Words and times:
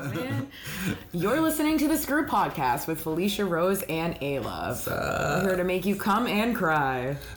Oh, 0.00 0.08
man. 0.14 0.48
You're 1.12 1.40
listening 1.40 1.78
to 1.78 1.88
the 1.88 1.96
Screw 1.98 2.26
Podcast 2.26 2.86
with 2.86 3.00
Felicia 3.00 3.44
Rose 3.44 3.82
and 3.88 4.14
ALove. 4.20 4.86
We're 4.86 5.42
here 5.48 5.56
to 5.56 5.64
make 5.64 5.84
you 5.84 5.96
come 5.96 6.26
and 6.26 6.54
cry. 6.54 7.16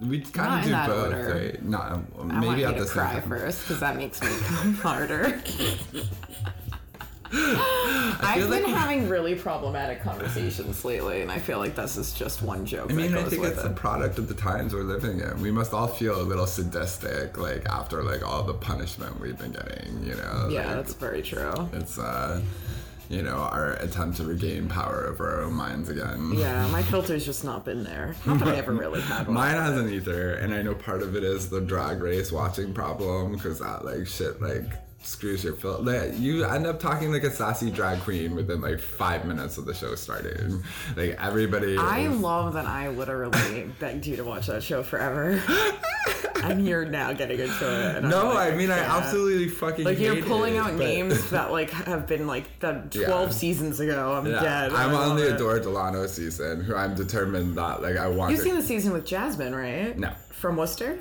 we 0.00 0.20
kind 0.20 0.66
in 0.66 0.74
of 0.74 0.86
do 0.86 0.92
both. 0.92 1.12
order. 1.14 1.34
Right? 1.34 1.62
No, 1.62 1.78
I 1.78 1.92
want 2.18 2.34
maybe 2.40 2.60
you 2.60 2.66
at 2.66 2.74
to 2.74 2.80
the 2.80 2.86
same 2.86 2.92
cry 2.94 3.12
time. 3.14 3.28
first 3.28 3.62
because 3.62 3.80
that 3.80 3.96
makes 3.96 4.20
me 4.20 4.28
come 4.44 4.74
harder. 4.82 5.40
I've 7.32 8.48
been 8.48 8.62
like- 8.64 8.72
having 8.74 9.08
really 9.08 9.34
problematic 9.34 10.02
conversations 10.02 10.84
lately, 10.84 11.22
and 11.22 11.30
I 11.30 11.38
feel 11.38 11.58
like 11.58 11.74
this 11.74 11.96
is 11.96 12.12
just 12.12 12.42
one 12.42 12.66
joke. 12.66 12.90
I 12.90 12.94
mean, 12.94 13.14
I 13.14 13.22
think 13.24 13.44
it's 13.44 13.58
it. 13.58 13.66
a 13.66 13.70
product 13.70 14.18
of 14.18 14.28
the 14.28 14.34
times 14.34 14.74
we're 14.74 14.82
living 14.82 15.20
in. 15.20 15.40
We 15.40 15.50
must 15.50 15.72
all 15.72 15.86
feel 15.88 16.20
a 16.20 16.22
little 16.22 16.46
sadistic, 16.46 17.38
like 17.38 17.66
after 17.66 18.02
like 18.02 18.26
all 18.26 18.42
the 18.42 18.54
punishment 18.54 19.18
we've 19.20 19.38
been 19.38 19.52
getting. 19.52 20.02
You 20.04 20.14
know? 20.16 20.48
yeah, 20.50 20.66
Like, 20.66 20.76
that's 20.76 20.94
very 20.94 21.22
true. 21.22 21.52
it's 21.72 21.98
uh, 21.98 22.40
you 23.08 23.22
know, 23.22 23.36
our 23.38 23.72
attempt 23.74 24.18
to 24.18 24.24
regain 24.24 24.68
power 24.68 25.08
over 25.08 25.28
our 25.28 25.42
own 25.42 25.54
minds 25.54 25.88
again. 25.88 26.32
Yeah, 26.34 26.68
my 26.68 26.82
filter's 26.82 27.24
just 27.26 27.42
not 27.44 27.64
been 27.64 27.82
there. 27.82 28.14
Not 28.24 28.38
that 28.38 28.48
I 28.48 28.56
ever 28.56 28.72
really 28.72 29.00
had 29.12 29.26
one. 29.26 29.34
Mine 29.34 29.56
hasn't 29.56 29.90
either, 29.92 30.34
and 30.34 30.54
I 30.54 30.62
know 30.62 30.74
part 30.74 31.02
of 31.02 31.16
it 31.16 31.24
is 31.24 31.48
the 31.50 31.60
drag 31.60 32.02
race 32.02 32.30
watching 32.30 32.72
problem 32.72 33.32
because 33.32 33.58
that 33.58 33.84
like 33.84 34.06
shit 34.06 34.40
like 34.40 34.66
screws 35.02 35.42
your 35.44 35.54
fil- 35.54 35.82
like, 35.82 36.18
You 36.18 36.44
end 36.44 36.66
up 36.66 36.78
talking 36.78 37.10
like 37.12 37.22
a 37.24 37.30
sassy 37.30 37.70
drag 37.70 38.00
queen 38.00 38.34
within 38.34 38.60
like 38.60 38.78
five 38.80 39.24
minutes 39.24 39.56
of 39.58 39.64
the 39.64 39.74
show 39.74 39.94
starting. 39.94 40.62
Like 40.96 41.16
everybody. 41.20 41.76
I 41.78 42.00
is- 42.00 42.18
love 42.18 42.54
that 42.54 42.66
I 42.66 42.88
literally 42.88 43.70
begged 43.80 44.06
you 44.06 44.16
to 44.16 44.24
watch 44.24 44.46
that 44.48 44.62
show 44.62 44.82
forever. 44.82 45.42
and 46.42 46.66
you're 46.66 46.84
now 46.84 47.12
getting 47.12 47.38
into 47.40 47.96
it. 47.98 48.02
No, 48.04 48.28
like, 48.28 48.52
I 48.52 48.56
mean 48.56 48.70
I 48.70 48.78
can't. 48.78 48.90
absolutely 48.92 49.48
fucking 49.48 49.84
Like 49.84 49.98
you're 49.98 50.22
pulling 50.22 50.54
it, 50.54 50.58
out 50.58 50.76
but- 50.76 50.84
names 50.84 51.30
that 51.30 51.50
like 51.50 51.70
have 51.70 52.06
been 52.06 52.26
like 52.26 52.58
that 52.60 52.92
12 52.92 53.08
Yeah. 53.08 53.34
seasons 53.34 53.80
ago. 53.80 54.12
I'm 54.14 54.26
Yeah, 54.26 54.40
dead. 54.42 54.72
I'm 54.72 54.90
I 54.90 54.94
on 54.94 55.16
the 55.16 55.34
it. 55.34 55.38
Delano 55.38 56.06
season, 56.06 56.62
who 56.62 56.74
I'm 56.74 56.94
determined 56.94 57.56
that 57.58 57.82
like 57.82 57.96
I 57.96 58.06
want. 58.08 58.32
You've 58.32 58.40
to- 58.40 58.44
seen 58.44 58.54
the 58.56 58.62
season 58.62 58.92
with 58.92 59.06
Jasmine, 59.06 59.54
right? 59.54 59.98
No. 59.98 60.12
From 60.30 60.56
Worcester? 60.56 60.98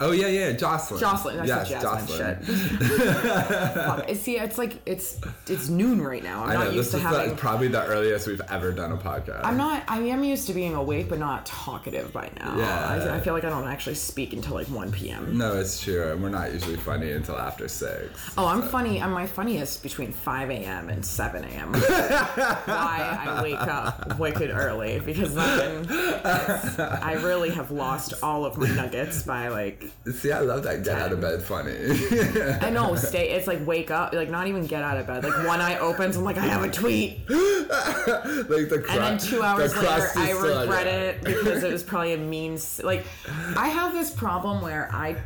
Oh 0.00 0.12
yeah, 0.12 0.28
yeah, 0.28 0.52
Jocelyn. 0.52 1.00
Jocelyn. 1.00 1.40
I 1.40 1.44
yes, 1.44 1.68
said 1.68 1.80
Jasmine. 1.82 2.18
Jocelyn. 2.18 4.06
Shit. 4.06 4.16
See, 4.16 4.36
it's 4.38 4.58
like 4.58 4.80
it's 4.86 5.20
it's 5.48 5.68
noon 5.68 6.02
right 6.02 6.22
now. 6.22 6.44
I'm 6.44 6.50
I 6.50 6.64
not 6.64 6.74
used 6.74 6.90
to 6.92 6.98
having. 6.98 7.30
the, 7.30 7.36
probably 7.36 7.68
the 7.68 7.84
earliest 7.86 8.26
we've 8.26 8.40
ever 8.50 8.72
done 8.72 8.92
a 8.92 8.96
podcast. 8.96 9.40
I'm 9.44 9.56
not. 9.56 9.82
I 9.88 10.00
am 10.00 10.22
used 10.24 10.46
to 10.48 10.52
being 10.54 10.74
awake, 10.74 11.08
but 11.08 11.18
not 11.18 11.46
talkative 11.46 12.12
by 12.12 12.30
now. 12.38 12.56
Yeah. 12.56 12.88
I, 12.88 13.16
I 13.16 13.20
feel 13.20 13.34
like 13.34 13.44
I 13.44 13.48
don't 13.50 13.68
actually 13.68 13.94
speak 13.94 14.32
until 14.32 14.54
like 14.54 14.66
1 14.68 14.92
p.m. 14.92 15.36
No, 15.36 15.58
it's 15.58 15.80
true. 15.82 16.10
and 16.12 16.22
We're 16.22 16.28
not 16.28 16.52
usually 16.52 16.76
funny 16.76 17.12
until 17.12 17.36
after 17.38 17.68
six. 17.68 18.32
Oh, 18.36 18.46
I'm 18.46 18.62
funny. 18.62 19.00
I'm 19.00 19.12
my 19.12 19.26
funniest 19.26 19.82
between 19.82 20.12
5 20.12 20.50
a.m. 20.50 20.88
and 20.88 21.04
7 21.04 21.44
a.m. 21.44 21.72
Why 21.74 23.18
I 23.26 23.42
wake 23.42 23.60
up 23.60 24.18
wicked 24.18 24.50
early 24.50 25.00
because 25.00 25.34
then 25.34 25.86
I 25.88 27.18
really 27.22 27.50
have 27.50 27.70
lost 27.70 28.14
all 28.22 28.44
of 28.44 28.58
my 28.58 28.68
nuggets 28.68 29.22
by 29.22 29.48
like 29.48 29.79
See, 30.12 30.30
I 30.32 30.40
love 30.40 30.62
that 30.64 30.84
get 30.84 30.98
out 30.98 31.12
of 31.12 31.20
bed 31.20 31.42
funny. 31.42 31.74
I 32.60 32.70
know 32.70 32.94
stay. 33.08 33.30
It's 33.30 33.46
like 33.46 33.66
wake 33.66 33.90
up, 33.90 34.12
like 34.12 34.28
not 34.30 34.46
even 34.46 34.66
get 34.66 34.82
out 34.82 34.98
of 34.98 35.06
bed. 35.06 35.24
Like 35.24 35.46
one 35.46 35.60
eye 35.60 35.78
opens, 35.78 36.16
I'm 36.16 36.24
like 36.24 36.36
I 36.38 36.46
have 36.46 36.62
a 36.64 36.70
tweet, 36.70 37.20
like 37.30 38.68
the 38.68 38.82
cru- 38.84 38.94
and 38.94 39.02
then 39.02 39.18
two 39.18 39.42
hours 39.42 39.72
the 39.72 39.80
later 39.80 40.10
I 40.16 40.30
regret 40.32 40.86
it 40.86 41.24
because 41.24 41.62
it 41.62 41.72
was 41.72 41.82
probably 41.82 42.14
a 42.14 42.18
mean. 42.18 42.58
Like 42.82 43.06
I 43.56 43.68
have 43.68 43.92
this 43.92 44.10
problem 44.10 44.60
where 44.62 44.88
I. 44.92 45.16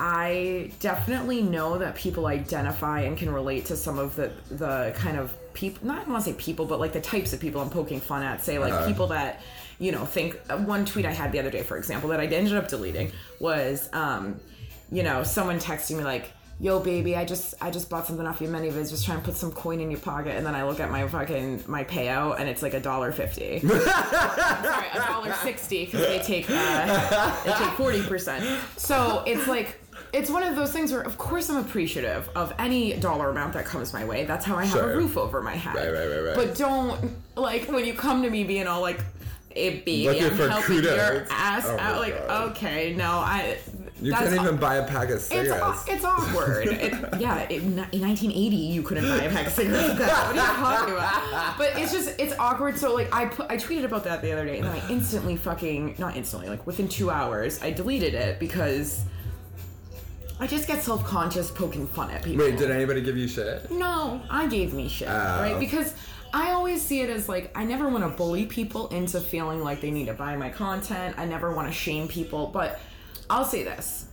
I 0.00 0.70
definitely 0.78 1.42
know 1.42 1.78
that 1.78 1.96
people 1.96 2.26
identify 2.28 3.00
and 3.00 3.18
can 3.18 3.32
relate 3.32 3.64
to 3.66 3.76
some 3.76 3.98
of 3.98 4.14
the 4.14 4.30
the 4.48 4.92
kind 4.96 5.18
of 5.18 5.34
people. 5.54 5.88
Not 5.88 6.06
I 6.06 6.10
want 6.10 6.24
to 6.24 6.30
say 6.30 6.36
people, 6.38 6.66
but 6.66 6.78
like 6.78 6.92
the 6.92 7.00
types 7.00 7.32
of 7.32 7.40
people 7.40 7.60
I'm 7.60 7.68
poking 7.70 7.98
fun 8.00 8.22
at. 8.22 8.44
Say 8.44 8.60
like 8.60 8.72
Uh-huh. 8.72 8.86
people 8.86 9.08
that 9.08 9.40
you 9.78 9.92
know 9.92 10.04
think. 10.04 10.36
One 10.50 10.84
tweet 10.84 11.04
I 11.06 11.12
had 11.12 11.32
the 11.32 11.38
other 11.38 11.50
day, 11.50 11.62
for 11.62 11.76
example, 11.76 12.08
that 12.10 12.20
I 12.20 12.26
ended 12.26 12.54
up 12.54 12.68
deleting 12.68 13.12
was, 13.40 13.88
um, 13.92 14.40
you 14.90 15.02
know, 15.02 15.22
someone 15.22 15.58
texting 15.58 15.96
me 15.98 16.04
like, 16.04 16.32
"Yo, 16.60 16.80
baby, 16.80 17.14
I 17.16 17.24
just 17.24 17.54
I 17.60 17.70
just 17.70 17.88
bought 17.90 18.06
something 18.06 18.26
off 18.26 18.40
your 18.40 18.50
ManyVids. 18.50 18.90
Just 18.90 19.04
trying 19.04 19.18
to 19.18 19.24
put 19.24 19.36
some 19.36 19.52
coin 19.52 19.80
in 19.80 19.90
your 19.90 20.00
pocket." 20.00 20.34
And 20.36 20.44
then 20.46 20.54
I 20.54 20.64
look 20.64 20.80
at 20.80 20.90
my 20.90 21.06
fucking 21.06 21.64
my 21.66 21.84
payout, 21.84 22.40
and 22.40 22.48
it's 22.48 22.62
like 22.62 22.74
a 22.74 22.80
dollar 22.80 23.12
fifty. 23.12 23.60
Sorry, 23.60 24.86
a 24.94 25.04
dollar 25.06 25.32
sixty 25.34 25.84
because 25.84 26.00
they 26.06 26.18
take 26.20 26.46
uh, 26.50 27.44
they 27.44 27.52
take 27.52 27.72
forty 27.74 28.02
percent. 28.02 28.44
So 28.76 29.22
it's 29.26 29.46
like 29.46 29.78
it's 30.12 30.30
one 30.30 30.42
of 30.42 30.56
those 30.56 30.72
things 30.72 30.90
where, 30.90 31.02
of 31.02 31.18
course, 31.18 31.50
I'm 31.50 31.56
appreciative 31.58 32.30
of 32.34 32.54
any 32.58 32.94
dollar 32.94 33.28
amount 33.30 33.52
that 33.52 33.66
comes 33.66 33.92
my 33.92 34.04
way. 34.06 34.24
That's 34.24 34.44
how 34.44 34.56
I 34.56 34.64
have 34.64 34.72
Sure. 34.78 34.92
a 34.92 34.96
roof 34.96 35.18
over 35.18 35.42
my 35.42 35.54
head. 35.54 35.74
Right, 35.74 35.92
right, 35.92 36.08
right, 36.08 36.24
right. 36.28 36.36
But 36.36 36.56
don't 36.56 37.14
like 37.36 37.68
when 37.70 37.84
you 37.84 37.92
come 37.94 38.22
to 38.22 38.30
me 38.30 38.44
being 38.44 38.66
all 38.66 38.80
like. 38.80 39.00
Hey, 39.58 39.70
baby, 39.80 40.04
Looking 40.06 40.24
I'm 40.24 40.50
helping 40.50 40.82
your 40.84 41.26
ass 41.30 41.64
Oh 41.66 41.76
out. 41.78 42.00
Like, 42.00 42.28
God. 42.28 42.50
okay, 42.52 42.94
no, 42.94 43.10
I. 43.10 43.58
You 44.00 44.12
can't 44.12 44.38
aw- 44.38 44.42
even 44.44 44.56
buy 44.58 44.76
a 44.76 44.86
pack 44.86 45.10
of 45.10 45.20
cigarettes. 45.20 45.60
aw- 45.60 45.84
it's 45.88 46.04
awkward. 46.04 46.68
It, 46.78 46.92
yeah, 47.20 47.40
it, 47.40 47.62
in 47.62 47.74
1980 47.76 48.56
you 48.56 48.82
couldn't 48.82 49.08
buy 49.08 49.24
a 49.24 49.30
pack 49.30 49.48
of 49.48 49.52
cigarettes. 49.52 49.98
What 49.98 50.00
are 50.00 50.34
you 50.34 50.40
talking 50.40 50.94
about? 50.94 51.58
But 51.58 51.76
it's 51.76 51.90
just 51.90 52.14
it's 52.20 52.32
awkward. 52.38 52.78
So 52.78 52.94
like 52.94 53.12
I 53.12 53.26
put 53.26 53.50
I 53.50 53.56
tweeted 53.56 53.84
about 53.84 54.04
that 54.04 54.22
the 54.22 54.30
other 54.30 54.46
day, 54.46 54.58
and 54.58 54.66
then 54.68 54.80
I 54.80 54.88
instantly 54.90 55.34
fucking 55.34 55.96
not 55.98 56.16
instantly 56.16 56.48
like 56.48 56.64
within 56.64 56.86
two 56.88 57.10
hours 57.10 57.60
I 57.60 57.72
deleted 57.72 58.14
it 58.14 58.38
because 58.38 59.02
I 60.38 60.46
just 60.46 60.68
get 60.68 60.80
self 60.80 61.04
conscious 61.04 61.50
poking 61.50 61.88
fun 61.88 62.12
at 62.12 62.22
people. 62.22 62.44
Wait, 62.44 62.56
did 62.56 62.70
anybody 62.70 63.00
give 63.02 63.16
you 63.16 63.26
shit? 63.26 63.68
No, 63.72 64.22
I 64.30 64.46
gave 64.46 64.72
me 64.72 64.88
shit, 64.88 65.08
ah, 65.10 65.40
right? 65.40 65.58
Because 65.58 65.94
I 66.32 66.52
always 66.52 66.82
see 66.82 67.00
it 67.00 67.10
as 67.10 67.28
like 67.28 67.50
I 67.56 67.64
never 67.64 67.88
want 67.88 68.04
to 68.04 68.10
bully 68.10 68.46
people 68.46 68.88
into 68.88 69.20
feeling 69.20 69.62
like 69.62 69.80
they 69.80 69.90
need 69.90 70.06
to 70.06 70.14
buy 70.14 70.36
my 70.36 70.50
content. 70.50 71.16
I 71.18 71.24
never 71.24 71.52
want 71.52 71.68
to 71.68 71.74
shame 71.74 72.08
people, 72.08 72.48
but 72.48 72.80
I'll 73.30 73.44
say 73.44 73.62
this. 73.62 74.06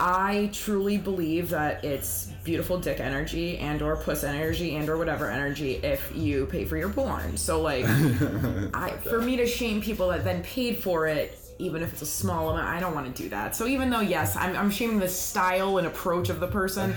I 0.00 0.50
truly 0.52 0.98
believe 0.98 1.50
that 1.50 1.84
it's 1.84 2.26
beautiful 2.42 2.78
dick 2.78 2.98
energy 2.98 3.58
and 3.58 3.80
or 3.82 3.96
puss 3.96 4.24
energy 4.24 4.74
and 4.74 4.88
or 4.88 4.98
whatever 4.98 5.30
energy 5.30 5.74
if 5.76 6.10
you 6.14 6.46
pay 6.46 6.64
for 6.64 6.76
your 6.76 6.88
porn. 6.88 7.36
So 7.36 7.60
like 7.60 7.84
I 8.74 8.90
for 9.02 9.20
me 9.20 9.36
to 9.36 9.46
shame 9.46 9.80
people 9.80 10.08
that 10.08 10.24
then 10.24 10.42
paid 10.42 10.78
for 10.78 11.06
it 11.06 11.38
even 11.58 11.82
if 11.82 11.92
it's 11.92 12.02
a 12.02 12.06
small 12.06 12.50
amount, 12.50 12.66
I 12.66 12.80
don't 12.80 12.94
want 12.94 13.14
to 13.14 13.22
do 13.22 13.28
that. 13.28 13.54
So 13.54 13.66
even 13.66 13.90
though 13.90 14.00
yes, 14.00 14.36
I'm, 14.36 14.56
I'm 14.56 14.70
shaming 14.70 14.98
the 14.98 15.08
style 15.08 15.78
and 15.78 15.86
approach 15.86 16.28
of 16.28 16.40
the 16.40 16.48
person, 16.48 16.94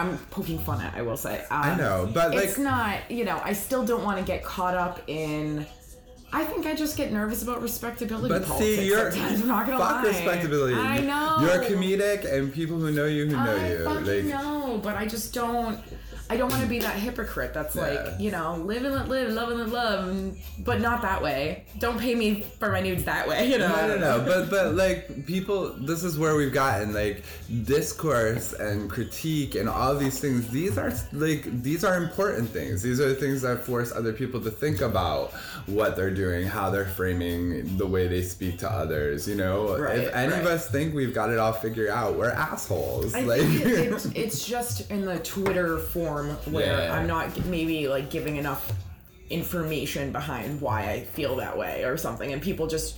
I'm 0.00 0.18
poking 0.30 0.58
fun 0.58 0.80
at. 0.80 0.94
I 0.94 1.02
will 1.02 1.16
say. 1.16 1.40
Um, 1.50 1.62
I 1.62 1.74
know, 1.76 2.10
but, 2.12 2.34
like, 2.34 2.44
it's 2.44 2.58
not. 2.58 2.98
You 3.10 3.24
know, 3.24 3.40
I 3.44 3.52
still 3.52 3.84
don't 3.84 4.04
want 4.04 4.18
to 4.18 4.24
get 4.24 4.42
caught 4.44 4.74
up 4.74 5.02
in. 5.06 5.66
I 6.32 6.44
think 6.44 6.64
I 6.64 6.74
just 6.76 6.96
get 6.96 7.12
nervous 7.12 7.42
about 7.42 7.60
respectability 7.60 8.28
But 8.28 8.44
politics 8.46 8.76
see, 8.78 8.86
you're 8.86 9.10
sometimes. 9.10 9.40
I'm 9.42 9.48
not 9.48 9.66
gonna 9.66 9.78
fuck 9.78 10.02
lie. 10.02 10.08
respectability. 10.08 10.76
I 10.76 11.00
know. 11.00 11.38
You're 11.40 11.60
a 11.62 11.66
comedic, 11.66 12.32
and 12.32 12.52
people 12.52 12.78
who 12.78 12.92
know 12.92 13.06
you 13.06 13.26
who 13.26 13.32
know 13.32 13.56
I 13.56 13.68
you. 13.70 13.84
fucking 13.84 14.06
like, 14.06 14.24
know, 14.42 14.80
but 14.82 14.96
I 14.96 15.06
just 15.06 15.34
don't. 15.34 15.78
I 16.30 16.36
don't 16.36 16.48
want 16.50 16.62
to 16.62 16.68
be 16.68 16.78
that 16.78 16.94
hypocrite 16.94 17.52
that's 17.52 17.74
Yeah. 17.74 17.82
like, 17.82 18.20
you 18.20 18.30
know, 18.30 18.54
live 18.64 18.84
and 18.84 18.94
let 18.94 19.08
live, 19.08 19.32
love 19.32 19.48
and 19.50 19.58
let 19.58 19.68
love, 19.68 20.36
but 20.60 20.80
not 20.80 21.02
that 21.02 21.20
way. 21.22 21.64
Don't 21.78 21.98
pay 21.98 22.14
me 22.14 22.44
for 22.60 22.70
my 22.70 22.80
nudes 22.80 23.02
that 23.04 23.26
way, 23.28 23.50
you 23.50 23.58
know. 23.58 23.68
No, 23.68 23.88
no, 23.88 23.98
no. 23.98 24.24
But 24.24 24.48
but 24.48 24.74
like 24.74 25.26
people, 25.26 25.70
this 25.80 26.04
is 26.04 26.16
where 26.18 26.36
we've 26.36 26.52
gotten 26.52 26.94
like 26.94 27.24
discourse 27.64 28.52
and 28.52 28.88
critique 28.90 29.54
and 29.54 29.68
all 29.68 29.96
these 29.96 30.20
things. 30.20 30.48
These 30.50 30.78
are 30.78 30.92
like 31.12 31.62
these 31.62 31.82
are 31.84 31.96
important 31.96 32.50
things. 32.50 32.82
These 32.82 33.00
are 33.00 33.08
the 33.08 33.14
things 33.14 33.42
that 33.42 33.64
force 33.64 33.90
other 33.92 34.12
people 34.12 34.40
to 34.42 34.50
think 34.50 34.80
about 34.82 35.32
what 35.66 35.96
they're 35.96 36.10
doing, 36.14 36.46
how 36.46 36.70
they're 36.70 36.84
framing 36.86 37.76
the 37.76 37.86
way 37.86 38.06
they 38.06 38.22
speak 38.22 38.58
to 38.58 38.70
others. 38.70 39.26
You 39.28 39.34
know, 39.36 39.76
Right, 39.78 39.98
if 39.98 40.14
any 40.14 40.34
of 40.34 40.46
us 40.46 40.68
think 40.70 40.94
we've 40.94 41.14
got 41.14 41.30
it 41.30 41.38
all 41.38 41.52
figured 41.52 41.88
out, 41.90 42.14
we're 42.16 42.30
assholes. 42.30 43.14
I 43.14 43.22
like. 43.22 43.40
it, 43.42 43.66
it, 43.66 44.06
it's 44.14 44.46
just 44.46 44.90
in 44.90 45.04
the 45.04 45.18
Twitter 45.20 45.78
form 45.78 46.19
where 46.28 46.84
Yeah. 46.84 46.94
I'm 46.96 47.06
not 47.06 47.44
maybe 47.46 47.88
like 47.88 48.10
giving 48.10 48.36
enough 48.36 48.70
information 49.30 50.12
behind 50.12 50.60
why 50.60 50.90
I 50.90 51.00
feel 51.04 51.36
that 51.36 51.56
way 51.56 51.84
or 51.84 51.96
something, 51.96 52.32
and 52.32 52.42
people 52.42 52.66
just 52.66 52.96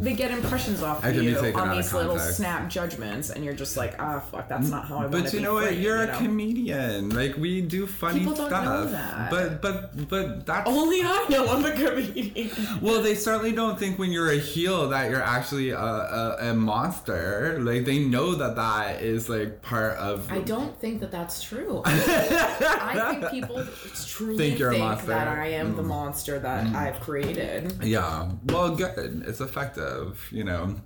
they 0.00 0.12
get 0.14 0.32
impressions 0.32 0.82
off 0.82 1.02
That 1.02 1.14
of 1.14 1.22
you 1.22 1.38
on 1.54 1.70
these 1.76 1.92
little 1.94 2.18
snap 2.18 2.68
judgments, 2.68 3.30
and 3.30 3.44
you're 3.44 3.54
just 3.54 3.76
like, 3.76 3.94
ah, 4.00 4.18
fuck, 4.18 4.48
that's 4.48 4.68
not 4.68 4.86
how 4.86 4.96
I 4.96 5.00
want 5.02 5.12
to 5.12 5.16
be. 5.18 5.22
But 5.22 5.32
you 5.34 5.40
know 5.40 5.54
what? 5.54 5.66
framed," 5.68 5.82
You're 5.82 6.04
you 6.04 6.10
a 6.10 6.16
comedian. 6.16 7.10
Like 7.10 7.36
we 7.36 7.60
do 7.62 7.86
funny 7.86 8.18
People 8.20 8.34
don't 8.34 8.48
stuff. 8.48 8.64
know 8.64 8.86
that. 8.86 9.30
But 9.30 9.62
but 9.62 10.08
but 10.08 10.46
that's 10.46 10.68
Only 10.68 11.02
I 11.02 11.26
know 11.30 11.46
I'm 11.48 11.64
a 11.64 11.70
comedian. 11.72 12.50
Well, 12.82 13.02
they 13.02 13.14
certainly 13.14 13.52
don't 13.52 13.78
think 13.78 13.98
when 14.00 14.10
you're 14.10 14.32
a 14.32 14.36
heel 14.38 14.88
that 14.88 15.08
you're 15.10 15.22
actually 15.22 15.70
a, 15.70 15.78
a, 15.78 16.36
a 16.50 16.54
monster. 16.54 17.58
Like 17.60 17.84
they 17.84 18.00
know 18.00 18.34
that 18.34 18.56
that 18.56 19.00
is 19.02 19.28
like 19.28 19.62
part 19.62 19.96
of. 19.98 20.30
I 20.30 20.40
don't 20.40 20.76
think 20.80 20.98
that 21.00 21.12
that's 21.12 21.40
true. 21.40 21.82
I 21.86 23.14
think 23.14 23.30
people 23.30 23.64
truly 24.08 24.36
Think 24.38 24.50
think, 24.54 24.58
you're 24.58 24.72
a 24.72 24.78
monster. 24.78 25.06
that 25.08 25.28
I 25.28 25.48
am 25.52 25.61
the 25.70 25.82
mm. 25.82 25.86
monster 25.86 26.38
that 26.38 26.66
mm. 26.66 26.74
I've 26.74 27.00
created. 27.00 27.82
Yeah. 27.82 28.30
Well, 28.44 28.74
good. 28.74 29.24
It's 29.26 29.40
effective. 29.40 30.28
You 30.30 30.44
know. 30.44 30.76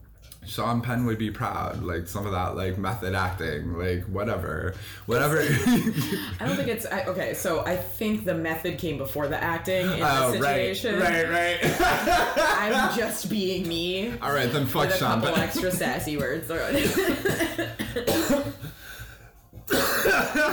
Sean 0.47 0.81
Penn 0.81 1.05
would 1.07 1.19
be 1.19 1.31
proud. 1.31 1.83
Like 1.83 2.07
some 2.07 2.25
of 2.25 2.33
that, 2.33 2.57
like 2.57 2.79
method 2.79 3.15
acting, 3.15 3.75
like 3.75 4.05
whatever, 4.05 4.75
whatever. 5.07 5.41
I 5.41 6.37
don't 6.41 6.57
think 6.57 6.69
it's 6.69 6.87
I, 6.87 7.05
okay. 7.05 7.35
So 7.35 7.65
I 7.67 7.77
think 7.77 8.25
the 8.25 8.35
method 8.35 8.79
came 8.79 8.97
before 8.97 9.29
the 9.29 9.43
acting 9.43 9.87
in 9.87 10.03
oh, 10.03 10.31
the 10.31 10.39
situation. 10.39 11.01
right, 11.01 11.29
right, 11.29 11.63
right. 11.63 11.77
I'm 12.37 12.97
just 12.97 13.29
being 13.29 13.67
me. 13.67 14.13
All 14.23 14.33
right, 14.33 14.51
then 14.51 14.67
fuck 14.67 14.87
with 14.87 14.95
a 14.95 14.99
Sean 14.99 15.21
couple 15.21 15.35
Penn. 15.35 15.45
extra 15.45 15.73
sassy 15.73 16.17
words. 16.17 16.49
if 16.49 16.97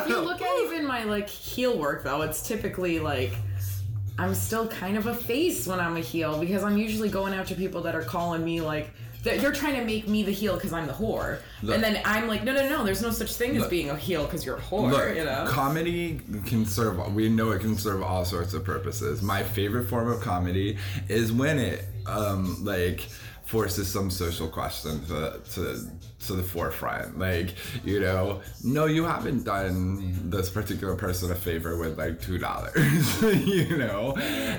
you 0.07 0.19
look 0.19 0.41
at 0.41 0.63
even 0.65 0.87
my 0.87 1.03
like 1.03 1.29
heel 1.29 1.77
work 1.77 2.03
though, 2.03 2.23
it's 2.23 2.47
typically 2.47 2.99
like 2.99 3.33
I'm 4.17 4.35
still 4.35 4.67
kind 4.67 4.97
of 4.97 5.07
a 5.07 5.13
face 5.15 5.65
when 5.67 5.79
I'm 5.79 5.97
a 5.97 6.01
heel 6.01 6.39
because 6.39 6.63
I'm 6.63 6.77
usually 6.77 7.09
going 7.09 7.33
after 7.33 7.55
people 7.55 7.81
that 7.81 7.95
are 7.95 8.03
calling 8.03 8.45
me 8.45 8.61
like 8.61 8.91
that 9.23 9.41
you're 9.41 9.53
trying 9.53 9.75
to 9.75 9.85
make 9.85 10.07
me 10.07 10.21
the 10.21 10.31
heel 10.31 10.55
because 10.55 10.73
I'm 10.73 10.85
the 10.85 10.93
whore, 10.93 11.39
Look. 11.61 11.75
and 11.75 11.83
then 11.83 12.01
I'm 12.03 12.27
like, 12.27 12.43
no, 12.43 12.53
no, 12.53 12.67
no, 12.67 12.83
there's 12.83 13.01
no 13.01 13.09
such 13.09 13.33
thing 13.35 13.55
as 13.55 13.65
being 13.67 13.89
a 13.89 13.95
heel 13.95 14.25
because 14.25 14.45
you're 14.45 14.57
a 14.57 14.61
whore, 14.61 14.91
Look, 14.91 15.15
you 15.15 15.23
know. 15.23 15.45
comedy 15.47 16.19
can 16.45 16.65
serve. 16.65 17.13
We 17.13 17.29
know 17.29 17.51
it 17.51 17.59
can 17.61 17.77
serve 17.77 18.03
all 18.03 18.25
sorts 18.25 18.53
of 18.53 18.65
purposes. 18.65 19.21
My 19.21 19.41
favorite 19.41 19.87
form 19.87 20.09
of 20.11 20.19
comedy 20.19 20.77
is 21.07 21.31
when 21.31 21.57
it, 21.57 21.85
um, 22.05 22.63
like, 22.65 23.07
forces 23.45 23.87
some 23.87 24.09
social 24.11 24.47
question 24.49 25.05
to 25.05 25.39
to 25.53 25.89
to 26.27 26.33
the 26.33 26.43
forefront. 26.43 27.17
Like, 27.17 27.55
you 27.83 27.99
know, 27.99 28.41
no, 28.63 28.85
you 28.85 29.03
haven't 29.03 29.43
done 29.43 30.29
this 30.29 30.49
particular 30.49 30.95
person 30.95 31.31
a 31.31 31.35
favor 31.35 31.77
with 31.77 31.97
like 31.97 32.21
two 32.21 32.37
dollars. 32.37 33.21
you 33.21 33.77
know, 33.77 34.15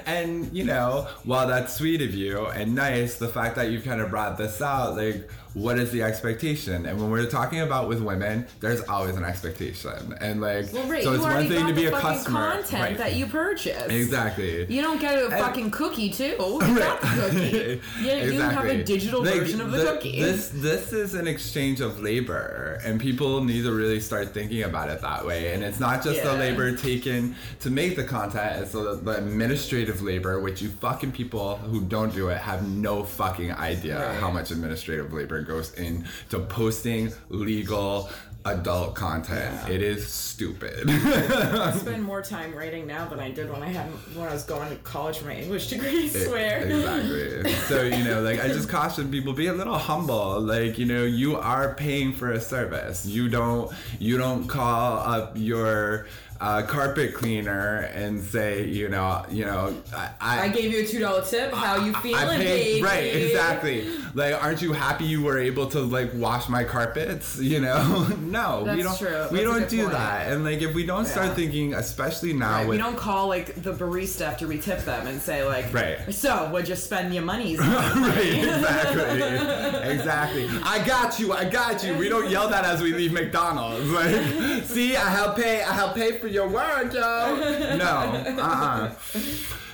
and 0.06 0.54
you 0.54 0.64
know, 0.64 1.08
while 1.24 1.46
that's 1.46 1.74
sweet 1.74 2.02
of 2.02 2.14
you 2.14 2.46
and 2.46 2.74
nice, 2.74 3.16
the 3.16 3.28
fact 3.28 3.56
that 3.56 3.70
you've 3.70 3.84
kind 3.84 4.00
of 4.00 4.10
brought 4.10 4.38
this 4.38 4.60
out, 4.60 4.96
like 4.96 5.28
what 5.54 5.78
is 5.78 5.90
the 5.92 6.02
expectation? 6.02 6.86
And 6.86 7.00
when 7.00 7.10
we're 7.10 7.30
talking 7.30 7.60
about 7.60 7.88
with 7.88 8.00
women, 8.02 8.46
there's 8.60 8.82
always 8.82 9.16
an 9.16 9.24
expectation. 9.24 10.14
And 10.20 10.40
like, 10.40 10.72
well, 10.72 10.86
right, 10.88 11.02
so 11.02 11.12
it's 11.14 11.22
one 11.22 11.48
thing 11.48 11.66
to 11.66 11.72
be 11.72 11.86
a 11.86 11.90
customer. 11.92 12.52
content 12.52 12.82
right. 12.82 12.98
that 12.98 13.14
you 13.14 13.26
purchase. 13.26 13.90
Exactly. 13.90 14.66
You 14.66 14.82
don't 14.82 15.00
get 15.00 15.16
a 15.22 15.30
fucking 15.30 15.70
cookie 15.70 16.10
too. 16.10 16.34
You 16.64 16.78
got 16.78 17.00
the 17.00 17.06
cookie. 17.06 17.80
Yeah, 18.02 18.24
you 18.24 18.40
have 18.40 18.64
a 18.64 18.82
digital 18.82 19.22
Like, 19.22 19.34
version 19.34 19.60
of 19.60 19.70
the, 19.70 19.84
cookie. 19.84 20.20
This 20.20 20.48
this 20.48 20.92
is 20.92 21.14
an 21.14 21.26
exchange 21.28 21.80
of 21.80 22.00
labor, 22.00 22.80
and 22.84 23.00
people 23.00 23.44
need 23.44 23.62
to 23.62 23.72
really 23.72 24.00
start 24.00 24.34
thinking 24.34 24.62
about 24.64 24.88
it 24.88 25.00
that 25.02 25.24
way. 25.24 25.52
And 25.54 25.62
it's 25.62 25.78
not 25.80 26.02
just 26.02 26.22
the 26.22 26.32
labor 26.32 26.76
taken 26.76 27.36
to 27.60 27.70
make 27.70 27.96
the 27.96 28.04
content; 28.04 28.62
it's 28.62 28.72
the, 28.72 28.96
the 28.96 29.16
administrative 29.18 30.02
labor, 30.02 30.40
which 30.40 30.62
you 30.62 30.70
fucking 30.70 31.12
people 31.12 31.56
who 31.56 31.80
don't 31.82 32.12
do 32.12 32.28
it 32.28 32.38
have 32.38 32.66
no 32.66 33.04
fucking 33.04 33.52
idea 33.52 33.94
Right. 33.94 34.20
how 34.20 34.30
much 34.30 34.50
administrative 34.50 35.12
labor 35.12 35.42
goes 35.46 35.72
into 35.74 36.38
posting 36.40 37.12
legal 37.28 38.10
adult 38.46 38.94
content. 38.94 39.58
Yeah. 39.66 39.74
It 39.74 39.82
is 39.82 40.06
stupid. 40.06 40.84
I 40.88 41.72
spend 41.76 42.02
more 42.02 42.20
time 42.20 42.54
writing 42.54 42.86
now 42.86 43.06
than 43.06 43.18
I 43.18 43.30
did 43.30 43.50
when 43.50 43.62
I 43.62 43.68
had 43.68 43.86
when 44.14 44.28
I 44.28 44.32
was 44.32 44.44
going 44.44 44.68
to 44.68 44.76
college 44.76 45.18
for 45.18 45.26
my 45.26 45.36
English 45.36 45.68
degree. 45.68 46.04
I 46.04 46.08
swear. 46.08 46.58
Exactly. 46.66 47.54
So, 47.64 47.82
you 47.82 48.04
know, 48.04 48.20
like 48.20 48.40
I 48.40 48.48
just 48.48 48.68
caution 48.68 49.10
people 49.10 49.32
be 49.32 49.46
a 49.46 49.52
little 49.54 49.78
humble. 49.78 50.38
Like, 50.40 50.76
you 50.78 50.84
know, 50.84 51.04
you 51.04 51.36
are 51.36 51.74
paying 51.74 52.12
for 52.12 52.32
a 52.32 52.40
service. 52.40 53.06
You 53.06 53.28
don't 53.28 53.72
you 53.98 54.18
don't 54.18 54.46
call 54.46 54.98
up 54.98 55.32
your 55.34 56.06
uh, 56.40 56.62
carpet 56.62 57.14
cleaner 57.14 57.88
and 57.94 58.20
say, 58.22 58.64
you 58.66 58.88
know, 58.88 59.24
you 59.30 59.44
know, 59.44 59.74
I, 59.94 60.44
I 60.44 60.48
gave 60.48 60.72
you 60.72 60.82
a 60.82 60.86
two 60.86 60.98
dollar 61.00 61.22
tip. 61.24 61.52
How 61.52 61.76
you 61.84 61.92
feeling, 61.94 62.16
I 62.16 62.36
paid 62.36 62.44
baby? 62.44 62.82
right, 62.82 63.14
exactly. 63.16 63.88
Like, 64.14 64.40
aren't 64.42 64.60
you 64.62 64.72
happy 64.72 65.04
you 65.04 65.22
were 65.22 65.38
able 65.38 65.66
to 65.68 65.80
like 65.80 66.10
wash 66.14 66.48
my 66.48 66.64
carpets? 66.64 67.38
You 67.38 67.60
know, 67.60 68.06
no, 68.20 68.64
we 68.74 68.82
don't. 68.82 68.98
true. 68.98 69.10
That's 69.10 69.32
We 69.32 69.42
don't 69.42 69.68
do 69.68 69.82
point. 69.82 69.92
that. 69.92 70.32
And 70.32 70.44
like, 70.44 70.60
if 70.62 70.74
we 70.74 70.84
don't 70.84 71.04
start 71.06 71.28
Yeah. 71.28 71.34
thinking, 71.34 71.74
especially 71.74 72.32
now 72.32 72.50
Right, 72.58 72.60
with 72.68 72.70
we 72.78 72.82
don't 72.82 72.96
call 72.96 73.28
like 73.28 73.54
the 73.62 73.72
barista 73.72 74.22
after 74.22 74.46
we 74.46 74.58
tip 74.58 74.80
them 74.84 75.06
and 75.06 75.20
say 75.20 75.44
like, 75.44 75.72
Right. 75.72 75.98
So, 76.12 76.48
what'd 76.50 76.68
you 76.68 76.76
spend 76.76 77.14
your 77.14 77.24
monies 77.24 77.60
on? 77.60 77.66
right, 77.68 78.18
exactly. 78.26 79.90
exactly. 79.90 80.48
I 80.62 80.84
got 80.86 81.18
you, 81.18 81.32
I 81.32 81.44
got 81.44 81.84
you. 81.84 81.96
We 81.96 82.08
don't 82.08 82.30
yell 82.30 82.48
that 82.48 82.64
as 82.64 82.80
we 82.82 82.92
leave 82.92 83.12
McDonald's. 83.12 83.88
Like, 83.90 84.64
see, 84.64 84.96
I 84.96 85.10
help 85.10 85.36
pay, 85.36 85.62
I 85.62 85.72
help 85.72 85.94
pay 85.94 86.18
for 86.18 86.23
your 86.28 86.48
word, 86.48 86.92
yo. 86.92 87.76
No, 87.76 88.34
uh-uh. 88.42 88.94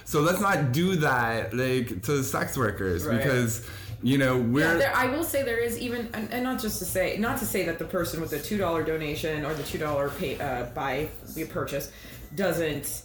So 0.05 0.21
let's 0.21 0.41
not 0.41 0.73
do 0.73 0.97
that, 0.97 1.55
like, 1.55 2.03
to 2.03 2.23
sex 2.25 2.57
workers 2.57 3.05
Right. 3.05 3.19
because, 3.19 3.67
you 4.03 4.19
know, 4.19 4.39
we're. 4.39 4.77
there, 4.79 4.93
I 4.95 5.07
will 5.07 5.23
say 5.25 5.43
there 5.43 5.59
is 5.63 5.79
even, 5.79 6.09
and, 6.15 6.33
and 6.33 6.43
not 6.43 6.61
just 6.61 6.79
to 6.81 6.85
say, 6.85 7.17
not 7.19 7.39
to 7.39 7.47
say 7.47 7.65
that 7.67 7.79
the 7.79 7.85
person 7.85 8.21
with 8.21 8.31
the 8.31 8.41
two 8.41 8.59
dollar 8.59 8.83
donation 8.83 9.45
or 9.45 9.55
the 9.55 9.63
two 9.63 9.79
dollar 9.79 10.09
pay 10.11 10.39
uh, 10.41 10.65
buy 10.75 11.09
the 11.35 11.45
purchase 11.47 11.93
doesn't 12.35 13.03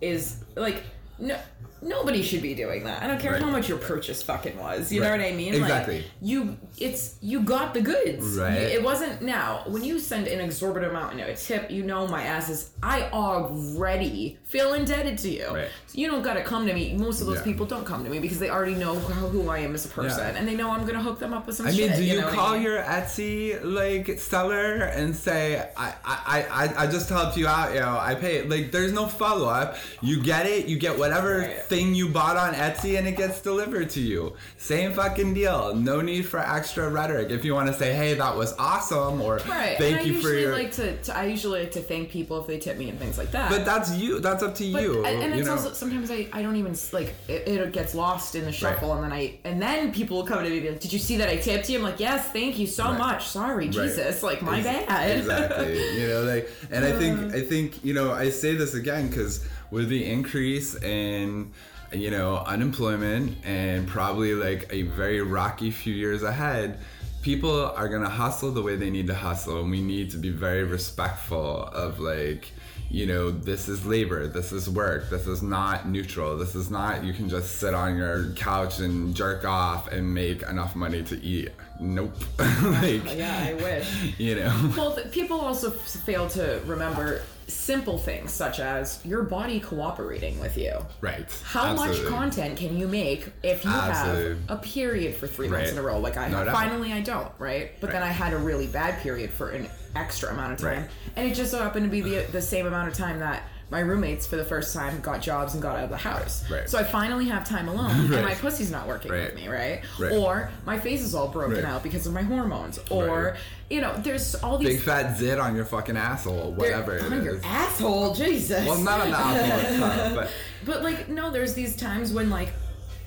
is 0.00 0.44
like 0.56 0.82
no. 1.18 1.38
Nobody 1.82 2.22
should 2.22 2.40
be 2.40 2.54
doing 2.54 2.84
that. 2.84 3.02
I 3.02 3.06
don't 3.06 3.20
care 3.20 3.32
Right. 3.32 3.42
how 3.42 3.50
much 3.50 3.68
your 3.68 3.76
purchase 3.78 4.22
fucking 4.22 4.56
was. 4.58 4.90
You 4.90 5.02
know 5.02 5.10
what 5.10 5.20
I 5.20 5.32
mean? 5.32 5.52
Exactly. 5.54 5.98
Like, 5.98 6.06
you, 6.22 6.56
it's 6.78 7.16
you 7.22 7.40
got 7.40 7.72
the 7.74 7.80
goods. 7.80 8.36
Right. 8.38 8.60
You- 8.60 8.68
it 8.78 8.82
wasn't 8.82 9.22
now 9.22 9.62
when 9.66 9.82
you 9.84 9.98
send 9.98 10.26
an 10.28 10.40
exorbitant 10.40 10.92
amount 10.92 11.14
in 11.14 11.20
a 11.20 11.34
tip. 11.36 11.70
You 11.70 11.82
know 11.82 12.06
my 12.06 12.22
ass 12.22 12.48
is. 12.50 12.70
I 12.82 13.08
already 13.12 14.38
feel 14.44 14.74
indebted 14.74 15.18
to 15.18 15.28
you. 15.30 15.46
Right. 15.48 15.68
So 15.86 15.98
you 15.98 16.08
don't 16.10 16.22
gotta 16.22 16.42
come 16.42 16.66
to 16.66 16.74
me. 16.74 16.94
Most 16.94 17.20
of 17.20 17.26
those 17.26 17.38
Yeah. 17.38 17.44
people 17.44 17.66
don't 17.66 17.84
come 17.84 18.04
to 18.04 18.10
me 18.10 18.18
because 18.18 18.38
they 18.38 18.50
already 18.50 18.74
know 18.74 18.98
how, 18.98 19.28
who 19.28 19.48
I 19.48 19.58
am 19.58 19.74
as 19.74 19.84
a 19.84 19.88
person, 19.88 20.18
Yeah. 20.20 20.38
and 20.38 20.46
they 20.46 20.54
know 20.54 20.70
I'm 20.70 20.84
gonna 20.86 21.02
hook 21.02 21.18
them 21.18 21.32
up 21.32 21.46
with 21.46 21.56
some 21.56 21.66
I 21.66 21.72
shit. 21.72 21.90
mean, 21.90 21.98
do 21.98 22.04
you, 22.04 22.20
know 22.20 22.24
what 22.26 22.32
I 22.32 22.36
call 22.36 22.52
mean? 22.54 22.62
your 22.62 22.82
Etsy 22.82 23.62
like 23.64 24.18
seller 24.20 24.74
and 24.84 25.14
say, 25.16 25.68
I, 25.76 25.94
I, 26.04 26.46
I, 26.50 26.84
I 26.84 26.86
just 26.86 27.08
helped 27.08 27.36
you 27.36 27.46
out, 27.46 27.74
yo. 27.74 27.98
I 27.98 28.14
paid. 28.14 28.48
Like, 28.50 28.70
there's 28.72 28.92
no 28.92 29.06
follow 29.06 29.48
up. 29.48 29.76
You 30.02 30.22
get 30.22 30.46
it. 30.46 30.66
You 30.66 30.78
get 30.78 30.98
whatever 30.98 31.38
Right. 31.40 31.62
thing 31.64 31.94
you 31.94 32.08
bought 32.08 32.36
on 32.36 32.54
Etsy, 32.54 32.98
and 32.98 33.06
it 33.08 33.16
gets 33.16 33.40
delivered 33.40 33.90
to 33.90 34.00
you. 34.00 34.34
Same 34.58 34.92
fucking 34.92 35.34
deal. 35.34 35.74
No 35.74 36.00
need 36.00 36.26
for 36.26 36.38
extra 36.66 36.90
rhetoric. 36.90 37.30
If 37.30 37.44
you 37.44 37.54
want 37.54 37.68
to 37.68 37.74
say, 37.74 37.92
hey, 37.94 38.14
that 38.14 38.36
was 38.36 38.52
awesome, 38.58 39.20
or 39.20 39.36
Right. 39.36 39.76
thank 39.78 39.80
and 39.80 40.00
I 40.00 40.02
you 40.02 40.14
for 40.14 40.28
usually 40.34 40.40
your. 40.42 40.52
like 40.52 40.72
to, 40.72 40.96
to. 41.02 41.16
I 41.16 41.26
usually 41.26 41.60
like 41.60 41.70
to 41.72 41.80
thank 41.80 42.10
people 42.10 42.40
if 42.40 42.48
they 42.48 42.58
tip 42.58 42.76
me 42.76 42.88
and 42.88 42.98
things 42.98 43.16
like 43.18 43.30
that. 43.30 43.50
but 43.50 43.64
that's 43.64 43.94
you. 43.96 44.18
That's 44.18 44.42
up 44.42 44.56
to 44.56 44.72
But- 44.72 44.82
you. 44.82 45.04
and, 45.04 45.22
and 45.22 45.32
you 45.34 45.40
it's 45.40 45.46
know? 45.46 45.52
also 45.54 45.72
sometimes 45.72 46.10
I, 46.10 46.26
I 46.32 46.42
don't 46.42 46.56
even 46.56 46.74
like 46.92 47.14
it, 47.28 47.46
it 47.46 47.72
gets 47.72 47.94
lost 47.94 48.34
in 48.34 48.44
the 48.44 48.50
shuffle 48.52 48.92
and 48.94 49.04
then 49.04 49.12
I 49.12 49.38
and 49.44 49.62
then 49.62 49.92
people 49.92 50.16
will 50.16 50.26
come 50.26 50.42
to 50.42 50.50
me 50.50 50.56
and 50.56 50.62
be 50.64 50.70
like, 50.72 50.80
did 50.80 50.92
you 50.92 50.98
see 50.98 51.16
that 51.18 51.28
I 51.28 51.36
tipped 51.36 51.70
you? 51.70 51.78
I'm 51.78 51.84
like 51.84 52.00
yes 52.00 52.30
thank 52.32 52.58
you 52.58 52.66
so 52.66 52.84
Right. 52.86 52.98
much 52.98 53.26
sorry 53.28 53.66
Right. 53.66 53.72
Jesus 53.72 54.22
like 54.24 54.42
my 54.42 54.60
bad 54.62 55.18
exactly 55.18 56.00
you 56.00 56.08
know 56.08 56.22
like 56.22 56.50
and 56.70 56.84
i 56.84 56.92
think 56.98 57.34
i 57.40 57.40
think 57.40 57.84
you 57.84 57.94
know 57.94 58.12
i 58.12 58.30
say 58.30 58.54
this 58.54 58.74
again 58.74 59.08
because 59.08 59.44
with 59.70 59.88
the 59.88 60.04
increase 60.04 60.74
in 60.82 61.52
you 61.92 62.10
know 62.10 62.38
unemployment 62.46 63.36
and 63.44 63.86
probably 63.88 64.34
like 64.34 64.66
a 64.70 64.82
very 64.82 65.20
rocky 65.20 65.70
few 65.70 65.94
years 65.94 66.22
ahead 66.22 66.78
people 67.26 67.66
are 67.72 67.88
gonna 67.88 68.08
hustle 68.08 68.52
the 68.52 68.62
way 68.62 68.76
they 68.76 68.88
need 68.88 69.08
to 69.08 69.14
hustle. 69.14 69.60
And 69.60 69.68
we 69.68 69.80
need 69.80 70.12
to 70.12 70.16
be 70.16 70.30
very 70.30 70.62
respectful 70.62 71.64
of 71.64 71.98
like 71.98 72.52
you 72.88 73.04
know 73.04 73.32
this 73.32 73.68
is 73.68 73.84
labor 73.84 74.28
this 74.28 74.52
is 74.52 74.70
work 74.70 75.10
this 75.10 75.26
is 75.26 75.42
not 75.42 75.88
neutral 75.88 76.38
this 76.38 76.54
is 76.54 76.70
not 76.70 77.02
you 77.02 77.12
can 77.12 77.28
just 77.28 77.58
sit 77.58 77.74
on 77.74 77.96
your 77.96 78.30
couch 78.34 78.78
and 78.78 79.12
jerk 79.12 79.44
off 79.44 79.90
and 79.90 80.14
make 80.14 80.42
enough 80.42 80.76
money 80.76 81.02
to 81.02 81.20
eat. 81.20 81.50
Nope. 81.80 82.14
Like 82.62 83.16
yeah 83.16 83.46
I 83.48 83.54
wish. 83.54 84.18
you 84.18 84.36
know. 84.36 84.72
Well 84.76 84.94
th- 84.94 85.10
people 85.10 85.40
also 85.40 85.70
fail 85.72 86.28
to 86.28 86.60
remember 86.64 87.22
simple 87.48 87.96
things 87.98 88.32
such 88.32 88.58
as 88.58 89.04
your 89.04 89.22
body 89.22 89.60
cooperating 89.60 90.38
with 90.40 90.56
you 90.56 90.74
right 91.00 91.26
How 91.44 91.74
much 91.74 92.04
content 92.06 92.58
can 92.58 92.76
you 92.76 92.88
make 92.88 93.28
if 93.42 93.64
you 93.64 93.70
Absolutely. 93.70 94.42
have 94.48 94.58
a 94.58 94.62
period 94.62 95.14
for 95.14 95.26
three 95.28 95.48
months 95.48 95.70
in 95.70 95.78
a 95.78 95.82
row? 95.82 95.98
Like 95.98 96.16
I 96.16 96.28
No 96.28 96.44
Finally, 96.50 96.92
I 96.92 97.00
don't, 97.00 97.30
right? 97.38 97.72
But 97.80 97.92
then 97.92 98.02
I 98.02 98.08
had 98.08 98.32
a 98.32 98.38
really 98.38 98.66
bad 98.66 99.00
period 99.00 99.30
for 99.30 99.50
an 99.50 99.68
extra 99.94 100.30
amount 100.32 100.54
of 100.54 100.58
time, 100.58 100.82
Right. 100.82 100.90
and 101.14 101.30
it 101.30 101.34
just 101.34 101.50
so 101.52 101.58
happened 101.58 101.84
to 101.84 101.90
be 101.90 102.00
the 102.00 102.26
the 102.32 102.42
same 102.42 102.66
amount 102.66 102.88
of 102.88 102.94
time 102.94 103.20
that 103.20 103.42
my 103.68 103.80
roommates 103.80 104.26
for 104.26 104.36
the 104.36 104.44
first 104.44 104.72
time 104.72 105.00
got 105.00 105.20
jobs 105.20 105.54
and 105.54 105.62
got 105.62 105.76
out 105.76 105.84
of 105.84 105.90
the 105.90 105.96
house. 105.96 106.48
Right. 106.48 106.70
So 106.70 106.78
I 106.78 106.84
finally 106.84 107.24
have 107.26 107.48
time 107.48 107.68
alone, 107.68 108.12
and 108.14 108.24
my 108.24 108.34
pussy's 108.34 108.70
not 108.70 108.86
working 108.86 109.10
Right. 109.10 109.24
with 109.24 109.34
me, 109.34 109.48
right? 109.48 109.82
Right. 109.98 110.12
Or 110.12 110.50
my 110.64 110.78
face 110.78 111.02
is 111.02 111.14
all 111.16 111.26
broken 111.28 111.56
Right. 111.56 111.64
out 111.64 111.82
because 111.82 112.06
of 112.06 112.12
my 112.12 112.22
hormones, 112.22 112.78
or 112.90 113.06
Right. 113.32 113.34
you 113.68 113.80
know, 113.80 113.92
there's 113.98 114.36
all 114.36 114.58
these 114.58 114.68
big 114.68 114.80
fat 114.82 115.18
zit 115.18 115.40
on 115.40 115.56
your 115.56 115.64
fucking 115.64 115.96
asshole 115.96 116.52
whatever 116.52 116.96
it 116.96 117.04
on 117.12 117.24
your 117.24 117.40
asshole, 117.44 118.14
Jesus. 118.14 118.64
well 118.66 118.78
not 118.78 119.00
on 119.00 119.10
the 119.10 119.16
asshole 119.18 119.58
itself 119.58 120.14
but 120.14 120.30
But 120.64 120.82
like, 120.84 121.08
no, 121.08 121.30
there's 121.32 121.54
these 121.54 121.74
times 121.76 122.12
when 122.12 122.30
like, 122.30 122.50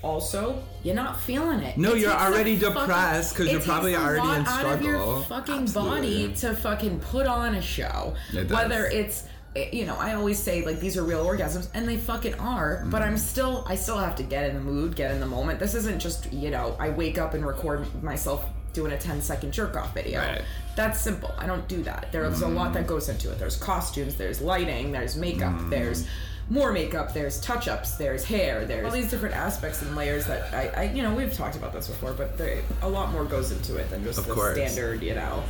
also 0.02 0.62
you're 0.82 0.94
not 0.94 1.20
feeling 1.20 1.60
it. 1.60 1.76
No, 1.76 1.92
It 1.92 2.00
you're 2.00 2.10
already 2.12 2.58
depressed 2.58 3.34
because 3.36 3.50
you're 3.52 3.60
probably 3.60 3.94
already 3.96 4.26
in 4.28 4.46
Out 4.46 4.64
of 4.66 4.82
your 4.82 5.22
fucking 5.24 5.62
Absolutely. 5.64 6.00
body 6.26 6.34
to 6.36 6.54
fucking 6.54 7.00
put 7.00 7.26
on 7.26 7.54
a 7.54 7.62
show. 7.62 8.14
It. 8.32 8.50
Whether 8.50 8.86
it's 8.86 9.24
Eh, 9.56 9.68
you 9.72 9.84
know, 9.84 9.96
I 9.96 10.14
always 10.14 10.38
say 10.38 10.64
like 10.64 10.78
these 10.80 10.96
are 10.96 11.02
real 11.02 11.24
orgasms, 11.24 11.68
and 11.74 11.88
they 11.88 11.96
fucking 11.96 12.34
are. 12.34 12.84
But 12.86 13.02
Mm-hmm. 13.02 13.10
I'm 13.10 13.18
still, 13.18 13.64
I 13.66 13.74
still 13.74 13.98
have 13.98 14.14
to 14.16 14.22
get 14.22 14.48
in 14.48 14.54
the 14.54 14.60
mood, 14.60 14.94
get 14.94 15.10
in 15.10 15.20
the 15.20 15.26
moment. 15.26 15.58
This 15.58 15.74
isn't 15.74 16.00
just 16.00 16.32
you 16.32 16.50
know, 16.50 16.76
I 16.78 16.90
wake 16.90 17.18
up 17.18 17.34
and 17.34 17.44
record 17.44 17.86
myself 18.02 18.44
doing 18.72 18.92
a 18.92 18.98
10 18.98 19.20
second 19.22 19.52
jerk 19.52 19.76
off 19.76 19.92
video. 19.94 20.20
Right. 20.20 20.42
That's 20.76 21.00
simple. 21.00 21.34
I 21.38 21.46
don't 21.46 21.66
do 21.66 21.82
that. 21.82 22.12
There's 22.12 22.42
a 22.42 22.48
lot 22.48 22.72
that 22.74 22.80
mm-hmm. 22.80 22.88
goes 22.88 23.08
into 23.08 23.30
it. 23.30 23.38
There's 23.38 23.56
costumes, 23.56 24.14
there's 24.14 24.40
lighting, 24.40 24.92
there's 24.92 25.16
makeup, 25.16 25.52
mm-hmm. 25.52 25.70
there's 25.70 26.06
more 26.48 26.72
makeup, 26.72 27.12
there's 27.12 27.40
touch 27.40 27.68
ups, 27.68 27.96
there's 27.96 28.24
hair, 28.24 28.64
there's 28.64 28.84
all 28.84 28.92
these 28.92 29.10
different 29.10 29.34
aspects 29.34 29.82
and 29.82 29.94
layers 29.96 30.26
that 30.26 30.52
I, 30.54 30.68
I 30.68 30.82
you 30.92 31.02
know, 31.02 31.14
we've 31.14 31.32
talked 31.32 31.56
about 31.56 31.72
this 31.72 31.88
before, 31.88 32.12
but 32.12 32.38
there, 32.38 32.62
a 32.82 32.88
lot 32.88 33.10
more 33.12 33.24
goes 33.24 33.52
into 33.52 33.76
it 33.76 33.90
than 33.90 34.04
just 34.04 34.18
Of 34.18 34.26
the 34.26 34.34
course. 34.34 34.56
standard, 34.56 35.02
you 35.02 35.14
know. 35.14 35.42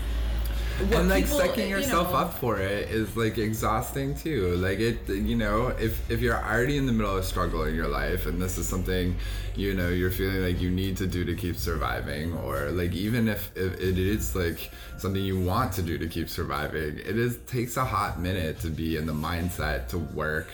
And 0.81 1.09
like 1.09 1.27
people, 1.27 1.57
you 1.57 1.67
yourself 1.67 2.11
know- 2.11 2.19
up 2.19 2.35
for 2.35 2.59
it 2.59 2.89
is 2.91 3.17
like 3.17 3.39
exhausting 3.39 4.15
too. 4.15 4.57
Like 4.57 4.79
it 4.79 5.09
you 5.09 5.37
know 5.37 5.69
if 5.69 6.11
if 6.11 6.21
you're 6.21 6.37
already 6.37 6.77
in 6.77 6.87
the 6.87 6.93
middle 6.93 7.17
of 7.17 7.25
struggle 7.25 7.65
in 7.65 7.75
your 7.75 7.89
life 7.89 8.27
and 8.27 8.41
this 8.41 8.59
is 8.59 8.67
something 8.69 9.17
you 9.57 9.75
know 9.75 9.89
you're 9.89 10.11
feeling 10.11 10.43
like 10.43 10.61
you 10.61 10.71
need 10.71 10.97
to 10.99 11.07
do 11.07 11.25
to 11.25 11.35
keep 11.35 11.57
surviving 11.57 12.33
or 12.39 12.71
like 12.71 12.93
even 12.93 13.29
if, 13.29 13.51
if 13.57 13.75
it 13.81 13.99
is 13.99 14.35
like 14.35 14.71
something 14.97 15.23
you 15.23 15.41
want 15.41 15.73
to 15.73 15.83
do 15.83 15.99
to 15.99 16.07
keep 16.07 16.29
surviving 16.29 16.99
it 16.99 17.19
is 17.19 17.39
takes 17.47 17.77
a 17.77 17.85
hot 17.85 18.21
minute 18.21 18.61
to 18.61 18.69
be 18.69 18.97
in 18.97 19.07
the 19.07 19.13
mindset 19.13 19.89
to 19.89 19.99
work 19.99 20.49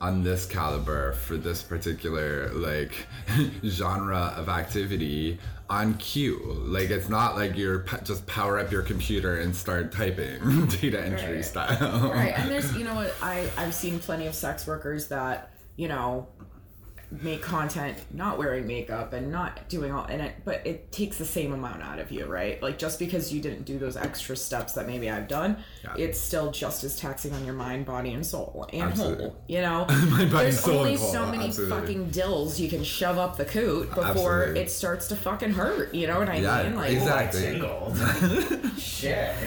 on 0.00 0.22
this 0.22 0.44
caliber 0.44 1.12
for 1.12 1.38
this 1.38 1.62
particular 1.62 2.50
like 2.52 3.06
genre 3.64 4.34
of 4.36 4.48
activity 4.50 5.38
on 5.68 5.94
cue 5.94 6.40
like 6.66 6.90
it's 6.90 7.08
not 7.08 7.34
like 7.34 7.56
you're 7.56 7.80
p- 7.80 7.96
just 8.04 8.24
power 8.26 8.58
up 8.58 8.70
your 8.70 8.82
computer 8.82 9.40
and 9.40 9.54
start 9.56 9.90
typing 9.90 10.66
data 10.80 11.00
entry 11.04 11.34
Right. 11.36 11.44
style 11.44 12.10
right 12.10 12.38
and 12.38 12.50
there's 12.50 12.72
you 12.76 12.84
know 12.84 12.94
what 12.94 13.12
i 13.20 13.48
i've 13.56 13.74
seen 13.74 13.98
plenty 13.98 14.26
of 14.28 14.34
sex 14.34 14.66
workers 14.66 15.08
that 15.08 15.50
you 15.76 15.88
know 15.88 16.28
make 17.22 17.40
content 17.40 17.96
not 18.12 18.36
wearing 18.36 18.66
makeup 18.66 19.12
and 19.12 19.30
not 19.30 19.68
doing 19.68 19.92
all 19.92 20.04
and 20.06 20.20
it 20.20 20.34
but 20.44 20.60
it 20.66 20.90
takes 20.90 21.18
the 21.18 21.24
same 21.24 21.52
amount 21.52 21.80
out 21.80 22.00
of 22.00 22.10
you 22.10 22.26
right 22.26 22.60
like 22.62 22.78
just 22.78 22.98
because 22.98 23.32
you 23.32 23.40
didn't 23.40 23.64
do 23.64 23.78
those 23.78 23.96
extra 23.96 24.36
steps 24.36 24.72
that 24.72 24.88
maybe 24.88 25.08
i've 25.08 25.28
done 25.28 25.56
Yeah. 25.84 25.94
it's 25.96 26.20
still 26.20 26.50
just 26.50 26.82
as 26.82 26.96
taxing 26.96 27.32
on 27.32 27.44
your 27.44 27.54
mind 27.54 27.86
body 27.86 28.12
and 28.12 28.26
soul 28.26 28.66
and 28.72 28.82
Absolutely. 28.90 29.24
whole 29.24 29.36
you 29.46 29.60
know 29.60 29.84
there's 30.30 30.58
soul, 30.58 30.78
only 30.80 30.96
whole, 30.96 31.12
so 31.12 31.26
many 31.26 31.44
absolutely. 31.46 31.78
fucking 31.80 32.10
dills 32.10 32.58
you 32.58 32.68
can 32.68 32.82
shove 32.82 33.18
up 33.18 33.36
the 33.36 33.44
coot 33.44 33.88
before 33.90 34.04
Absolutely. 34.40 34.60
it 34.62 34.70
starts 34.70 35.06
to 35.08 35.14
fucking 35.16 35.52
hurt 35.52 35.94
you 35.94 36.08
know 36.08 36.18
what 36.18 36.28
i 36.28 36.36
Yeah, 36.38 36.64
mean 36.64 36.74
like 36.74 36.90
exactly. 36.92 37.60
Oh, 37.60 37.92
Tingled. 37.94 38.78
Shit. 38.78 39.32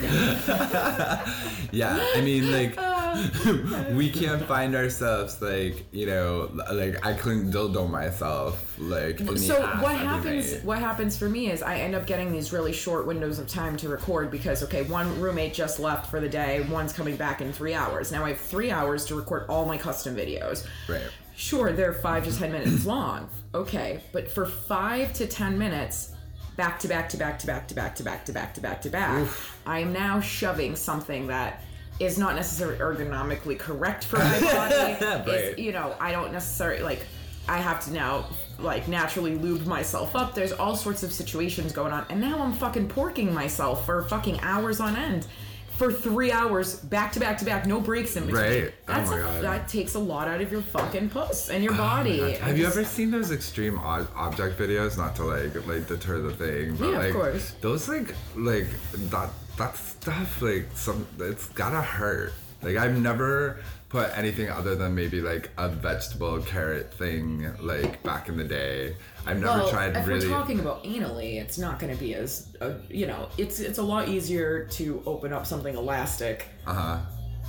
yeah 1.72 1.98
i 2.16 2.20
mean 2.22 2.50
like 2.50 2.74
ah. 2.78 2.99
we 3.96 4.10
can't 4.10 4.42
find 4.42 4.74
ourselves 4.74 5.40
like 5.42 5.84
you 5.92 6.06
know 6.06 6.50
like 6.72 7.04
i 7.04 7.12
couldn't 7.12 7.50
dildo 7.52 7.88
myself 7.88 8.76
like 8.78 9.18
so 9.36 9.60
what 9.78 9.96
happens 9.96 10.52
night. 10.52 10.64
what 10.64 10.78
happens 10.78 11.16
for 11.16 11.28
me 11.28 11.50
is 11.50 11.62
i 11.62 11.76
end 11.76 11.94
up 11.94 12.06
getting 12.06 12.32
these 12.32 12.52
really 12.52 12.72
short 12.72 13.06
windows 13.06 13.38
of 13.38 13.46
time 13.46 13.76
to 13.76 13.88
record 13.88 14.30
because 14.30 14.62
okay 14.62 14.82
one 14.82 15.20
roommate 15.20 15.54
just 15.54 15.80
left 15.80 16.10
for 16.10 16.20
the 16.20 16.28
day 16.28 16.66
one's 16.70 16.92
coming 16.92 17.16
back 17.16 17.40
in 17.40 17.52
three 17.52 17.74
hours. 17.74 18.12
Now 18.12 18.24
i 18.24 18.30
have 18.30 18.40
three 18.40 18.70
hours 18.70 19.04
to 19.06 19.14
record 19.14 19.46
all 19.48 19.64
my 19.64 19.76
custom 19.76 20.16
videos. 20.16 20.66
Right. 20.88 21.02
Sure 21.36 21.72
they're 21.72 21.94
five 21.94 22.24
to 22.24 22.36
ten 22.36 22.52
minutes 22.52 22.84
long 22.84 23.28
okay 23.54 24.00
but 24.12 24.30
for 24.30 24.46
five 24.46 25.12
to 25.14 25.26
ten 25.26 25.58
minutes 25.58 26.12
back 26.56 26.78
to 26.78 26.88
back 26.88 27.08
to 27.08 27.16
back 27.16 27.38
to 27.38 27.46
back 27.46 27.66
to 27.68 27.74
back 27.74 27.94
to 27.96 28.02
back 28.02 28.24
to 28.24 28.32
back 28.32 28.54
to 28.54 28.60
back 28.60 28.82
to 28.82 28.90
back 28.90 29.26
i 29.66 29.78
am 29.78 29.92
now 29.92 30.20
shoving 30.20 30.76
something 30.76 31.26
that 31.26 31.64
is 32.00 32.18
not 32.18 32.34
necessarily 32.34 32.78
ergonomically 32.78 33.58
correct 33.58 34.04
for 34.04 34.18
my 34.18 34.40
body. 34.40 35.04
Right. 35.04 35.28
is 35.28 35.58
you 35.58 35.72
know 35.72 35.94
i 36.00 36.10
don't 36.10 36.32
necessarily 36.32 36.82
like 36.82 37.06
i 37.46 37.58
have 37.58 37.84
to 37.84 37.92
now 37.92 38.26
like 38.58 38.88
naturally 38.88 39.36
lube 39.36 39.66
myself 39.66 40.14
up. 40.14 40.34
There's 40.34 40.52
all 40.52 40.76
sorts 40.76 41.02
of 41.02 41.12
situations 41.12 41.72
going 41.72 41.92
on. 41.92 42.04
And 42.10 42.20
now 42.20 42.40
i'm 42.40 42.52
fucking 42.52 42.88
porking 42.88 43.32
myself 43.32 43.86
for 43.86 44.02
fucking 44.02 44.40
hours 44.40 44.80
on 44.80 44.96
end 44.96 45.26
for 45.80 45.90
three 45.90 46.30
hours 46.30 46.76
back 46.76 47.10
to 47.10 47.18
back 47.18 47.38
to 47.38 47.44
back 47.46 47.64
no 47.66 47.80
breaks 47.80 48.14
in 48.14 48.26
between 48.26 48.42
Right. 48.42 48.74
Oh 48.86 48.92
that's 48.92 49.10
my 49.10 49.18
a, 49.18 49.22
God. 49.22 49.42
that 49.44 49.68
takes 49.68 49.94
a 49.94 49.98
lot 49.98 50.28
out 50.28 50.42
of 50.42 50.52
your 50.52 50.60
fucking 50.60 51.08
puss 51.08 51.48
and 51.48 51.64
your 51.64 51.72
Oh 51.72 51.78
body. 51.78 52.32
Have 52.32 52.58
you 52.58 52.66
ever 52.66 52.84
seen 52.84 53.10
those 53.10 53.32
extreme 53.32 53.78
ob- 53.78 54.10
object 54.14 54.58
videos? 54.58 54.98
Not 54.98 55.16
to 55.16 55.24
like 55.24 55.54
like 55.66 55.86
deter 55.88 56.18
the 56.20 56.34
thing, 56.34 56.76
but 56.76 56.88
Yeah, 56.90 56.96
of 56.98 57.04
like 57.04 57.12
course. 57.14 57.54
those 57.62 57.88
like 57.88 58.14
like 58.36 58.66
that 59.08 59.30
that 59.56 59.74
stuff 59.74 60.42
like 60.42 60.66
some 60.74 61.06
it's 61.18 61.48
gotta 61.48 61.80
hurt. 61.80 62.34
Like 62.62 62.76
I've 62.76 62.98
never 63.00 63.60
put 63.88 64.10
anything 64.18 64.50
other 64.50 64.76
than 64.76 64.94
maybe 64.94 65.22
like 65.22 65.48
a 65.56 65.68
vegetable 65.70 66.42
carrot 66.42 66.92
thing 66.92 67.50
like 67.60 68.02
back 68.02 68.28
in 68.28 68.36
the 68.36 68.44
day. 68.44 68.96
I've 69.26 69.38
never 69.40 69.58
well, 69.58 69.70
tried 69.70 69.96
if 69.96 70.06
really. 70.06 70.26
we're 70.26 70.32
talking 70.34 70.60
about 70.60 70.84
anally, 70.84 71.40
it's 71.40 71.58
not 71.58 71.78
going 71.78 71.92
to 71.94 71.98
be 72.00 72.14
as 72.14 72.48
uh, 72.60 72.74
you 72.88 73.06
know, 73.06 73.28
it's 73.38 73.60
it's 73.60 73.78
a 73.78 73.82
lot 73.82 74.08
easier 74.08 74.64
to 74.72 75.02
open 75.06 75.32
up 75.32 75.46
something 75.46 75.76
elastic 75.76 76.46
uh 76.66 76.74
huh. 76.74 76.98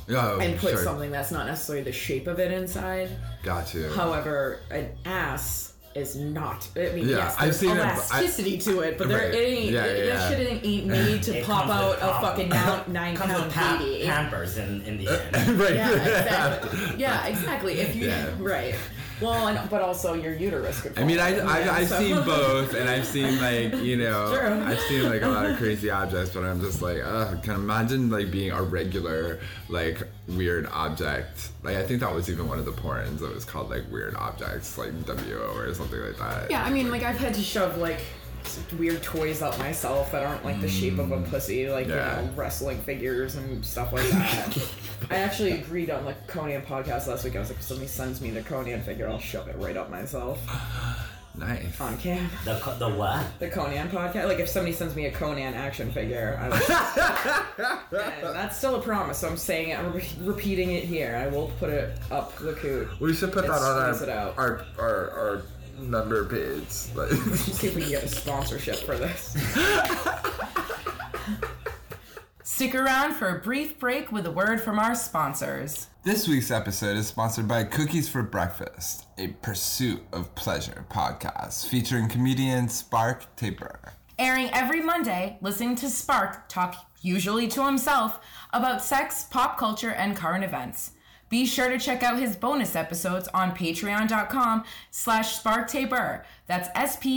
Yeah, 0.07 0.39
and 0.39 0.57
put 0.59 0.71
sure. 0.71 0.83
something 0.83 1.11
that's 1.11 1.31
not 1.31 1.45
necessarily 1.45 1.83
the 1.83 1.91
shape 1.91 2.27
of 2.27 2.39
it 2.39 2.51
inside. 2.51 3.09
Got 3.43 3.73
you. 3.73 3.87
However, 3.89 4.59
an 4.71 4.89
ass 5.05 5.73
is 5.93 6.15
not. 6.15 6.67
I 6.75 6.89
mean, 6.93 7.07
Yeah, 7.07 7.17
yes, 7.17 7.35
I've 7.37 7.43
there's 7.43 7.59
seen 7.59 7.71
it, 7.71 7.79
I- 7.79 7.93
elasticity 7.93 8.57
to 8.59 8.79
it, 8.79 8.97
but 8.97 9.07
there 9.09 9.17
Right. 9.19 9.33
it 9.33 9.37
ain't. 9.37 9.71
Yeah, 9.71 9.83
it, 9.85 10.05
yeah, 10.07 10.15
That 10.15 10.31
yeah. 10.31 10.37
shit 10.37 10.65
ain't 10.65 10.85
made 10.87 11.23
to 11.23 11.37
It 11.39 11.45
pop 11.45 11.67
out 11.69 11.89
with 11.91 12.03
a 12.03 12.07
fucking 12.21 12.49
nine, 12.49 12.83
nine 12.87 13.15
Comes 13.15 13.31
pound 13.31 13.45
with 13.45 13.53
pa- 13.53 13.77
baby. 13.79 14.05
Pampers 14.05 14.57
in, 14.57 14.81
in 14.83 14.97
the 14.97 15.07
end. 15.37 15.59
right. 15.59 15.75
Yeah, 15.75 15.91
exactly. 15.91 16.79
yeah, 16.97 17.25
exactly. 17.27 17.73
If 17.79 17.95
you 17.95 18.07
Yeah. 18.07 18.29
right. 18.39 18.75
Well, 19.21 19.47
and, 19.47 19.69
but 19.69 19.81
also 19.81 20.13
your 20.13 20.33
uterus 20.33 20.81
could. 20.81 20.97
I 20.97 21.03
mean, 21.03 21.19
I, 21.19 21.33
fall 21.35 21.49
I, 21.49 21.59
in, 21.61 21.69
I've 21.69 21.87
so- 21.87 21.99
seen 21.99 22.15
both, 22.25 22.73
and 22.73 22.89
I've 22.89 23.05
seen 23.05 23.39
like 23.39 23.75
you 23.83 23.97
know, 23.97 24.63
I've 24.65 24.79
seen 24.81 25.07
like 25.09 25.21
a 25.21 25.27
lot 25.27 25.45
of 25.45 25.57
crazy 25.61 25.89
objects, 25.89 26.33
but 26.33 26.43
I'm 26.43 26.59
just 26.61 26.81
like, 26.81 26.99
ugh, 27.03 27.41
can 27.43 27.55
imagine 27.55 28.09
like 28.09 28.31
being 28.31 28.51
a 28.51 28.61
regular 28.61 29.39
like 29.69 30.01
weird 30.27 30.67
object. 30.71 31.49
Like 31.63 31.77
I 31.77 31.83
think 31.83 31.99
that 32.01 32.13
was 32.13 32.29
even 32.29 32.47
one 32.47 32.59
of 32.59 32.65
the 32.65 32.71
porns 32.71 33.19
that 33.19 33.33
was 33.33 33.45
called 33.45 33.69
like 33.69 33.83
weird 33.91 34.15
objects, 34.15 34.77
like 34.77 34.91
WO 35.07 35.53
or 35.55 35.73
something 35.73 35.99
like 35.99 36.17
that. 36.17 36.49
Yeah, 36.49 36.63
I 36.63 36.69
mean, 36.71 36.89
like 36.89 37.03
I've 37.03 37.17
had 37.17 37.33
to 37.35 37.41
shove 37.41 37.77
like 37.77 37.97
s- 37.97 38.03
weird 38.77 39.01
toys 39.03 39.41
up 39.41 39.57
myself 39.59 40.11
that 40.11 40.23
aren't 40.25 40.43
like 40.45 40.61
the 40.61 40.67
shape 40.67 40.97
of 40.99 41.11
a 41.11 41.17
mm. 41.17 41.29
pussy, 41.29 41.69
like 41.69 41.87
Yeah. 41.87 42.21
you 42.21 42.27
know, 42.27 42.33
wrestling 42.33 42.79
figures 42.81 43.35
and 43.35 43.63
stuff 43.65 43.93
like 43.93 44.07
that. 44.09 44.57
I 45.09 45.15
actually 45.15 45.51
agreed 45.51 45.89
on 45.89 46.05
the 46.05 46.13
Conan 46.27 46.61
podcast 46.61 47.07
last 47.07 47.23
week. 47.23 47.35
I 47.35 47.39
was 47.39 47.49
like, 47.49 47.59
if 47.59 47.63
somebody 47.63 47.87
sends 47.87 48.21
me 48.21 48.31
the 48.31 48.41
Conan 48.41 48.81
figure, 48.81 49.07
I'll 49.09 49.19
shove 49.19 49.47
it 49.47 49.57
right 49.57 49.75
up 49.77 49.89
myself 49.89 50.39
nice. 51.35 51.79
on 51.81 51.97
cam. 51.97 52.29
The, 52.45 52.53
the 52.79 52.89
what? 52.89 53.25
The 53.39 53.49
Conan 53.49 53.89
podcast. 53.89 54.27
Like 54.27 54.39
if 54.39 54.49
somebody 54.49 54.73
sends 54.73 54.95
me 54.95 55.05
a 55.05 55.11
Conan 55.11 55.53
action 55.53 55.91
figure, 55.91 56.37
I 56.41 56.49
will. 56.49 57.77
And 58.23 58.35
that's 58.35 58.57
still 58.57 58.75
a 58.75 58.81
promise. 58.81 59.17
So 59.19 59.27
I'm 59.27 59.37
saying 59.37 59.69
it. 59.69 59.79
I'm 59.79 59.91
re- 59.93 60.09
repeating 60.21 60.71
it 60.71 60.83
here. 60.83 61.15
I 61.15 61.27
will 61.27 61.51
put 61.59 61.69
it 61.69 61.97
up 62.09 62.37
the 62.37 62.53
coot. 62.53 62.87
We 62.99 63.13
should 63.13 63.31
put 63.33 63.43
that 63.43 63.51
on 63.51 63.93
squeeze 63.95 64.07
it 64.07 64.09
our 64.09 64.29
out. 64.29 64.37
our, 64.37 64.65
our 64.79 65.09
our 65.11 65.41
member 65.81 66.25
page. 66.25 66.67
Like, 66.95 67.11
See 67.37 67.67
if 67.67 67.75
we 67.75 67.81
can 67.81 67.89
get 67.91 68.03
a 68.03 68.07
sponsorship 68.07 68.77
for 68.77 68.97
this. 68.97 69.35
Stick 72.43 72.75
around 72.75 73.13
for 73.15 73.29
a 73.29 73.41
brief 73.41 73.79
break 73.79 74.11
with 74.11 74.25
a 74.27 74.31
word 74.31 74.61
from 74.61 74.77
our 74.77 74.93
sponsors. 74.93 75.87
This 76.03 76.27
week's 76.27 76.51
episode 76.51 76.97
is 76.97 77.07
sponsored 77.07 77.47
by 77.47 77.63
Cookies 77.63 78.07
for 78.09 78.21
Breakfast, 78.21 79.05
a 79.17 79.29
pursuit 79.41 80.01
of 80.11 80.33
pleasure 80.35 80.85
podcast 80.89 81.67
featuring 81.67 82.07
comedian 82.07 82.69
Spark 82.69 83.35
Tabor. 83.35 83.93
Airing 84.19 84.49
every 84.53 84.81
Monday, 84.81 85.37
listening 85.41 85.75
to 85.77 85.89
Spark 85.89 86.47
talk, 86.49 86.75
usually 87.01 87.47
to 87.47 87.65
himself, 87.65 88.19
about 88.53 88.83
sex, 88.83 89.25
pop 89.31 89.57
culture, 89.57 89.91
and 89.91 90.15
current 90.15 90.43
events. 90.43 90.91
Be 91.31 91.45
sure 91.45 91.69
to 91.69 91.79
check 91.79 92.03
out 92.03 92.19
his 92.19 92.35
bonus 92.35 92.75
episodes 92.75 93.29
on 93.33 93.55
patreon.com 93.55 94.65
slash 94.91 95.41
sparktabor. 95.41 96.23
That's 96.45 96.67
S-P-A-R-K-T-A-B-O-R. 96.75 97.13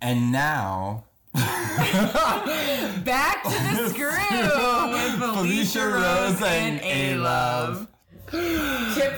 And 0.00 0.32
now, 0.32 1.04
Back 1.34 3.42
to 3.42 3.50
the 3.50 3.88
screw 3.90 4.92
with 4.92 5.18
Felicia 5.36 5.86
Rose 5.86 6.40
and 6.42 6.80
A-Love. 6.82 7.86
Tip 8.30 9.14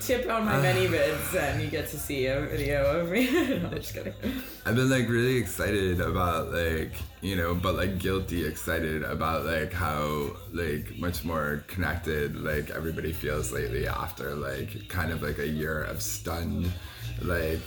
tip 0.00 0.30
on 0.30 0.44
my 0.44 0.60
many 0.60 0.86
vids 0.94 1.34
and 1.36 1.60
you 1.60 1.68
get 1.68 1.88
to 1.88 1.98
see 1.98 2.26
a 2.26 2.40
video 2.40 3.00
of 3.00 3.10
me. 3.10 3.30
no, 3.32 3.68
I'm 3.68 3.74
just 3.74 3.94
kidding. 3.94 4.14
I've 4.64 4.74
been 4.74 4.90
like 4.90 5.08
really 5.08 5.36
excited 5.36 6.00
about 6.00 6.52
like 6.52 6.92
you 7.20 7.36
know, 7.36 7.54
but 7.54 7.74
like 7.74 7.98
guilty 7.98 8.44
excited 8.46 9.02
about 9.02 9.44
like 9.44 9.72
how 9.72 10.30
like 10.52 10.98
much 10.98 11.24
more 11.24 11.64
connected 11.66 12.36
like 12.36 12.70
everybody 12.70 13.12
feels 13.12 13.52
lately 13.52 13.86
after 13.86 14.34
like 14.34 14.88
kind 14.88 15.12
of 15.12 15.22
like 15.22 15.38
a 15.38 15.48
year 15.48 15.82
of 15.84 16.00
stunned 16.00 16.72
like 17.22 17.62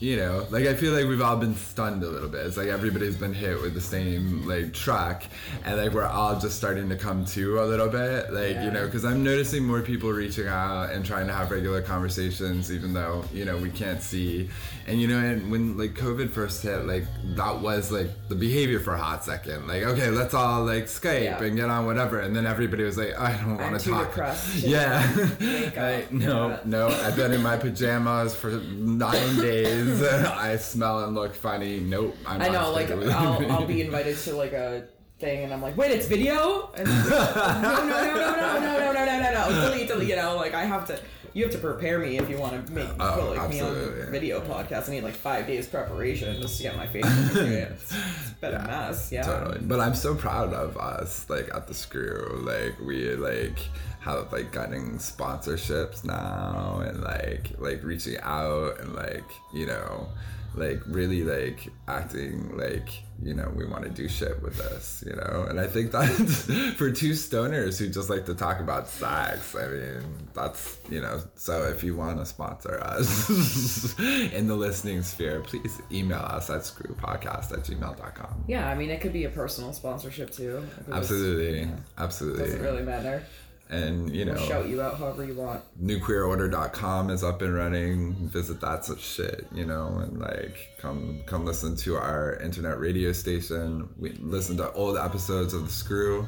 you 0.00 0.16
know, 0.16 0.46
like 0.50 0.66
I 0.66 0.74
feel 0.74 0.92
like 0.94 1.04
we've 1.06 1.20
all 1.20 1.36
been 1.36 1.54
stunned 1.54 2.02
a 2.02 2.08
little 2.08 2.28
bit. 2.28 2.46
It's 2.46 2.56
like 2.56 2.68
everybody's 2.68 3.16
been 3.16 3.34
hit 3.34 3.60
with 3.60 3.74
the 3.74 3.80
same 3.82 4.46
like 4.48 4.72
truck, 4.72 5.22
and 5.64 5.76
like 5.76 5.92
we're 5.92 6.04
all 6.06 6.38
just 6.40 6.56
starting 6.56 6.88
to 6.88 6.96
come 6.96 7.24
to 7.26 7.60
a 7.62 7.66
little 7.66 7.88
bit, 7.88 8.32
like 8.32 8.56
you 8.64 8.70
know, 8.70 8.86
because 8.86 9.04
I'm 9.04 9.22
noticing 9.22 9.62
more 9.64 9.82
people 9.82 10.10
reaching 10.10 10.48
out 10.48 10.90
and 10.90 11.04
trying 11.04 11.26
to 11.26 11.32
have 11.34 11.50
regular 11.50 11.82
conversations, 11.82 12.72
even 12.72 12.94
though 12.94 13.24
you 13.32 13.44
know 13.44 13.56
we 13.58 13.70
can't 13.70 14.02
see. 14.02 14.48
And 14.86 15.00
you 15.00 15.06
know, 15.06 15.18
and 15.18 15.50
when 15.52 15.76
like 15.76 15.92
COVID 15.94 16.30
first 16.30 16.62
hit, 16.62 16.86
like 16.86 17.04
that 17.36 17.60
was 17.60 17.92
like 17.92 18.08
the 18.28 18.34
behavior 18.34 18.80
for 18.80 18.94
a 18.94 18.98
hot 18.98 19.22
second. 19.22 19.68
Like, 19.68 19.82
okay, 19.82 20.08
let's 20.08 20.32
all 20.34 20.64
like 20.64 20.84
Skype 20.86 21.22
Yeah. 21.24 21.42
and 21.42 21.56
get 21.56 21.68
on 21.68 21.84
whatever, 21.84 22.20
and 22.20 22.34
then 22.34 22.46
everybody 22.46 22.84
was 22.84 22.96
like, 22.96 23.16
I 23.18 23.32
don't 23.36 23.58
want 23.58 23.78
to 23.78 23.90
talk. 23.90 24.08
depressed 24.08 24.54
Yeah. 24.64 25.06
Like, 25.76 26.10
no, 26.12 26.58
no. 26.64 26.88
I've 26.88 27.16
been 27.16 27.32
in 27.32 27.42
my 27.42 27.56
pajamas 27.56 28.34
for 28.34 28.50
nine 28.50 29.36
days. 29.36 29.89
I 29.92 30.56
smell 30.56 31.04
and 31.04 31.14
look 31.14 31.34
funny. 31.34 31.80
Nope. 31.80 32.16
I'm 32.26 32.40
I 32.40 32.48
not 32.48 32.52
know, 32.52 32.72
like 32.72 32.90
I'll. 32.90 33.52
I'll 33.52 33.66
be 33.66 33.80
invited 33.82 34.16
to 34.18 34.36
like 34.36 34.52
a 34.52 34.88
thing, 35.18 35.44
and 35.44 35.52
I'm 35.52 35.60
like, 35.62 35.76
wait, 35.76 35.90
it's 35.90 36.06
video? 36.06 36.70
And 36.76 36.88
no, 36.88 36.94
no, 36.94 37.60
no, 37.60 37.86
no, 37.86 38.14
no, 38.16 38.36
no, 38.36 38.60
no, 38.60 38.92
no, 38.92 39.04
no, 39.04 39.20
no, 39.20 39.50
no, 39.50 39.70
delete, 39.70 39.88
delete. 39.88 40.08
You 40.08 40.16
know, 40.16 40.36
like 40.36 40.54
I 40.54 40.64
have 40.64 40.86
to. 40.88 40.98
You 41.32 41.44
have 41.44 41.52
to 41.52 41.58
prepare 41.58 41.98
me 41.98 42.18
if 42.18 42.28
you 42.28 42.38
want 42.38 42.66
to 42.66 42.72
make 42.72 42.88
Oh, 42.98 43.12
put 43.14 43.36
like 43.38 43.50
me 43.50 43.60
on 43.60 43.68
absolutely. 43.70 44.02
a 44.02 44.06
video 44.10 44.40
podcast. 44.40 44.88
I 44.88 44.92
need 44.92 45.04
like 45.04 45.14
five 45.14 45.46
days 45.46 45.68
preparation 45.68 46.40
just 46.42 46.56
to 46.56 46.62
get 46.64 46.76
my 46.76 46.86
face 46.86 47.04
experience. 47.26 47.92
It's 48.20 48.30
been 48.40 48.54
a 48.54 48.66
mess, 48.66 49.12
yeah. 49.12 49.22
Totally. 49.22 49.58
But 49.62 49.80
I'm 49.80 49.94
so 49.94 50.14
proud 50.14 50.52
of 50.54 50.76
us, 50.76 51.28
like 51.28 51.54
at 51.54 51.68
the 51.68 51.74
screw. 51.74 52.42
Like 52.44 52.78
we 52.80 53.14
like 53.16 53.58
have 54.00 54.32
like 54.32 54.50
getting 54.52 54.96
sponsorships 54.98 56.04
now 56.04 56.80
and 56.84 57.02
like 57.02 57.50
like 57.58 57.82
reaching 57.84 58.16
out 58.22 58.80
and 58.80 58.94
like, 58.94 59.24
you 59.52 59.66
know, 59.66 60.08
like 60.54 60.80
really 60.86 61.22
like 61.22 61.68
acting 61.86 62.56
like, 62.56 62.88
you 63.22 63.34
know, 63.34 63.52
we 63.54 63.66
want 63.66 63.84
to 63.84 63.90
do 63.90 64.08
shit 64.08 64.42
with 64.42 64.56
this, 64.56 65.04
you 65.06 65.14
know? 65.14 65.46
And 65.48 65.60
I 65.60 65.66
think 65.66 65.90
that's 65.92 66.44
for 66.74 66.90
two 66.90 67.12
stoners 67.12 67.78
who 67.78 67.88
just 67.88 68.10
like 68.10 68.26
to 68.26 68.34
talk 68.34 68.60
about 68.60 68.88
sex, 68.88 69.54
I 69.54 69.66
mean, 69.66 70.02
that's 70.34 70.78
you 70.90 71.00
know, 71.00 71.20
so 71.34 71.64
if 71.64 71.84
you 71.84 71.96
want 71.96 72.18
to 72.18 72.26
sponsor 72.26 72.80
us 72.82 73.98
in 73.98 74.46
the 74.46 74.56
listening 74.56 75.02
sphere, 75.02 75.40
please 75.40 75.80
email 75.90 76.18
us 76.18 76.50
at 76.50 76.62
screwpodcast 76.62 77.52
at 77.52 77.60
gmail.com. 77.60 78.44
Yeah, 78.46 78.68
I 78.68 78.74
mean, 78.74 78.90
it 78.90 79.00
could 79.00 79.12
be 79.12 79.24
a 79.24 79.30
personal 79.30 79.72
sponsorship 79.72 80.30
too. 80.30 80.58
It 80.58 80.86
just 80.86 80.90
Absolutely, 80.90 81.68
absolutely. 81.98 82.44
Doesn't 82.44 82.62
really 82.62 82.82
matter. 82.82 83.22
And 83.70 84.14
you 84.14 84.24
know, 84.24 84.32
We'll 84.34 84.48
shout 84.48 84.68
you 84.68 84.82
out 84.82 84.98
however 84.98 85.24
you 85.24 85.34
want. 85.34 85.62
newqueerorder.com 85.80 87.10
is 87.10 87.22
up 87.22 87.40
and 87.42 87.54
running. 87.54 88.14
Visit 88.28 88.60
that 88.60 88.84
such 88.84 89.00
shit, 89.00 89.46
you 89.52 89.64
know, 89.64 89.98
and 90.02 90.18
like 90.18 90.70
come 90.78 91.22
come 91.26 91.44
listen 91.44 91.76
to 91.76 91.96
our 91.96 92.36
internet 92.36 92.78
radio 92.80 93.12
station. 93.12 93.88
We 93.98 94.10
listen 94.20 94.56
to 94.58 94.72
old 94.72 94.96
episodes 94.96 95.54
of 95.54 95.66
the 95.66 95.72
Screw. 95.72 96.26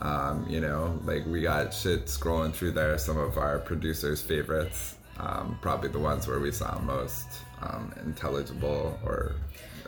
Um, 0.00 0.46
you 0.48 0.60
know, 0.60 0.98
like 1.04 1.26
we 1.26 1.42
got 1.42 1.74
shit 1.74 2.06
scrolling 2.06 2.52
through 2.54 2.72
there. 2.72 2.96
Some 2.98 3.18
of 3.18 3.36
our 3.36 3.58
producers' 3.58 4.22
favorites, 4.22 4.94
um, 5.18 5.58
probably 5.60 5.90
the 5.90 5.98
ones 5.98 6.26
where 6.28 6.38
we 6.38 6.52
sound 6.52 6.86
most 6.86 7.26
um, 7.60 7.92
intelligible 8.04 8.98
or 9.04 9.34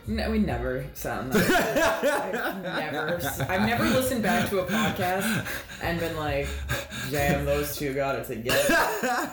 No, 0.07 0.31
we 0.31 0.39
never 0.39 0.85
sound 0.93 1.31
that. 1.31 2.63
I've 2.63 2.63
never, 2.91 3.21
I've 3.51 3.61
never 3.67 3.83
listened 3.85 4.23
back 4.23 4.49
to 4.49 4.59
a 4.59 4.65
podcast 4.65 5.45
and 5.83 5.99
been 5.99 6.17
like, 6.17 6.47
"Damn, 7.11 7.45
those 7.45 7.75
two 7.77 7.93
got 7.93 8.15
it 8.15 8.25
together." 8.25 8.57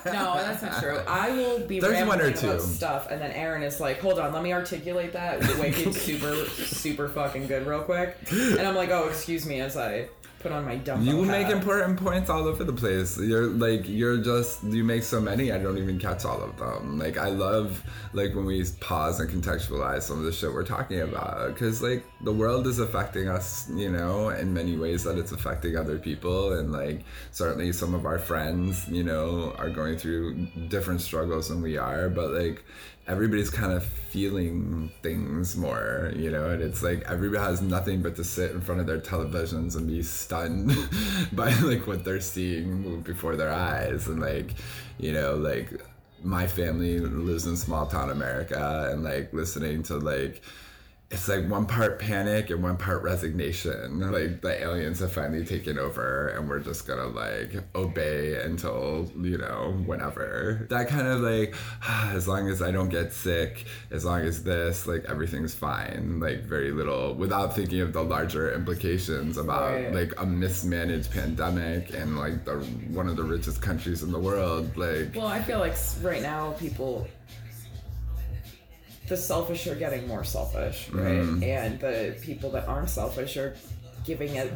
No, 0.06 0.34
that's 0.36 0.62
not 0.62 0.80
true. 0.82 0.98
I 1.08 1.30
will 1.30 1.60
be 1.60 1.80
There's 1.80 1.92
rambling 1.94 2.18
one 2.18 2.26
or 2.26 2.30
about 2.30 2.60
two. 2.60 2.66
stuff, 2.66 3.10
and 3.10 3.20
then 3.20 3.30
Aaron 3.32 3.62
is 3.62 3.80
like, 3.80 3.98
"Hold 4.00 4.18
on, 4.18 4.32
let 4.32 4.42
me 4.42 4.52
articulate 4.52 5.14
that 5.14 5.40
wicked, 5.58 5.94
super, 5.94 6.34
super 6.46 7.08
fucking 7.08 7.46
good, 7.46 7.66
real 7.66 7.82
quick." 7.82 8.14
And 8.30 8.60
I'm 8.60 8.74
like, 8.74 8.90
"Oh, 8.90 9.08
excuse 9.08 9.46
me," 9.46 9.60
as 9.60 9.76
I 9.76 10.08
put 10.40 10.52
on 10.52 10.64
my 10.64 10.76
dumb. 10.76 11.02
You 11.02 11.24
make 11.24 11.48
important 11.48 11.98
points 11.98 12.30
all 12.30 12.46
over 12.46 12.64
the 12.64 12.72
place. 12.72 13.18
You're 13.18 13.46
like 13.46 13.88
you're 13.88 14.18
just 14.18 14.62
you 14.64 14.84
make 14.84 15.02
so 15.02 15.20
many. 15.20 15.52
I 15.52 15.58
don't 15.58 15.78
even 15.78 15.98
catch 15.98 16.24
all 16.24 16.42
of 16.42 16.56
them. 16.58 16.98
Like 16.98 17.16
I 17.16 17.28
love 17.28 17.82
like 18.12 18.34
when 18.34 18.44
we 18.44 18.64
pause 18.80 19.20
and 19.20 19.30
contextualize 19.30 20.02
some 20.02 20.18
of 20.18 20.24
the 20.24 20.32
shit 20.32 20.52
we're 20.52 20.64
talking 20.64 21.00
about 21.00 21.54
because 21.54 21.82
like 21.82 22.04
the 22.22 22.32
world 22.32 22.66
is 22.66 22.78
affecting 22.78 23.28
us, 23.28 23.68
you 23.70 23.90
know, 23.90 24.30
in 24.30 24.52
many 24.52 24.76
ways 24.76 25.04
that 25.04 25.18
it's 25.18 25.32
affecting 25.32 25.76
other 25.76 25.98
people, 25.98 26.52
and 26.52 26.72
like 26.72 27.04
certainly 27.32 27.72
some 27.72 27.94
of 27.94 28.06
our 28.06 28.18
friends, 28.18 28.88
you 28.88 29.02
know, 29.02 29.54
are 29.58 29.70
going 29.70 29.96
through 29.96 30.34
different 30.68 31.00
struggles 31.00 31.48
than 31.48 31.62
we 31.62 31.76
are, 31.76 32.08
but 32.08 32.32
like 32.32 32.64
everybody's 33.08 33.48
kind 33.48 33.72
of 33.72 33.82
feeling 33.84 34.92
things 35.02 35.56
more, 35.56 36.12
you 36.14 36.30
know, 36.30 36.50
and 36.50 36.62
it's 36.62 36.82
like 36.82 37.02
everybody 37.08 37.42
has 37.42 37.62
nothing 37.62 38.02
but 38.02 38.14
to 38.16 38.22
sit 38.22 38.50
in 38.50 38.60
front 38.60 38.80
of 38.80 38.86
their 38.86 39.00
televisions 39.00 39.76
and 39.76 39.88
be 39.88 40.02
stunned 40.02 40.72
by 41.32 41.52
like 41.60 41.86
what 41.86 42.04
they're 42.04 42.20
seeing 42.20 42.82
move 42.82 43.04
before 43.04 43.34
their 43.34 43.50
eyes. 43.50 44.06
And 44.08 44.20
like, 44.20 44.54
you 44.98 45.12
know, 45.12 45.36
like 45.36 45.72
my 46.22 46.46
family 46.46 46.98
lives 47.00 47.46
in 47.46 47.56
small 47.56 47.86
town 47.86 48.10
America 48.10 48.90
and 48.92 49.02
like 49.02 49.32
listening 49.32 49.82
to 49.84 49.96
like 49.96 50.42
it's 51.10 51.26
like 51.26 51.48
one 51.48 51.64
part 51.64 51.98
panic 51.98 52.50
and 52.50 52.62
one 52.62 52.76
part 52.76 53.02
resignation. 53.02 53.98
Like 54.18 54.40
the 54.42 54.62
aliens 54.62 55.00
have 55.00 55.12
finally 55.12 55.44
taken 55.44 55.78
over 55.78 56.28
and 56.28 56.48
we're 56.48 56.58
just 56.60 56.86
gonna 56.86 57.06
like 57.06 57.54
obey 57.74 58.40
until, 58.42 59.10
you 59.20 59.38
know, 59.38 59.72
whenever. 59.86 60.66
That 60.70 60.88
kind 60.88 61.06
of 61.06 61.20
like, 61.20 61.54
as 61.88 62.26
long 62.28 62.48
as 62.48 62.60
I 62.60 62.70
don't 62.72 62.88
get 62.88 63.12
sick, 63.12 63.66
as 63.90 64.04
long 64.04 64.20
as 64.22 64.42
this, 64.44 64.86
like 64.86 65.04
everything's 65.08 65.54
fine. 65.54 66.20
Like 66.20 66.42
very 66.44 66.72
little 66.72 67.14
without 67.14 67.54
thinking 67.54 67.80
of 67.80 67.92
the 67.92 68.02
larger 68.02 68.52
implications 68.52 69.36
about 69.38 69.74
Right. 69.74 69.94
like 69.94 70.12
a 70.20 70.26
mismanaged 70.26 71.10
pandemic 71.10 71.94
and 71.94 72.18
like 72.18 72.44
the 72.44 72.56
one 72.90 73.08
of 73.08 73.16
the 73.16 73.24
richest 73.24 73.62
countries 73.62 74.02
in 74.02 74.10
the 74.12 74.18
world. 74.18 74.76
Like 74.76 75.14
Well, 75.14 75.26
I 75.26 75.42
feel 75.42 75.58
like 75.58 75.76
right 76.02 76.22
now 76.22 76.52
people, 76.52 77.06
the 79.08 79.16
selfish 79.16 79.66
are 79.66 79.74
getting 79.74 80.06
more 80.06 80.24
selfish, 80.24 80.88
right? 80.90 81.16
Mm-hmm. 81.16 81.42
And 81.42 81.80
the 81.80 82.16
people 82.22 82.50
that 82.50 82.68
aren't 82.68 82.90
selfish 82.90 83.36
are 83.36 83.56
giving 84.04 84.34
it 84.36 84.52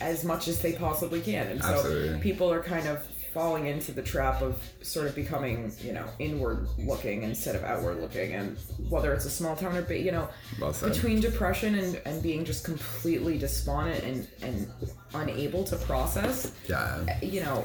as 0.00 0.24
much 0.24 0.48
as 0.48 0.60
they 0.60 0.72
possibly 0.72 1.20
can, 1.20 1.46
and 1.46 1.62
so 1.62 1.74
Absolutely. 1.74 2.20
people 2.20 2.50
are 2.50 2.62
kind 2.62 2.88
of 2.88 3.06
falling 3.32 3.66
into 3.66 3.92
the 3.92 4.02
trap 4.02 4.42
of 4.42 4.60
sort 4.82 5.06
of 5.06 5.14
becoming, 5.14 5.72
you 5.80 5.92
know, 5.92 6.04
inward 6.18 6.66
looking 6.78 7.22
instead 7.22 7.54
of 7.54 7.62
outward 7.62 8.00
looking, 8.00 8.32
and 8.32 8.56
whether 8.88 9.12
it's 9.12 9.24
a 9.24 9.30
small 9.30 9.54
town 9.54 9.76
or 9.76 9.92
you 9.92 10.10
know, 10.10 10.28
Well 10.60 10.74
between 10.82 11.20
depression 11.20 11.76
and, 11.76 12.00
and 12.04 12.22
being 12.22 12.44
just 12.44 12.64
completely 12.64 13.38
despondent 13.38 14.02
and 14.04 14.28
and 14.42 14.68
unable 15.14 15.64
to 15.64 15.76
process 15.76 16.52
yeah. 16.68 17.20
you 17.20 17.40
know, 17.42 17.64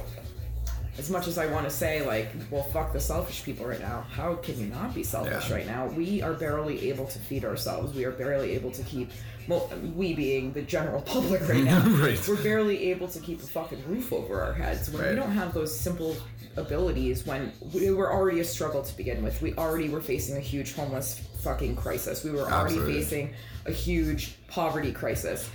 as 0.97 1.09
much 1.09 1.27
as 1.27 1.37
I 1.37 1.45
want 1.47 1.65
to 1.65 1.69
say, 1.71 2.05
like, 2.05 2.29
well, 2.49 2.63
fuck 2.63 2.93
the 2.93 2.99
selfish 2.99 3.43
people 3.43 3.65
right 3.65 3.81
now, 3.81 4.05
how 4.11 4.35
can 4.35 4.57
you 4.59 4.67
not 4.67 4.93
be 4.95 5.03
selfish 5.03 5.49
Yeah. 5.49 5.55
right 5.55 5.67
now? 5.67 5.87
We 5.87 6.21
are 6.21 6.33
barely 6.33 6.89
able 6.89 7.05
to 7.07 7.19
feed 7.19 7.43
ourselves. 7.43 7.93
We 7.95 8.05
are 8.05 8.11
barely 8.11 8.51
able 8.51 8.71
to 8.71 8.83
keep, 8.83 9.11
well, 9.47 9.69
we 9.95 10.13
being 10.13 10.53
the 10.53 10.61
general 10.61 11.01
public 11.13 11.47
right 11.49 11.63
now, 11.63 11.85
Right. 11.87 12.19
we're 12.27 12.41
barely 12.41 12.91
able 12.91 13.07
to 13.09 13.19
keep 13.19 13.41
a 13.43 13.45
fucking 13.47 13.83
roof 13.87 14.13
over 14.13 14.41
our 14.41 14.53
heads. 14.53 14.89
When 14.89 15.07
we 15.09 15.15
don't 15.15 15.31
have 15.31 15.53
those 15.53 15.77
simple 15.77 16.15
abilities, 16.55 17.25
when 17.25 17.51
we 17.73 17.91
were 17.91 18.11
already 18.13 18.39
a 18.39 18.45
struggle 18.45 18.81
to 18.81 18.97
begin 18.97 19.21
with, 19.23 19.41
we 19.41 19.53
already 19.55 19.89
were 19.89 20.01
facing 20.01 20.37
a 20.37 20.41
huge 20.41 20.73
homeless 20.75 21.19
fucking 21.43 21.75
crisis. 21.75 22.23
We 22.23 22.31
were 22.31 22.43
already 22.51 22.75
Absolutely. 22.75 22.93
facing 23.01 23.33
a 23.65 23.71
huge 23.71 24.35
poverty 24.47 24.91
crisis. 24.93 25.49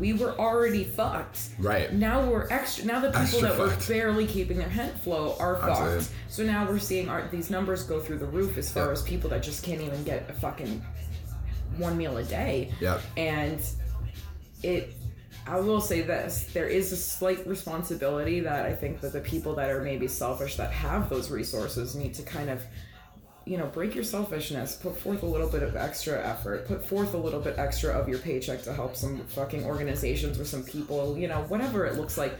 We 0.00 0.12
were 0.12 0.32
already 0.38 0.84
fucked. 0.84 1.50
Right. 1.58 1.92
Now 1.92 2.24
we're 2.28 2.48
extra. 2.50 2.84
Now 2.84 3.00
the 3.00 3.08
people 3.08 3.22
Extra 3.22 3.42
that 3.42 3.58
were 3.58 3.76
barely 3.88 4.26
keeping 4.26 4.58
their 4.58 4.68
head 4.68 4.98
flow 5.00 5.36
are 5.38 5.56
Absolutely. 5.56 6.00
fucked. 6.00 6.12
So 6.28 6.42
now 6.44 6.66
we're 6.68 6.78
seeing 6.80 7.08
our 7.08 7.28
these 7.28 7.50
numbers 7.50 7.84
go 7.84 8.00
through 8.00 8.18
the 8.18 8.26
roof 8.26 8.58
as 8.58 8.72
far 8.72 8.84
Yep. 8.84 8.92
as 8.92 9.02
people 9.02 9.30
that 9.30 9.42
just 9.42 9.62
can't 9.62 9.80
even 9.80 10.02
get 10.04 10.28
a 10.28 10.32
fucking 10.32 10.82
one 11.76 11.96
meal 11.96 12.16
a 12.16 12.24
day. 12.24 12.72
Yep. 12.80 13.00
And 13.16 13.60
it 14.62 14.94
I 15.46 15.60
will 15.60 15.80
say 15.80 16.00
this, 16.00 16.48
there 16.54 16.68
is 16.68 16.90
a 16.90 16.96
slight 16.96 17.46
responsibility 17.46 18.40
that 18.40 18.64
I 18.64 18.72
think 18.74 19.00
that 19.02 19.12
the 19.12 19.20
people 19.20 19.54
that 19.56 19.68
are 19.70 19.82
maybe 19.82 20.08
selfish 20.08 20.56
that 20.56 20.72
have 20.72 21.10
those 21.10 21.30
resources 21.30 21.94
need 21.94 22.14
to 22.14 22.22
kind 22.22 22.48
of 22.48 22.62
you 23.46 23.58
know, 23.58 23.66
break 23.66 23.94
your 23.94 24.04
selfishness, 24.04 24.76
put 24.76 24.98
forth 24.98 25.22
a 25.22 25.26
little 25.26 25.48
bit 25.48 25.62
of 25.62 25.76
extra 25.76 26.18
effort, 26.26 26.66
put 26.66 26.86
forth 26.86 27.12
a 27.14 27.18
little 27.18 27.40
bit 27.40 27.58
extra 27.58 27.92
of 27.92 28.08
your 28.08 28.18
paycheck 28.18 28.62
to 28.62 28.72
help 28.72 28.96
some 28.96 29.18
fucking 29.26 29.64
organizations 29.64 30.40
or 30.40 30.44
some 30.44 30.62
people, 30.62 31.18
you 31.18 31.28
know, 31.28 31.42
whatever 31.48 31.84
it 31.84 31.96
looks 31.96 32.16
like. 32.16 32.38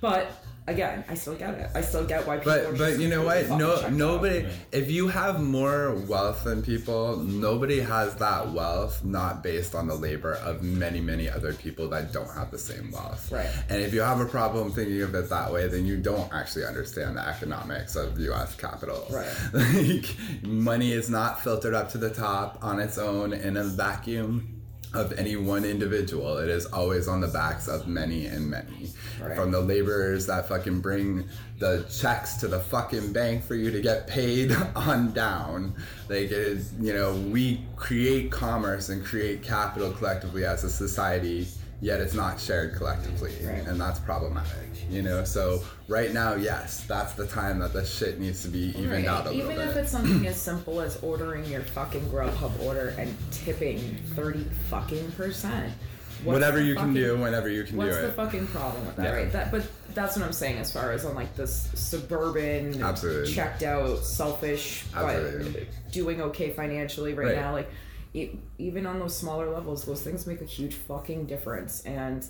But 0.00 0.30
again, 0.66 1.04
I 1.08 1.14
still 1.14 1.34
get 1.34 1.54
it. 1.54 1.70
I 1.74 1.80
still 1.80 2.04
get 2.04 2.26
why 2.26 2.38
people 2.38 2.52
are 2.52 2.70
But 2.72 2.78
but 2.78 2.98
you 3.00 3.08
know 3.08 3.22
what? 3.22 3.48
No 3.50 3.74
checked 3.74 3.84
out. 3.84 3.92
nobody. 3.92 4.46
If 4.72 4.90
you 4.90 5.08
have 5.08 5.40
more 5.40 5.94
wealth 5.94 6.44
than 6.44 6.62
people, 6.62 7.16
nobody 7.16 7.80
has 7.80 8.14
that 8.16 8.50
wealth 8.52 9.04
not 9.04 9.42
based 9.42 9.74
on 9.74 9.88
the 9.88 9.94
labor 9.94 10.34
of 10.34 10.62
many 10.62 11.00
many 11.00 11.28
other 11.28 11.52
people 11.52 11.88
that 11.90 12.12
don't 12.12 12.30
have 12.34 12.50
the 12.50 12.58
same 12.58 12.90
wealth. 12.92 13.30
Right. 13.32 13.50
And 13.68 13.82
if 13.82 13.92
you 13.92 14.00
have 14.00 14.20
a 14.20 14.26
problem 14.26 14.72
thinking 14.72 15.02
of 15.02 15.14
it 15.14 15.28
that 15.28 15.52
way, 15.52 15.68
then 15.68 15.86
you 15.86 15.96
don't 15.96 16.32
actually 16.32 16.64
understand 16.64 17.16
the 17.16 17.26
economics 17.26 17.96
of 17.96 18.18
U.S. 18.18 18.54
capital. 18.54 19.06
Right. 19.10 19.26
Like 19.80 20.16
money 20.42 20.92
is 20.92 21.10
not 21.10 21.42
filtered 21.42 21.74
up 21.74 21.90
to 21.90 21.98
the 21.98 22.10
top 22.10 22.58
on 22.62 22.80
its 22.80 22.98
own 22.98 23.32
in 23.32 23.56
a 23.56 23.64
vacuum 23.64 24.59
of 24.92 25.12
any 25.12 25.36
one 25.36 25.64
individual. 25.64 26.38
It 26.38 26.48
is 26.48 26.66
always 26.66 27.06
on 27.06 27.20
the 27.20 27.28
backs 27.28 27.68
of 27.68 27.86
many 27.86 28.26
and 28.26 28.50
many. 28.50 28.90
Right. 29.20 29.36
From 29.36 29.50
the 29.50 29.60
laborers 29.60 30.26
that 30.26 30.48
fucking 30.48 30.80
bring 30.80 31.28
the 31.58 31.86
checks 31.90 32.36
to 32.38 32.48
the 32.48 32.58
fucking 32.58 33.12
bank 33.12 33.44
for 33.44 33.54
you 33.54 33.70
to 33.70 33.80
get 33.80 34.06
paid 34.06 34.52
on 34.76 35.12
down. 35.12 35.74
Like 36.08 36.18
it 36.18 36.32
is, 36.32 36.72
you 36.80 36.92
know, 36.92 37.14
we 37.14 37.64
create 37.76 38.30
commerce 38.32 38.88
and 38.88 39.04
create 39.04 39.42
capital 39.42 39.92
collectively 39.92 40.44
as 40.44 40.64
a 40.64 40.70
society, 40.70 41.46
yet 41.80 42.00
it's 42.00 42.14
not 42.14 42.40
shared 42.40 42.74
collectively. 42.74 43.32
Right. 43.42 43.66
And 43.66 43.80
that's 43.80 43.98
problematic. 44.00 44.50
You 44.90 45.02
know, 45.02 45.24
so 45.24 45.62
right 45.88 46.12
now, 46.12 46.34
yes, 46.34 46.84
that's 46.84 47.12
the 47.14 47.26
time 47.26 47.58
that 47.60 47.72
this 47.72 47.96
shit 47.96 48.18
needs 48.18 48.42
to 48.42 48.48
be 48.48 48.74
evened 48.78 49.06
out 49.06 49.26
a 49.26 49.30
little 49.30 49.48
bit 49.48 49.54
Even 49.56 49.68
if 49.68 49.76
it's 49.76 49.90
something 49.90 50.26
as 50.26 50.36
simple 50.40 50.80
as 50.80 50.96
ordering 51.02 51.44
your 51.46 51.60
fucking 51.62 52.02
Grubhub 52.08 52.60
order 52.62 52.94
and 52.98 53.14
tipping 53.30 53.96
thirty 54.14 54.44
fucking 54.68 55.12
percent. 55.12 55.72
Whatever 56.24 56.58
the 56.58 56.64
you 56.64 56.74
can 56.74 56.92
do, 56.92 57.16
whenever 57.16 57.48
you 57.48 57.64
can 57.64 57.76
do 57.76 57.82
it 57.82 57.86
What's 57.86 58.00
the 58.02 58.12
fucking 58.12 58.46
problem 58.48 58.84
with 58.84 58.96
that, 58.96 59.04
Yeah. 59.04 59.12
right? 59.14 59.32
That, 59.32 59.50
but 59.50 59.62
that's 59.94 60.16
what 60.16 60.26
I'm 60.26 60.32
saying 60.34 60.58
as 60.58 60.70
far 60.70 60.92
as 60.92 61.06
on 61.06 61.14
like 61.14 61.34
this 61.34 61.70
suburban, 61.74 62.82
Absolutely. 62.82 63.32
checked 63.32 63.62
out, 63.62 64.04
selfish, 64.04 64.84
Absolutely. 64.94 65.66
but 65.66 65.92
doing 65.92 66.20
okay 66.20 66.50
financially 66.50 67.14
right, 67.14 67.28
Right. 67.28 67.36
now. 67.36 67.52
Like, 67.52 67.70
even 68.12 68.86
on 68.86 68.98
those 68.98 69.16
smaller 69.16 69.50
levels, 69.50 69.84
those 69.84 70.02
things 70.02 70.26
make 70.26 70.40
a 70.40 70.44
huge 70.46 70.74
fucking 70.74 71.26
difference. 71.26 71.82
And 71.82 72.24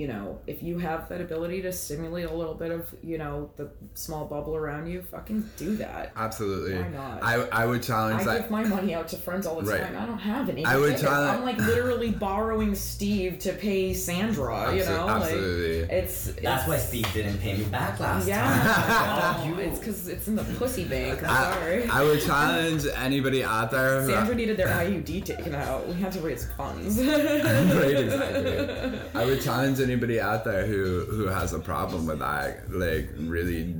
you 0.00 0.06
know, 0.08 0.38
if 0.46 0.62
you 0.62 0.78
have 0.78 1.10
that 1.10 1.20
ability 1.20 1.60
to 1.60 1.70
stimulate 1.70 2.24
a 2.24 2.32
little 2.32 2.54
bit 2.54 2.70
of, 2.70 2.88
you 3.02 3.18
know, 3.18 3.50
the 3.56 3.68
small 3.92 4.24
bubble 4.24 4.56
around 4.56 4.86
you, 4.90 5.02
fucking 5.02 5.44
do 5.58 5.76
that. 5.76 6.12
Absolutely. 6.16 6.80
Why 6.80 6.88
not? 6.88 7.22
I, 7.22 7.34
I 7.52 7.66
would 7.66 7.82
challenge 7.82 8.22
I 8.22 8.24
that. 8.24 8.40
give 8.42 8.50
my 8.50 8.64
money 8.64 8.94
out 8.94 9.08
to 9.08 9.16
friends 9.18 9.44
all 9.46 9.60
the 9.60 9.70
Right. 9.70 9.82
time. 9.82 9.98
I 10.02 10.06
don't 10.06 10.16
have 10.18 10.48
any. 10.48 10.64
I 10.64 10.72
to 10.72 10.80
would 10.80 10.92
give. 10.92 11.00
try- 11.02 11.34
I'm 11.34 11.44
like 11.44 11.58
literally 11.58 12.12
borrowing 12.12 12.74
Steve 12.74 13.40
to 13.40 13.52
pay 13.52 13.92
Sandra. 13.92 14.74
you 14.74 14.84
know, 14.86 15.06
absolutely. 15.06 15.82
Like, 15.82 15.92
it's, 15.92 16.24
That's 16.24 16.38
it's- 16.38 16.68
why 16.68 16.78
Steve 16.78 17.12
didn't 17.12 17.36
pay 17.38 17.58
me 17.58 17.64
back 17.64 18.00
last 18.00 18.26
time. 18.26 18.28
Yeah, 18.30 19.36
oh, 19.38 19.46
You. 19.48 19.58
it's 19.58 19.78
because 19.80 20.08
it's 20.08 20.28
in 20.28 20.34
the 20.34 20.44
pussy 20.44 20.84
bank. 20.84 21.22
I'm 21.22 21.28
I, 21.30 21.52
sorry. 21.54 21.84
I 21.90 22.02
would 22.04 22.22
challenge 22.22 22.86
anybody 22.96 23.44
out 23.44 23.70
there 23.70 24.06
Sandra 24.06 24.34
needed 24.34 24.56
their 24.56 24.68
IUD 24.68 25.26
taken 25.26 25.54
out. 25.54 25.86
We 25.86 25.92
had 26.00 26.12
to 26.12 26.20
raise 26.20 26.46
funds. 26.52 26.98
right, 27.04 27.96
exactly. 27.98 28.98
I 29.14 29.24
would 29.26 29.42
challenge 29.42 29.78
anybody 29.90 30.20
out 30.20 30.44
there 30.44 30.66
who 30.66 31.04
who 31.06 31.26
has 31.26 31.52
a 31.52 31.58
problem 31.58 32.06
with 32.06 32.20
that. 32.20 32.70
Like, 32.70 33.08
really, 33.18 33.74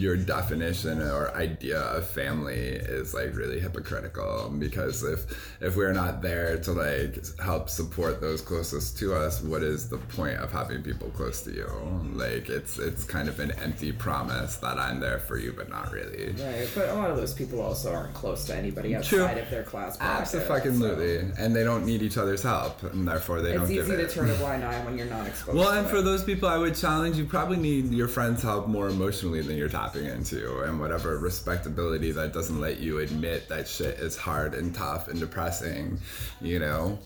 your 0.00 0.16
definition 0.16 1.00
or 1.02 1.30
idea 1.34 1.78
of 1.78 2.08
family 2.08 2.54
is 2.98 3.12
like 3.14 3.36
really 3.36 3.60
hypocritical. 3.60 4.48
Because 4.58 5.02
if 5.04 5.20
if 5.60 5.76
we're 5.76 5.92
not 5.92 6.22
there 6.22 6.58
to 6.58 6.72
like 6.72 7.18
help 7.38 7.68
support 7.68 8.20
those 8.20 8.40
closest 8.40 8.98
to 8.98 9.14
us, 9.14 9.42
what 9.42 9.62
is 9.62 9.88
the 9.88 9.98
point 9.98 10.38
of 10.38 10.50
having 10.50 10.82
people 10.82 11.08
close 11.10 11.42
to 11.42 11.52
you? 11.52 11.66
Like, 12.14 12.48
it's 12.48 12.78
it's 12.78 13.04
kind 13.04 13.28
of 13.28 13.38
an 13.40 13.52
empty 13.62 13.92
promise 13.92 14.56
that 14.56 14.78
I'm 14.78 15.00
there 15.00 15.18
for 15.18 15.36
you, 15.38 15.52
but 15.52 15.68
not 15.68 15.92
really. 15.92 16.32
Right, 16.32 16.68
but 16.74 16.88
a 16.88 16.94
lot 16.94 17.10
of 17.10 17.16
those 17.16 17.34
people 17.34 17.60
also 17.60 17.92
aren't 17.92 18.14
close 18.14 18.44
to 18.46 18.54
anybody 18.56 18.90
True. 19.02 19.22
outside 19.24 19.38
of 19.38 19.50
their 19.50 19.62
class. 19.64 19.96
bracket, 19.98 20.20
Absolutely, 20.34 21.18
so 21.28 21.34
and 21.38 21.54
they 21.54 21.64
don't 21.64 21.84
need 21.86 22.02
each 22.02 22.16
other's 22.16 22.42
help, 22.42 22.82
and 22.82 23.06
therefore 23.06 23.42
they 23.42 23.50
It's 23.50 23.58
don't 23.60 23.70
easy 23.70 23.76
give 23.76 23.86
to 23.86 24.00
it. 24.04 24.10
turn 24.10 24.30
a 24.30 24.34
blind 24.42 24.64
eye 24.64 24.84
when 24.84 24.96
you're 24.96 25.06
not 25.06 25.26
exposed. 25.26 25.58
Well, 25.58 25.70
and 25.70 25.86
it. 25.86 25.90
for 25.90 26.02
those 26.02 26.24
people, 26.24 26.48
I 26.48 26.56
would 26.58 26.74
challenge 26.74 27.16
you 27.16 27.24
probably 27.24 27.56
need 27.58 27.92
your 27.92 28.08
friends' 28.08 28.42
help 28.42 28.66
more 28.68 28.88
emotionally 28.88 29.42
than 29.42 29.56
you're 29.56 29.68
tapping 29.92 30.08
into, 30.08 30.60
and 30.60 30.80
whatever 30.80 31.18
respectability 31.18 32.12
that 32.12 32.32
doesn't 32.32 32.60
let 32.60 32.78
you 32.78 32.98
admit 32.98 33.48
that 33.48 33.66
shit 33.66 33.98
is 33.98 34.16
hard 34.16 34.54
and 34.54 34.74
tough 34.74 35.08
and 35.08 35.20
depressing, 35.20 35.98
you 36.40 36.58
know. 36.58 36.98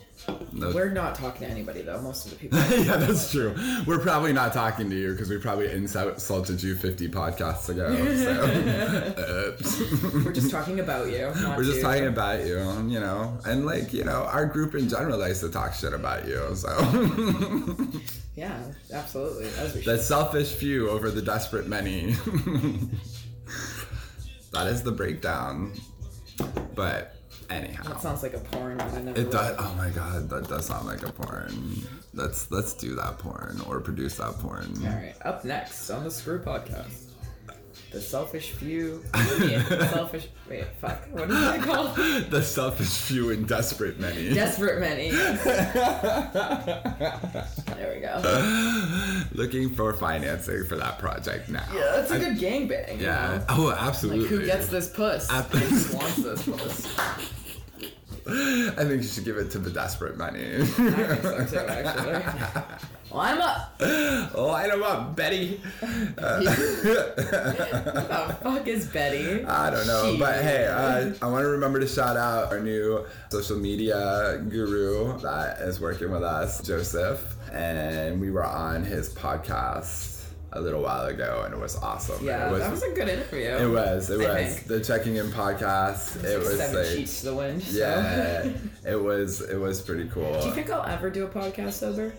No- 0.53 0.70
We're 0.72 0.90
not 0.90 1.16
talking 1.16 1.46
to 1.46 1.50
anybody 1.53 1.83
though. 1.83 2.00
Most 2.00 2.24
of 2.27 2.31
the 2.33 2.38
people. 2.38 2.59
yeah, 2.85 2.96
that's 2.96 3.31
true. 3.31 3.55
We're 3.87 3.98
probably 3.98 4.33
not 4.33 4.53
talking 4.53 4.88
to 4.88 4.96
you 4.96 5.12
because 5.12 5.29
we 5.29 5.38
probably 5.38 5.70
insulted 5.70 6.62
you 6.62 6.74
50 6.77 7.09
podcasts 7.09 7.68
ago. 7.68 7.94
So. 8.16 10.14
We're 10.24 10.33
just 10.33 10.50
talking 10.50 10.81
about 10.81 11.09
you. 11.11 11.33
We're 11.57 11.64
just 11.64 11.77
to- 11.77 11.83
talking 11.83 12.07
about 12.07 12.46
you, 12.46 12.59
you 12.88 13.00
know, 13.00 13.37
and 13.44 13.66
like 13.66 13.92
you 13.92 14.05
know, 14.05 14.22
our 14.24 14.46
group 14.46 14.74
in 14.74 14.88
general 14.88 15.18
likes 15.18 15.40
to 15.40 15.50
talk 15.50 15.74
shit 15.74 15.92
about 15.92 16.27
you. 16.27 16.55
So 16.55 16.68
Yeah, 18.37 18.62
absolutely. 18.92 19.48
The 19.48 19.83
should. 19.83 20.00
selfish 20.00 20.53
few 20.55 20.88
over 20.90 21.11
the 21.11 21.22
desperate 21.22 21.66
many. 21.68 22.14
that 24.53 24.66
is 24.68 24.83
the 24.83 24.92
breakdown. 24.92 25.72
But 26.74 27.13
anyhow, 27.51 27.85
That 27.85 28.01
sounds 28.01 28.23
like 28.23 28.35
a 28.35 28.39
porn. 28.39 28.81
I 28.81 29.01
never 29.01 29.21
it 29.21 29.31
does. 29.31 29.57
Oh 29.59 29.75
my 29.77 29.91
god, 29.91 30.29
that 30.31 30.49
does 30.49 30.67
sound 30.67 30.87
like 30.87 31.03
a 31.03 31.13
porn. 31.13 31.83
Let's 32.13 32.51
let's 32.51 32.75
do 32.75 32.95
that 32.97 33.19
porn 33.19 33.61
or 33.67 33.81
produce 33.81 34.17
that 34.17 34.35
porn. 34.39 34.73
All 34.83 34.91
right. 34.93 35.15
Up 35.25 35.45
next 35.45 35.91
on 35.91 36.05
the 36.05 36.11
Screw 36.11 36.41
Podcast, 36.41 37.04
the 37.95 38.01
selfish 38.01 38.51
few. 38.51 39.03
the 39.13 39.89
selfish. 39.93 40.27
Wait, 40.51 40.65
fuck. 40.81 41.07
What 41.13 41.31
is 41.31 41.37
it 41.55 41.63
called? 41.63 41.97
The 42.31 42.43
selfish 42.43 42.89
few 42.89 43.31
and 43.31 43.47
desperate 43.49 43.99
many. 44.01 44.35
Desperate 44.35 44.81
many. 44.81 45.11
there 47.75 47.93
we 47.95 48.01
go. 48.01 49.23
Looking 49.33 49.75
for 49.75 49.93
financing 49.95 50.65
for 50.67 50.77
that 50.77 50.99
project 50.99 51.49
now. 51.49 51.65
Yeah, 51.73 51.81
that's 51.97 52.11
a 52.11 52.19
good 52.19 52.37
gangbang. 52.39 52.99
you 52.99 53.05
Yeah. 53.07 53.39
know? 53.39 53.45
Oh, 53.51 53.71
absolutely. 53.79 54.23
Like 54.23 54.31
who 54.31 54.45
gets 54.47 54.67
this 54.69 54.89
puss? 54.91 55.31
Who 55.31 55.97
wants 55.97 56.17
this 56.17 56.43
puss? 56.47 56.87
I 58.27 58.85
think 58.85 59.03
you 59.03 59.09
should 59.09 59.25
give 59.25 59.37
it 59.37 59.51
to 59.53 59.59
the 59.59 59.71
desperate 59.71 60.17
many. 60.17 60.41
I 60.63 60.65
think 60.65 61.23
so 61.23 61.47
too, 61.47 61.59
actually. 61.59 62.89
Well, 63.14 63.22
I'm 63.22 63.40
up. 63.40 63.81
Line 64.37 64.68
them 64.70 64.83
up, 64.83 65.14
Betty. 65.14 65.61
Who 65.79 65.87
the 65.87 67.07
fuck 68.42 68.66
is 68.66 68.88
Betty? 68.88 69.44
I 69.44 69.70
don't 69.70 69.87
know, 69.87 70.16
but 70.18 70.42
hey, 70.42 70.66
uh, 70.66 71.12
I 71.22 71.27
want 71.31 71.44
to 71.44 71.48
remember 71.50 71.79
to 71.79 71.87
shout 71.87 72.16
out 72.16 72.50
our 72.50 72.59
new 72.59 73.07
social 73.31 73.57
media 73.57 74.44
guru 74.48 75.16
that 75.20 75.61
is 75.61 75.81
working 75.81 76.11
with 76.11 76.24
us, 76.24 76.61
Joseph, 76.66 77.37
and 77.53 78.20
we 78.20 78.33
were 78.33 78.44
on 78.44 78.83
his 78.83 79.14
podcast 79.14 80.24
a 80.53 80.61
little 80.61 80.83
while 80.83 81.07
ago, 81.07 81.42
and 81.44 81.55
it 81.55 81.61
was 81.61 81.77
awesome. 81.77 82.27
Yeah, 82.27 82.48
it 82.48 82.50
was. 82.50 82.62
that 82.62 82.72
was 82.72 82.83
a 82.83 82.90
good 82.94 83.09
interview. 83.09 83.44
it 83.44 83.70
was. 83.70 84.11
It 84.11 84.29
I 84.29 84.42
was 84.42 84.55
think. 84.57 84.66
the 84.66 84.81
checking 84.81 85.14
in 85.16 85.29
podcast. 85.29 86.24
It 86.24 86.40
was 86.40 86.59
seven 86.59 86.79
like, 86.83 86.87
sheets 86.87 87.20
to 87.20 87.27
the 87.27 87.35
wind. 87.37 87.62
so. 87.62 87.79
yeah, 87.79 88.50
it 88.90 89.00
was. 89.00 89.40
It 89.40 89.61
was 89.61 89.81
pretty 89.83 90.09
cool. 90.09 90.40
Do 90.40 90.48
you 90.48 90.53
think 90.53 90.68
I'll 90.68 90.85
ever 90.85 91.11
do 91.11 91.24
a 91.24 91.29
podcast 91.29 91.74
sober? 91.74 92.12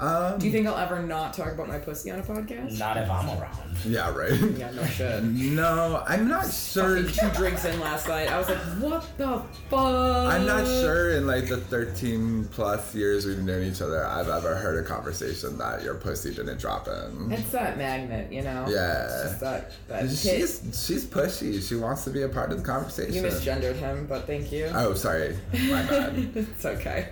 Um, 0.00 0.38
Do 0.38 0.46
you 0.46 0.52
think 0.52 0.66
I'll 0.66 0.78
ever 0.78 1.02
not 1.02 1.34
talk 1.34 1.52
about 1.52 1.68
my 1.68 1.78
pussy 1.78 2.10
on 2.10 2.18
a 2.18 2.22
podcast? 2.22 2.78
Not 2.78 2.96
if 2.96 3.10
I'm 3.10 3.28
around. 3.38 3.58
yeah, 3.84 4.10
right. 4.14 4.32
Yeah, 4.60 4.70
no 4.72 4.84
shit. 4.86 5.22
No, 5.22 6.02
I'm 6.06 6.26
not 6.26 6.50
sure. 6.50 7.02
Two 7.02 7.28
drinks 7.30 7.64
in 7.66 7.78
last 7.80 8.08
night. 8.08 8.30
I 8.30 8.38
was 8.38 8.48
like, 8.48 8.58
what 8.80 9.06
the 9.18 9.42
fuck? 9.68 10.32
I'm 10.32 10.46
not 10.46 10.66
sure 10.66 11.12
in 11.12 11.26
like 11.26 11.48
the 11.48 11.58
13 11.58 12.46
plus 12.50 12.94
years 12.94 13.26
we've 13.26 13.38
known 13.42 13.62
each 13.62 13.82
other, 13.82 14.04
I've 14.06 14.28
ever 14.28 14.54
heard 14.54 14.82
a 14.82 14.88
conversation 14.88 15.58
that 15.58 15.82
your 15.82 15.94
pussy 15.94 16.34
didn't 16.34 16.58
drop 16.58 16.88
in. 16.88 17.30
It's 17.32 17.50
that 17.50 17.76
magnet, 17.76 18.32
you 18.32 18.42
know? 18.42 18.66
Yeah. 18.68 19.04
It's 19.04 19.22
just 19.24 19.40
that, 19.40 19.72
that 19.88 20.02
hit. 20.04 20.10
She's 20.18 20.60
she's 20.86 21.04
pushy. 21.04 21.66
She 21.66 21.76
wants 21.76 22.04
to 22.04 22.10
be 22.10 22.22
a 22.22 22.28
part 22.28 22.50
of 22.52 22.58
the 22.58 22.64
conversation. 22.64 23.12
You 23.14 23.22
misgendered 23.22 23.76
him, 23.76 24.06
but 24.06 24.26
thank 24.26 24.50
you. 24.50 24.70
Oh, 24.74 24.94
sorry. 24.94 25.36
My 25.52 25.82
bad. 25.82 26.14
it's 26.34 26.64
okay. 26.64 27.08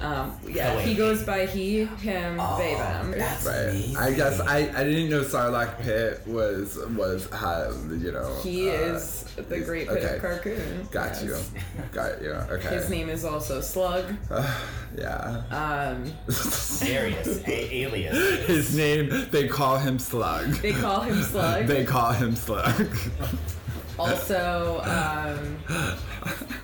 Um, 0.00 0.32
yeah, 0.48 0.72
Oh, 0.72 0.76
wait. 0.78 0.86
he 0.88 0.94
goes 0.94 1.22
by 1.24 1.44
he, 1.44 1.84
him, 1.84 2.36
they, 2.58 2.74
them. 2.74 3.10
That's 3.12 3.44
Right. 3.44 3.54
amazing. 3.68 3.96
I 3.98 4.12
guess 4.12 4.40
I, 4.40 4.56
I 4.74 4.84
didn't 4.84 5.10
know 5.10 5.22
Sarlacc 5.22 5.78
Pit 5.82 6.22
was 6.26 6.78
was 6.96 7.28
had 7.30 7.70
you 8.00 8.10
know. 8.12 8.34
He 8.42 8.70
uh, 8.70 8.72
is 8.72 9.24
the 9.36 9.60
great 9.60 9.88
pit 9.88 9.98
okay. 10.02 10.16
of 10.16 10.22
Carkoon. 10.22 10.90
Got 10.90 11.22
you. 11.22 11.36
Got 11.92 12.22
you. 12.22 12.30
Okay. 12.30 12.68
His 12.76 12.88
name 12.88 13.10
is 13.10 13.24
also 13.26 13.60
Slug. 13.60 14.06
yeah. 14.98 15.42
Um, 15.50 16.10
Serious. 16.32 17.42
A- 17.46 17.74
alias. 17.74 18.46
His 18.46 18.74
name. 18.76 19.28
They 19.30 19.48
call 19.48 19.76
him 19.76 19.98
Slug. 19.98 20.46
they 20.62 20.72
call 20.72 21.00
him 21.02 21.22
Slug. 21.22 21.66
They 21.66 21.84
call 21.84 22.12
him 22.12 22.34
Slug. 22.36 22.86
Also, 23.98 24.80
um, 24.84 25.58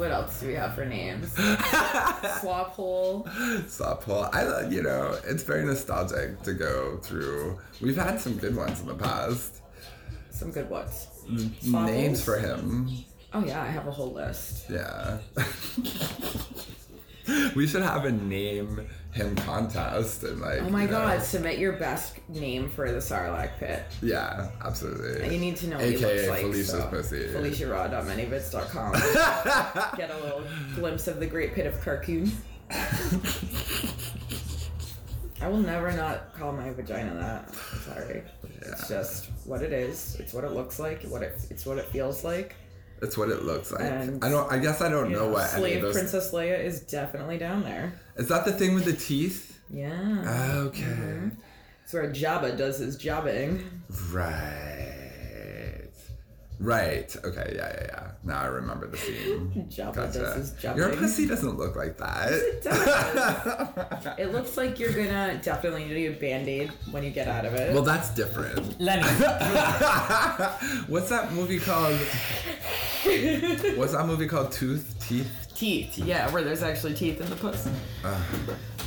what 0.00 0.10
else 0.10 0.40
do 0.40 0.46
we 0.46 0.54
have 0.54 0.74
for 0.74 0.86
names? 0.86 1.30
Swap 2.40 2.72
hole. 2.72 3.28
Stop 3.68 4.04
Paul. 4.04 4.30
I 4.32 4.44
love 4.44 4.72
you 4.72 4.82
know, 4.82 5.18
it's 5.26 5.42
very 5.42 5.64
nostalgic 5.64 6.42
to 6.42 6.54
go 6.54 6.96
through. 7.02 7.58
We've 7.82 7.96
had 7.96 8.18
some 8.18 8.38
good 8.38 8.56
ones 8.56 8.80
in 8.80 8.86
the 8.86 8.94
past. 8.94 9.60
Some 10.30 10.52
good 10.52 10.70
ones. 10.70 11.06
Swap 11.60 11.86
Names 11.86 12.24
holes? 12.24 12.26
for 12.38 12.38
him. 12.38 12.88
Oh 13.34 13.44
yeah, 13.44 13.62
I 13.62 13.66
have 13.66 13.86
a 13.86 13.90
whole 13.90 14.12
list. 14.12 14.70
Yeah. 14.70 15.18
we 17.54 17.66
should 17.66 17.82
have 17.82 18.06
a 18.06 18.12
name 18.12 18.86
hymn 19.12 19.34
contest 19.36 20.22
and 20.22 20.40
like. 20.40 20.60
Oh 20.62 20.70
my 20.70 20.82
you 20.82 20.88
know, 20.88 20.98
god, 20.98 21.22
submit 21.22 21.58
your 21.58 21.72
best 21.72 22.16
name 22.28 22.68
for 22.70 22.90
the 22.90 22.98
Sarlacc 22.98 23.58
pit. 23.58 23.84
Yeah, 24.02 24.50
absolutely. 24.64 25.32
You 25.32 25.40
need 25.40 25.56
to 25.56 25.68
know 25.68 25.76
what 25.76 25.86
he 25.86 25.96
looks 25.96 26.28
like. 26.28 26.40
Felicia's 26.40 26.70
so. 26.70 26.86
pussy. 26.88 27.24
FeliciaRaw.manyvids.com. 27.28 28.92
Get 29.96 30.10
a 30.10 30.16
little 30.18 30.44
glimpse 30.74 31.08
of 31.08 31.20
the 31.20 31.26
great 31.26 31.54
pit 31.54 31.66
of 31.66 31.74
Carkoon. 31.80 32.30
I 35.42 35.48
will 35.48 35.58
never 35.58 35.90
not 35.92 36.34
call 36.34 36.52
my 36.52 36.70
vagina 36.70 37.14
that. 37.14 37.54
Sorry. 37.54 38.22
It's 38.60 38.88
just 38.88 39.30
what 39.44 39.62
it 39.62 39.72
is. 39.72 40.16
It's 40.20 40.34
what 40.34 40.44
it 40.44 40.52
looks 40.52 40.78
like. 40.78 41.02
What 41.04 41.22
it 41.22 41.40
it's 41.50 41.64
what 41.64 41.78
it 41.78 41.86
feels 41.86 42.24
like. 42.24 42.54
It's 43.02 43.16
what 43.16 43.30
it 43.30 43.44
looks 43.44 43.72
like. 43.72 43.82
And, 43.82 44.22
I 44.24 44.28
don't. 44.28 44.50
I 44.52 44.58
guess 44.58 44.80
I 44.80 44.88
don't 44.88 45.10
know, 45.10 45.26
know, 45.26 45.32
what 45.32 45.50
any 45.52 45.60
Slave 45.60 45.76
of 45.78 45.82
those. 45.82 45.94
Princess 45.94 46.32
Leia 46.32 46.62
is 46.62 46.80
definitely 46.82 47.38
down 47.38 47.62
there. 47.62 47.94
Is 48.16 48.28
that 48.28 48.44
the 48.44 48.52
thing 48.52 48.74
with 48.74 48.84
the 48.84 48.92
teeth? 48.92 49.60
Yeah. 49.70 49.90
Okay. 50.66 50.82
Mm-hmm. 50.82 51.28
It's 51.84 51.92
where 51.94 52.10
Jabba 52.10 52.56
does 52.56 52.78
his 52.78 52.96
jobbing. 52.96 53.64
Right. 54.12 55.88
Right. 56.58 57.16
Okay. 57.24 57.54
Yeah. 57.56 57.68
Yeah. 57.68 57.86
Yeah. 57.88 58.10
Now 58.22 58.42
I 58.42 58.46
remember 58.46 58.86
the 58.86 58.98
scene. 58.98 59.66
Jabba 59.70 59.94
Gotcha. 59.94 60.18
does 60.18 60.34
his 60.36 60.52
jobbing. 60.60 60.82
Your 60.82 60.94
pussy 60.94 61.26
doesn't 61.26 61.56
look 61.56 61.74
like 61.74 61.96
that. 61.96 62.32
It 62.32 62.62
does. 62.62 64.06
it 64.18 64.32
looks 64.32 64.58
like 64.58 64.78
you're 64.78 64.92
gonna 64.92 65.40
definitely 65.42 65.84
need 65.86 66.06
a 66.06 66.12
band-aid 66.12 66.70
when 66.90 67.02
you 67.02 67.10
get 67.10 67.28
out 67.28 67.46
of 67.46 67.54
it. 67.54 67.72
well, 67.72 67.82
that's 67.82 68.10
different. 68.14 68.78
Lenny, 68.78 69.02
What's 70.86 71.08
that 71.08 71.32
movie 71.32 71.58
called? 71.58 71.98
What's 73.76 73.92
that 73.92 74.04
movie 74.06 74.26
called? 74.26 74.52
Tooth, 74.52 74.94
teeth. 75.00 75.30
teeth. 75.54 75.96
Yeah, 75.98 76.30
where 76.32 76.42
there's 76.42 76.62
actually 76.62 76.92
teeth 76.92 77.18
in 77.20 77.30
the 77.30 77.36
puss. 77.36 77.66
Ah, 78.04 78.22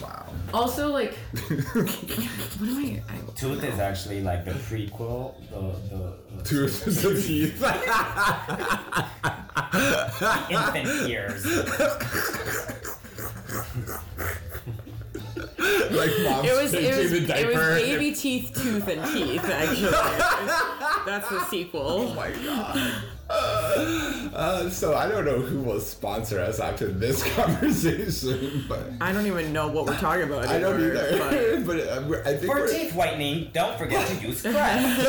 wow. 0.01 0.25
Also, 0.53 0.91
like, 0.91 1.15
what 1.15 2.69
am 2.69 2.77
I? 2.77 3.01
I 3.09 3.17
Tooth 3.35 3.63
is 3.63 3.79
actually 3.79 4.21
like 4.21 4.45
the 4.45 4.51
prequel. 4.51 5.33
The 5.49 5.95
the, 5.95 6.13
the 6.37 6.43
Tooth, 6.43 6.87
is 6.87 7.01
the 7.01 7.19
teeth. 7.19 7.63
infant 10.51 11.09
ears. 11.09 11.43
like 15.91 16.11
mom's 16.23 16.49
it 16.49 16.61
was 16.61 16.73
it 16.73 16.81
changing 16.81 16.97
was, 16.97 17.27
the 17.27 17.39
it 17.39 17.47
was 17.47 17.81
baby 17.81 18.11
teeth, 18.11 18.51
tooth, 18.53 18.87
and 18.87 19.03
teeth. 19.13 19.45
Actually, 19.45 19.91
that's 21.05 21.29
the 21.29 21.43
sequel. 21.45 21.81
Oh 21.81 22.13
my 22.13 22.31
god. 22.31 23.03
Uh, 23.29 24.69
so 24.69 24.95
I 24.95 25.07
don't 25.07 25.25
know 25.25 25.39
who 25.39 25.61
will 25.61 25.79
sponsor 25.79 26.39
us 26.39 26.59
after 26.59 26.87
this 26.87 27.23
conversation, 27.35 28.65
but 28.67 28.91
I 28.99 29.13
don't 29.13 29.25
even 29.25 29.53
know 29.53 29.69
what 29.69 29.85
we're 29.85 29.97
talking 29.97 30.23
about. 30.23 30.47
I 30.47 30.59
don't 30.59 30.81
anymore, 30.81 31.27
either. 31.27 31.61
But, 31.61 31.79
uh, 31.87 32.29
I 32.29 32.37
think 32.37 32.51
For 32.51 32.59
we're, 32.59 32.67
teeth 32.67 32.93
whitening, 32.93 33.49
don't 33.53 33.77
forget 33.77 34.05
to 34.07 34.15
use 34.27 34.41
Crest. 34.41 35.07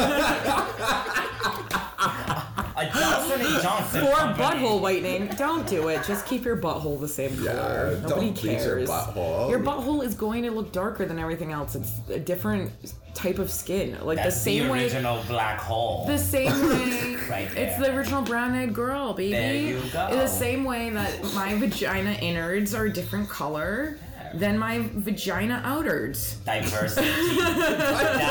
A 2.77 2.87
Johnson 2.87 3.41
and 3.41 3.63
Johnson. 3.63 4.01
For 4.01 4.13
butthole 4.43 4.81
whitening, 4.81 5.29
don't 5.37 5.67
do 5.67 5.89
it. 5.89 6.03
Just 6.05 6.27
keep 6.27 6.45
your 6.45 6.57
butthole 6.57 6.99
the 7.01 7.07
same 7.09 7.33
Yeah, 7.43 7.53
color. 7.53 7.91
don't 8.01 8.03
Nobody 8.11 8.31
bleach 8.33 8.41
cares. 8.59 8.89
your 8.89 8.97
butthole. 8.97 9.49
Your 9.51 9.61
butthole 9.61 10.05
is 10.05 10.15
going 10.15 10.43
to 10.43 10.51
look 10.51 10.73
darker 10.73 11.07
than 11.07 11.19
everything 11.21 11.53
else. 11.53 11.77
It's 11.77 11.93
a 12.11 12.19
different 12.19 12.73
type 13.15 13.39
of 13.39 13.49
skin. 13.51 13.97
Like 14.03 14.17
That's 14.17 14.35
the 14.35 14.41
same 14.41 14.63
way. 14.65 14.67
the 14.69 14.73
way. 14.73 14.83
Original 14.85 15.23
black 15.29 15.61
hole. 15.61 16.05
The 16.07 16.19
same 16.19 16.51
way. 16.69 17.17
Right 17.31 17.49
there. 17.55 17.69
It's 17.69 17.79
the 17.79 17.95
original 17.95 18.23
brown-eyed 18.23 18.75
girl, 18.75 19.13
baby. 19.15 19.31
There 19.33 19.55
you 19.55 19.81
go. 19.93 20.09
In 20.09 20.19
the 20.19 20.27
same 20.27 20.65
way 20.65 20.91
that 20.91 21.23
my 21.33 21.55
vagina 21.55 22.11
innards 22.13 22.75
are 22.75 22.87
a 22.87 22.93
different 22.93 23.29
color 23.29 23.99
than 24.39 24.59
my 24.59 24.89
vagina 24.95 25.61
outwards. 25.65 26.37
Diversity. 26.45 27.07
Diversity. 27.37 28.25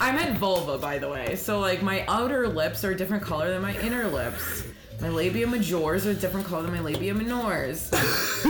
I 0.00 0.12
meant 0.12 0.38
vulva, 0.38 0.78
by 0.78 0.98
the 0.98 1.08
way. 1.08 1.36
So 1.36 1.60
like 1.60 1.82
my 1.82 2.04
outer 2.06 2.48
lips 2.48 2.84
are 2.84 2.90
a 2.90 2.96
different 2.96 3.22
color 3.22 3.50
than 3.50 3.62
my 3.62 3.78
inner 3.80 4.08
lips. 4.08 4.64
My 5.00 5.10
labia 5.10 5.46
majors 5.46 6.06
are 6.06 6.10
a 6.10 6.14
different 6.14 6.46
color 6.46 6.62
than 6.62 6.72
my 6.72 6.80
labia 6.80 7.12
minors. 7.14 7.92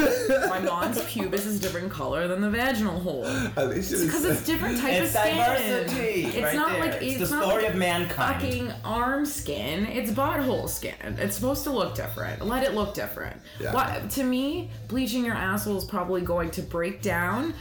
my 0.49 0.61
mons 0.61 0.99
pubis 1.03 1.45
is 1.45 1.59
a 1.59 1.61
different 1.61 1.91
color 1.91 2.29
than 2.29 2.41
the 2.41 2.49
vaginal 2.49 3.01
hole. 3.01 3.27
At 3.27 3.69
least 3.69 3.93
it 3.93 4.05
Because 4.07 4.25
is- 4.25 4.37
it's 4.39 4.47
different 4.47 4.81
type 4.81 4.93
It's 4.93 5.15
of 5.15 5.21
skin. 5.23 5.37
diversity. 5.37 6.25
It's 6.27 6.37
right 6.37 6.55
not 6.55 6.71
there. 6.73 6.81
like 6.81 7.03
it's, 7.03 7.21
it's, 7.21 7.31
the 7.31 7.37
not 7.37 7.45
story 7.49 7.63
like 7.65 7.73
of 7.73 7.79
mankind. 7.79 8.41
fucking 8.41 8.73
arm 8.85 9.27
skin. 9.27 9.87
It's 9.87 10.13
butthole 10.13 10.69
skin. 10.69 10.95
It's 11.19 11.35
supposed 11.35 11.65
to 11.65 11.71
look 11.73 11.97
different. 11.97 12.47
Let 12.47 12.63
it 12.63 12.75
look 12.75 12.95
different. 12.95 13.41
Yeah. 13.61 13.75
What 13.75 14.09
to 14.11 14.23
me, 14.23 14.71
bleaching 14.87 15.25
your 15.25 15.35
asshole 15.35 15.79
is 15.79 15.85
probably 15.85 16.21
going 16.23 16.51
to 16.53 16.63
break 16.63 17.03
down 17.03 17.55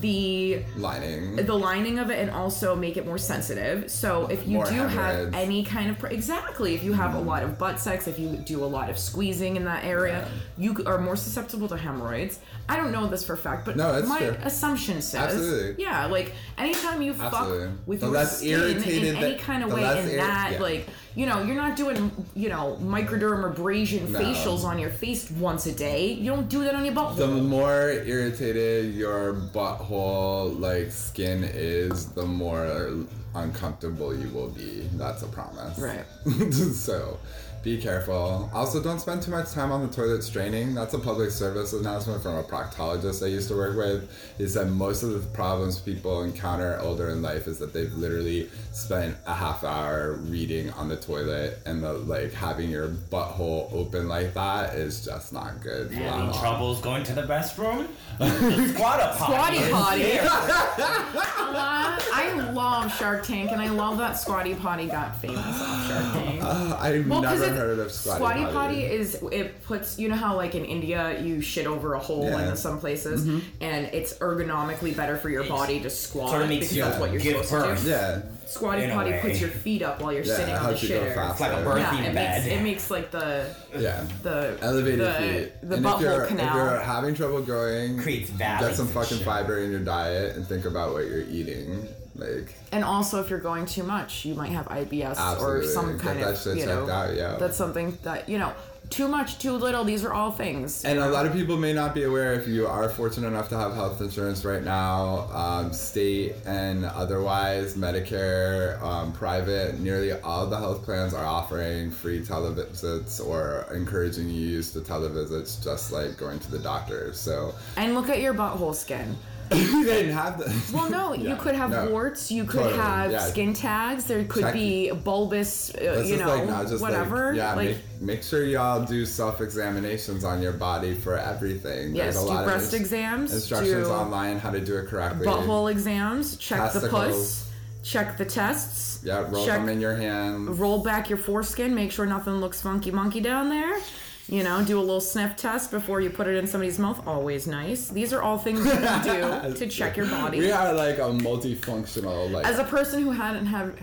the 0.00 0.62
lining. 0.76 1.36
the 1.36 1.54
lining 1.54 1.98
of 1.98 2.10
it 2.10 2.18
and 2.18 2.30
also 2.30 2.74
make 2.74 2.96
it 2.96 3.06
more 3.06 3.18
sensitive. 3.18 3.90
So 3.90 4.26
if 4.26 4.46
you 4.46 4.54
More 4.58 4.66
do 4.66 4.86
have 4.86 5.34
any 5.34 5.64
kind 5.64 5.90
of 5.90 6.02
exactly, 6.04 6.74
if 6.74 6.84
you 6.84 6.92
have 6.92 7.14
a 7.14 7.18
mm-hmm. 7.18 7.28
lot 7.28 7.42
of 7.42 7.58
butt 7.58 7.80
sex, 7.80 8.06
if 8.06 8.18
you 8.18 8.28
do 8.36 8.64
a 8.64 8.66
lot 8.66 8.88
of 8.88 8.98
squeezing 8.98 9.56
in 9.56 9.64
that 9.64 9.84
area, 9.84 10.28
you 10.56 10.76
are 10.86 10.98
more 10.98 11.16
susceptible 11.16 11.68
to 11.68 11.76
hemorrhoids. 11.76 12.38
I 12.68 12.76
don't 12.76 12.92
know 12.92 13.06
this 13.06 13.24
for 13.24 13.34
a 13.34 13.36
fact, 13.36 13.66
but 13.66 13.76
No, 13.76 14.00
my 14.02 14.20
assumption 14.20 15.02
says, 15.02 15.34
Absolutely. 15.34 15.82
yeah, 15.82 16.06
like 16.06 16.32
anytime 16.56 17.02
you 17.02 17.12
Absolutely. 17.12 17.66
fuck 17.68 17.86
with 17.86 18.00
The 18.00 18.10
your 18.10 18.24
skin 18.26 18.60
irritated 18.60 19.04
in 19.04 19.16
any 19.16 19.38
kind 19.38 19.64
of 19.64 19.72
way, 19.72 19.82
in 20.00 20.08
ir- 20.08 20.16
that, 20.16 20.52
yeah. 20.52 20.60
like 20.60 20.88
you 21.16 21.26
know, 21.26 21.42
you're 21.44 21.54
not 21.56 21.76
doing 21.76 22.10
you 22.34 22.48
know 22.48 22.78
microdermabrasion 22.82 24.08
No. 24.08 24.18
facials 24.18 24.64
on 24.64 24.78
your 24.78 24.90
face 24.90 25.30
once 25.30 25.66
a 25.66 25.72
day. 25.72 26.12
You 26.12 26.30
don't 26.30 26.48
do 26.48 26.64
that 26.64 26.74
on 26.74 26.84
your 26.84 26.94
butt. 26.94 27.16
the 27.16 27.26
more 27.28 27.90
irritated 27.90 28.94
your 28.94 29.34
butthole 29.64 30.58
like 30.60 30.90
skin 30.90 31.44
is, 31.44 32.10
the 32.10 32.24
more 32.24 32.92
uncomfortable 33.34 34.16
you 34.16 34.28
will 34.28 34.50
be. 34.50 34.88
That's 34.94 35.22
a 35.22 35.26
promise. 35.26 35.78
Right. 35.78 36.04
so 36.52 37.18
be 37.64 37.78
careful. 37.78 38.50
Also, 38.52 38.82
don't 38.82 39.00
spend 39.00 39.22
too 39.22 39.30
much 39.30 39.50
time 39.52 39.72
on 39.72 39.80
the 39.86 39.92
toilet 39.92 40.22
straining. 40.22 40.74
That's 40.74 40.92
a 40.92 40.98
public 40.98 41.30
service 41.30 41.72
announcement 41.72 42.22
from 42.22 42.36
a 42.36 42.42
proctologist 42.42 43.24
I 43.24 43.28
used 43.28 43.48
to 43.48 43.56
work 43.56 43.74
with. 43.76 44.10
He 44.36 44.46
said 44.46 44.70
most 44.70 45.02
of 45.02 45.12
the 45.14 45.20
problems 45.30 45.78
people 45.78 46.22
encounter 46.24 46.78
older 46.80 47.08
in 47.08 47.22
life 47.22 47.46
is 47.46 47.58
that 47.60 47.72
they've 47.72 47.92
literally 47.94 48.50
spent 48.72 49.16
a 49.26 49.32
half 49.32 49.64
hour 49.64 50.12
reading 50.12 50.70
on 50.72 50.88
the 50.90 50.96
toilet 50.96 51.58
and 51.64 51.82
the 51.82 51.94
like 51.94 52.32
having 52.34 52.68
your 52.70 52.88
butthole 52.88 53.72
open 53.72 54.08
like 54.08 54.34
that 54.34 54.74
is 54.74 55.02
just 55.04 55.32
not 55.32 55.62
good. 55.62 55.90
Having 55.90 56.28
Long- 56.30 56.38
troubles 56.38 56.82
going 56.82 57.02
to 57.04 57.14
the 57.14 57.22
restroom? 57.22 57.88
the 58.18 58.68
squatter 58.74 59.10
potty. 59.18 59.58
Squatty 59.58 60.18
potty. 60.20 61.20
Uh, 61.56 61.96
I 62.12 62.50
love 62.52 62.92
Shark 62.98 63.22
Tank, 63.24 63.52
and 63.52 63.60
I 63.60 63.68
love 63.68 63.96
that 63.98 64.14
Squatty 64.14 64.54
Potty 64.56 64.86
got 64.86 65.14
famous 65.20 65.38
off 65.38 65.86
Shark 65.88 66.12
Tank. 66.12 66.42
Uh, 66.42 66.76
I've 66.80 67.06
Well, 67.08 67.22
'cause 67.22 67.40
never 67.40 67.53
it- 67.53 67.53
heard 67.54 67.78
of 67.78 67.90
squatty, 67.92 68.44
potty. 68.44 68.82
is 68.82 69.22
it 69.32 69.62
puts 69.64 69.98
you 69.98 70.08
know 70.08 70.14
how 70.16 70.36
like 70.36 70.54
in 70.54 70.64
India 70.64 71.20
you 71.22 71.40
shit 71.40 71.66
over 71.66 71.94
a 71.94 71.98
hole 71.98 72.24
Yeah. 72.24 72.50
in 72.50 72.56
some 72.56 72.78
places 72.80 73.24
mm-hmm. 73.24 73.38
and 73.60 73.86
it's 73.86 74.14
ergonomically 74.18 74.96
better 74.96 75.16
for 75.16 75.30
your 75.30 75.44
body 75.44 75.80
to 75.80 75.90
squat 75.90 76.30
Sort 76.30 76.42
of 76.42 76.48
makes 76.48 76.66
because 76.66 76.76
you 76.76 76.84
that's 76.84 76.98
what 77.00 77.12
you're 77.12 77.20
supposed 77.20 77.50
birth. 77.50 77.78
to 77.80 77.84
do. 77.84 77.90
Yeah. 77.90 78.22
Squatty 78.46 78.82
In 78.84 78.90
potty 78.90 79.12
puts 79.20 79.40
your 79.40 79.48
feet 79.50 79.82
up 79.82 80.00
while 80.02 80.12
you're 80.12 80.22
Yeah, 80.24 80.36
sitting 80.36 80.54
on 80.54 80.62
the 80.62 80.68
helps 80.68 80.82
you 80.82 80.88
go 80.90 81.00
shitter. 81.00 81.30
It's 81.30 81.40
like 81.40 81.52
a 81.52 81.54
birthing 81.64 81.76
Yeah, 82.02 82.04
it 82.10 82.14
bed. 82.14 82.44
makes 82.44 82.46
it 82.54 82.62
makes 82.62 82.90
like 82.90 83.10
the 83.10 83.46
Yeah. 83.78 84.04
the 84.22 84.58
Elevated 84.60 85.00
the, 85.00 85.12
feet. 85.12 85.52
the 85.68 85.76
and 85.76 85.86
if 85.86 86.00
you're, 86.00 86.10
butthole 86.10 86.22
if 86.22 86.28
canal. 86.28 86.56
you're 86.56 86.80
having 86.80 87.14
trouble 87.14 87.40
going, 87.42 87.98
Creates 87.98 88.30
get 88.30 88.74
some 88.74 88.86
fucking 88.88 89.18
fiber 89.20 89.60
in 89.60 89.70
your 89.70 89.80
diet 89.80 90.36
and 90.36 90.46
think 90.46 90.66
about 90.66 90.92
what 90.92 91.06
you're 91.06 91.22
eating. 91.22 91.88
Like, 92.16 92.54
And 92.70 92.84
also, 92.84 93.20
if 93.22 93.28
you're 93.30 93.40
going 93.40 93.66
too 93.66 93.82
much, 93.82 94.24
you 94.24 94.34
might 94.34 94.50
have 94.52 94.66
IBS 94.66 95.16
Absolutely. 95.16 95.66
or 95.66 95.70
some 95.70 95.98
kind 95.98 96.22
that 96.22 96.46
of 96.46 96.56
you 96.56 96.66
know. 96.66 96.88
out, 96.88 97.14
yeah. 97.14 97.36
That's 97.36 97.56
something 97.56 97.98
that 98.02 98.28
you 98.28 98.38
know. 98.38 98.52
Too 98.90 99.08
much, 99.08 99.38
too 99.38 99.52
little. 99.52 99.82
These 99.82 100.04
are 100.04 100.12
all 100.12 100.30
things. 100.30 100.84
and 100.84 100.98
a 100.98 101.08
lot 101.08 101.24
of 101.24 101.32
people 101.32 101.56
may 101.56 101.72
not 101.72 101.94
be 101.94 102.02
aware 102.04 102.34
if 102.34 102.46
you 102.46 102.66
are 102.66 102.90
fortunate 102.90 103.28
enough 103.28 103.48
to 103.48 103.56
have 103.56 103.72
health 103.74 103.98
insurance 104.02 104.44
right 104.44 104.62
now, 104.62 105.26
um, 105.32 105.72
state 105.72 106.34
and 106.44 106.84
otherwise, 106.84 107.76
Medicare, 107.78 108.80
um, 108.82 109.10
private, 109.12 109.80
nearly 109.80 110.12
all 110.12 110.46
the 110.46 110.58
health 110.58 110.84
plans 110.84 111.14
are 111.14 111.24
offering 111.24 111.90
free 111.90 112.20
televisits 112.20 113.26
or 113.26 113.66
encouraging 113.74 114.28
you 114.28 114.34
to 114.48 114.52
use 114.52 114.70
the 114.72 114.80
televisits 114.82 115.64
just 115.64 115.90
like 115.90 116.18
going 116.18 116.38
to 116.40 116.50
the 116.50 116.58
doctor. 116.58 117.14
So 117.14 117.54
And 117.78 117.94
look 117.94 118.10
at 118.10 118.20
your 118.20 118.34
butthole 118.34 118.74
skin. 118.74 119.16
you 119.52 119.84
didn't 119.84 120.12
have 120.12 120.38
the. 120.38 120.44
Well, 120.72 120.90
no, 120.90 121.12
you 121.28 121.36
could 121.36 121.54
have 121.54 121.70
no. 121.70 121.90
warts. 121.90 122.30
You 122.30 122.44
could 122.44 122.60
Totally, 122.62 122.76
have 122.76 123.10
yeah. 123.12 123.18
skin 123.20 123.52
tags. 123.54 124.04
There 124.04 124.24
could 124.24 124.52
be 124.52 124.90
bulbous, 124.90 125.74
uh, 125.74 126.02
you 126.06 126.16
know, 126.16 126.44
like 126.44 126.80
whatever. 126.80 127.28
Like, 127.28 127.36
yeah, 127.36 127.54
like, 127.54 127.68
make, 127.68 128.00
make 128.00 128.22
sure 128.22 128.44
y'all 128.44 128.84
do 128.84 129.04
self 129.04 129.40
examinations 129.40 130.24
on 130.24 130.42
your 130.42 130.52
body 130.52 130.94
for 130.94 131.18
everything. 131.18 131.94
yes, 131.94 132.14
There's 132.14 132.24
a 132.24 132.28
do 132.28 132.34
lot 132.34 132.44
breast 132.44 132.72
of 132.74 132.80
exams, 132.80 133.32
instructions 133.34 133.88
online 133.88 134.38
how 134.38 134.50
to 134.50 134.60
do 134.60 134.76
it 134.76 134.86
correctly. 134.86 135.26
butthole 135.26 135.70
exams, 135.70 136.36
check 136.36 136.72
the 136.72 136.88
puss, 136.88 137.50
check 137.82 138.16
the 138.16 138.24
tests. 138.24 139.00
Yeah, 139.04 139.26
roll 139.28 139.44
check, 139.44 139.60
them 139.60 139.68
in 139.68 139.80
your 139.80 139.94
hand. 139.94 140.58
roll 140.58 140.82
back 140.82 141.10
your 141.10 141.18
foreskin, 141.18 141.74
make 141.74 141.92
sure 141.92 142.06
nothing 142.06 142.34
looks 142.40 142.62
funky 142.62 142.90
monkey 142.90 143.20
down 143.20 143.50
there. 143.50 143.78
You 144.26 144.42
know, 144.42 144.64
do 144.64 144.78
a 144.78 144.80
little 144.80 145.02
sniff 145.02 145.36
test 145.36 145.70
before 145.70 146.00
you 146.00 146.08
put 146.08 146.26
it 146.26 146.36
in 146.36 146.46
somebody's 146.46 146.78
mouth. 146.78 147.06
Always 147.06 147.46
nice. 147.46 147.88
These 147.88 148.12
are 148.14 148.22
all 148.22 148.38
things 148.38 148.64
you 148.64 148.70
can 148.72 149.02
do 149.04 149.54
to 149.58 149.66
check 149.68 149.98
your 149.98 150.06
body. 150.06 150.38
We 150.38 150.50
are 150.50 150.72
like 150.72 150.96
a 150.96 151.02
multifunctional 151.12 152.30
like. 152.30 152.46
As 152.46 152.58
a 152.58 152.64
person 152.64 153.02
who 153.02 153.10
hadn't 153.10 153.46
had 153.46 153.74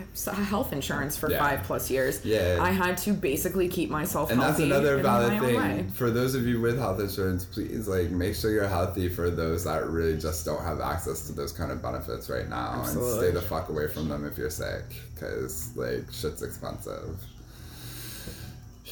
health 0.48 0.72
insurance 0.72 1.16
for 1.16 1.30
Yeah. 1.30 1.38
five 1.38 1.62
plus 1.62 1.90
years, 1.90 2.24
Yeah. 2.24 2.58
I 2.60 2.70
had 2.70 2.98
to 2.98 3.12
basically 3.12 3.68
keep 3.68 3.88
myself 3.88 4.30
and 4.32 4.40
that's 4.40 4.58
healthy 4.58 4.64
another 4.64 4.98
valid 4.98 5.38
thing 5.40 5.88
for 5.90 6.10
those 6.10 6.34
of 6.34 6.44
you 6.46 6.60
with 6.60 6.78
health 6.78 6.98
insurance. 7.00 7.44
Please, 7.44 7.86
like, 7.86 8.10
make 8.10 8.34
sure 8.34 8.50
you're 8.50 8.66
healthy. 8.66 9.08
For 9.08 9.30
those 9.30 9.64
that 9.64 9.86
really 9.88 10.18
just 10.18 10.44
don't 10.44 10.62
have 10.62 10.80
access 10.80 11.26
to 11.28 11.32
those 11.32 11.52
kind 11.52 11.70
of 11.70 11.80
benefits 11.80 12.28
right 12.28 12.48
now, 12.48 12.72
and 12.72 12.82
Absolutely. 12.82 13.18
stay 13.18 13.30
the 13.30 13.42
fuck 13.42 13.68
away 13.68 13.86
from 13.86 14.08
them 14.08 14.24
if 14.26 14.36
you're 14.36 14.50
sick, 14.50 14.82
because 15.14 15.70
like 15.76 16.04
shit's 16.12 16.42
expensive. 16.42 17.16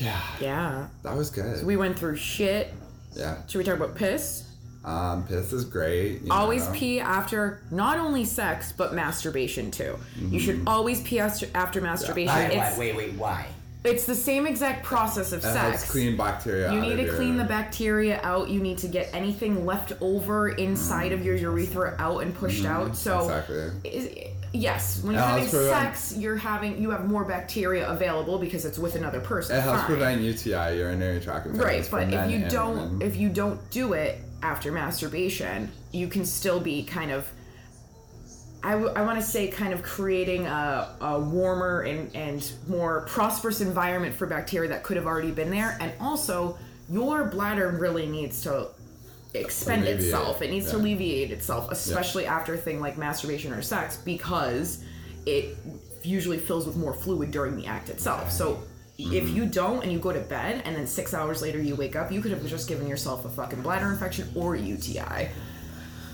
Yeah, 0.00 0.20
Yeah. 0.40 0.86
that 1.02 1.16
was 1.16 1.30
good. 1.30 1.64
We 1.64 1.76
went 1.76 1.98
through 1.98 2.16
shit. 2.16 2.72
yeah, 3.14 3.36
Should 3.48 3.58
we 3.58 3.64
talk 3.64 3.76
about 3.76 3.94
piss? 3.96 4.44
um, 4.84 5.24
piss 5.26 5.52
is 5.52 5.64
great. 5.64 6.22
you 6.22 6.30
Always 6.32 6.66
know. 6.66 6.72
pee 6.72 7.00
after 7.00 7.60
not 7.70 7.98
only 7.98 8.24
sex 8.24 8.72
but 8.72 8.94
masturbation 8.94 9.70
too. 9.70 9.98
You 10.18 10.40
should 10.40 10.56
Mm-hmm. 10.60 10.68
always 10.68 11.02
pee 11.02 11.18
after, 11.20 11.46
after 11.54 11.80
masturbation. 11.80 12.34
Why, 12.34 12.42
It's 12.44 12.76
why, 12.76 12.78
wait, 12.78 12.96
wait, 12.96 13.12
why? 13.14 13.46
it's 13.84 14.04
the 14.06 14.14
same 14.14 14.46
exact 14.46 14.84
process 14.84 15.32
of 15.32 15.40
It 15.44 15.48
helps 15.54 15.80
sex. 15.80 15.90
clean 15.90 16.16
bacteria. 16.16 16.72
you 16.72 16.78
out 16.78 16.82
need 16.82 16.92
of 16.92 16.98
to 16.98 17.04
your- 17.06 17.14
clean 17.16 17.36
the 17.36 17.44
bacteria 17.44 18.20
out. 18.22 18.48
You 18.48 18.60
need 18.60 18.78
to 18.78 18.88
get 18.88 19.10
anything 19.14 19.66
left 19.66 19.92
over 20.00 20.48
inside 20.50 21.12
of 21.12 21.24
your 21.24 21.34
urethra 21.36 21.94
out 21.98 22.22
and 22.22 22.34
pushed 22.34 22.64
out. 22.64 22.96
So 22.96 23.18
Mm-hmm. 23.18 23.86
Exactly. 23.86 23.90
is- 23.90 24.34
yes, 24.52 25.02
when 25.02 25.14
you're 25.14 25.22
It 25.22 25.26
having 25.26 25.48
prevent- 25.48 25.96
sex, 25.96 26.16
you're 26.16 26.36
having 26.36 26.80
you 26.82 26.90
have 26.90 27.06
more 27.08 27.24
bacteria 27.24 27.88
available 27.88 28.38
because 28.38 28.64
it's 28.64 28.78
with 28.78 28.94
another 28.96 29.20
person. 29.20 29.56
It 29.56 29.60
helps 29.62 29.80
Fine. 29.80 29.86
prevent 29.86 30.20
UTI, 30.22 30.76
urinary 30.78 31.20
tract 31.20 31.46
infections. 31.46 31.90
Right, 31.92 32.10
but 32.12 32.14
if 32.14 32.30
you 32.30 32.48
don't 32.48 32.76
women. 32.76 33.02
if 33.02 33.16
you 33.16 33.28
don't 33.28 33.70
do 33.70 33.92
it 33.94 34.18
after 34.42 34.72
masturbation, 34.72 35.70
you 35.92 36.08
can 36.08 36.24
still 36.24 36.60
be 36.60 36.82
kind 36.84 37.10
of 37.10 37.26
I, 38.62 38.72
w- 38.72 38.92
I 38.94 39.00
want 39.02 39.18
to 39.18 39.24
say 39.24 39.48
kind 39.48 39.72
of 39.72 39.82
creating 39.82 40.46
a, 40.46 40.94
a 41.00 41.18
warmer 41.18 41.80
and, 41.80 42.14
and 42.14 42.52
more 42.68 43.06
prosperous 43.08 43.62
environment 43.62 44.14
for 44.14 44.26
bacteria 44.26 44.68
that 44.68 44.82
could 44.82 44.98
have 44.98 45.06
already 45.06 45.30
been 45.30 45.50
there 45.50 45.78
and 45.80 45.90
also 45.98 46.58
your 46.90 47.24
bladder 47.24 47.70
really 47.70 48.04
needs 48.06 48.42
to 48.42 48.66
expend 49.34 49.82
Alleviate, 49.82 50.04
itself. 50.04 50.42
It 50.42 50.50
needs 50.50 50.70
to 50.70 50.76
alleviate 50.76 51.30
itself 51.30 51.70
especially 51.70 52.26
after 52.26 52.54
a 52.54 52.58
thing 52.58 52.80
like 52.80 52.98
masturbation 52.98 53.52
or 53.52 53.62
sex 53.62 53.96
because 53.96 54.82
it 55.26 55.56
usually 56.02 56.38
fills 56.38 56.66
with 56.66 56.76
more 56.76 56.94
fluid 56.94 57.30
during 57.30 57.56
the 57.56 57.66
act 57.66 57.88
itself. 57.90 58.32
So 58.32 58.62
Mm-hmm. 59.00 59.14
if 59.14 59.30
you 59.30 59.46
don't 59.46 59.82
and 59.82 59.90
you 59.90 59.98
go 59.98 60.12
to 60.12 60.20
bed 60.20 60.60
and 60.66 60.76
then 60.76 60.86
six 60.86 61.14
hours 61.14 61.40
later 61.40 61.58
you 61.58 61.74
wake 61.74 61.96
up 61.96 62.12
you 62.12 62.20
could 62.20 62.32
have 62.32 62.44
just 62.46 62.68
given 62.68 62.86
yourself 62.86 63.24
a 63.24 63.30
fucking 63.30 63.62
bladder 63.62 63.90
infection 63.90 64.28
or 64.34 64.56
a 64.56 64.60
uti 64.60 64.98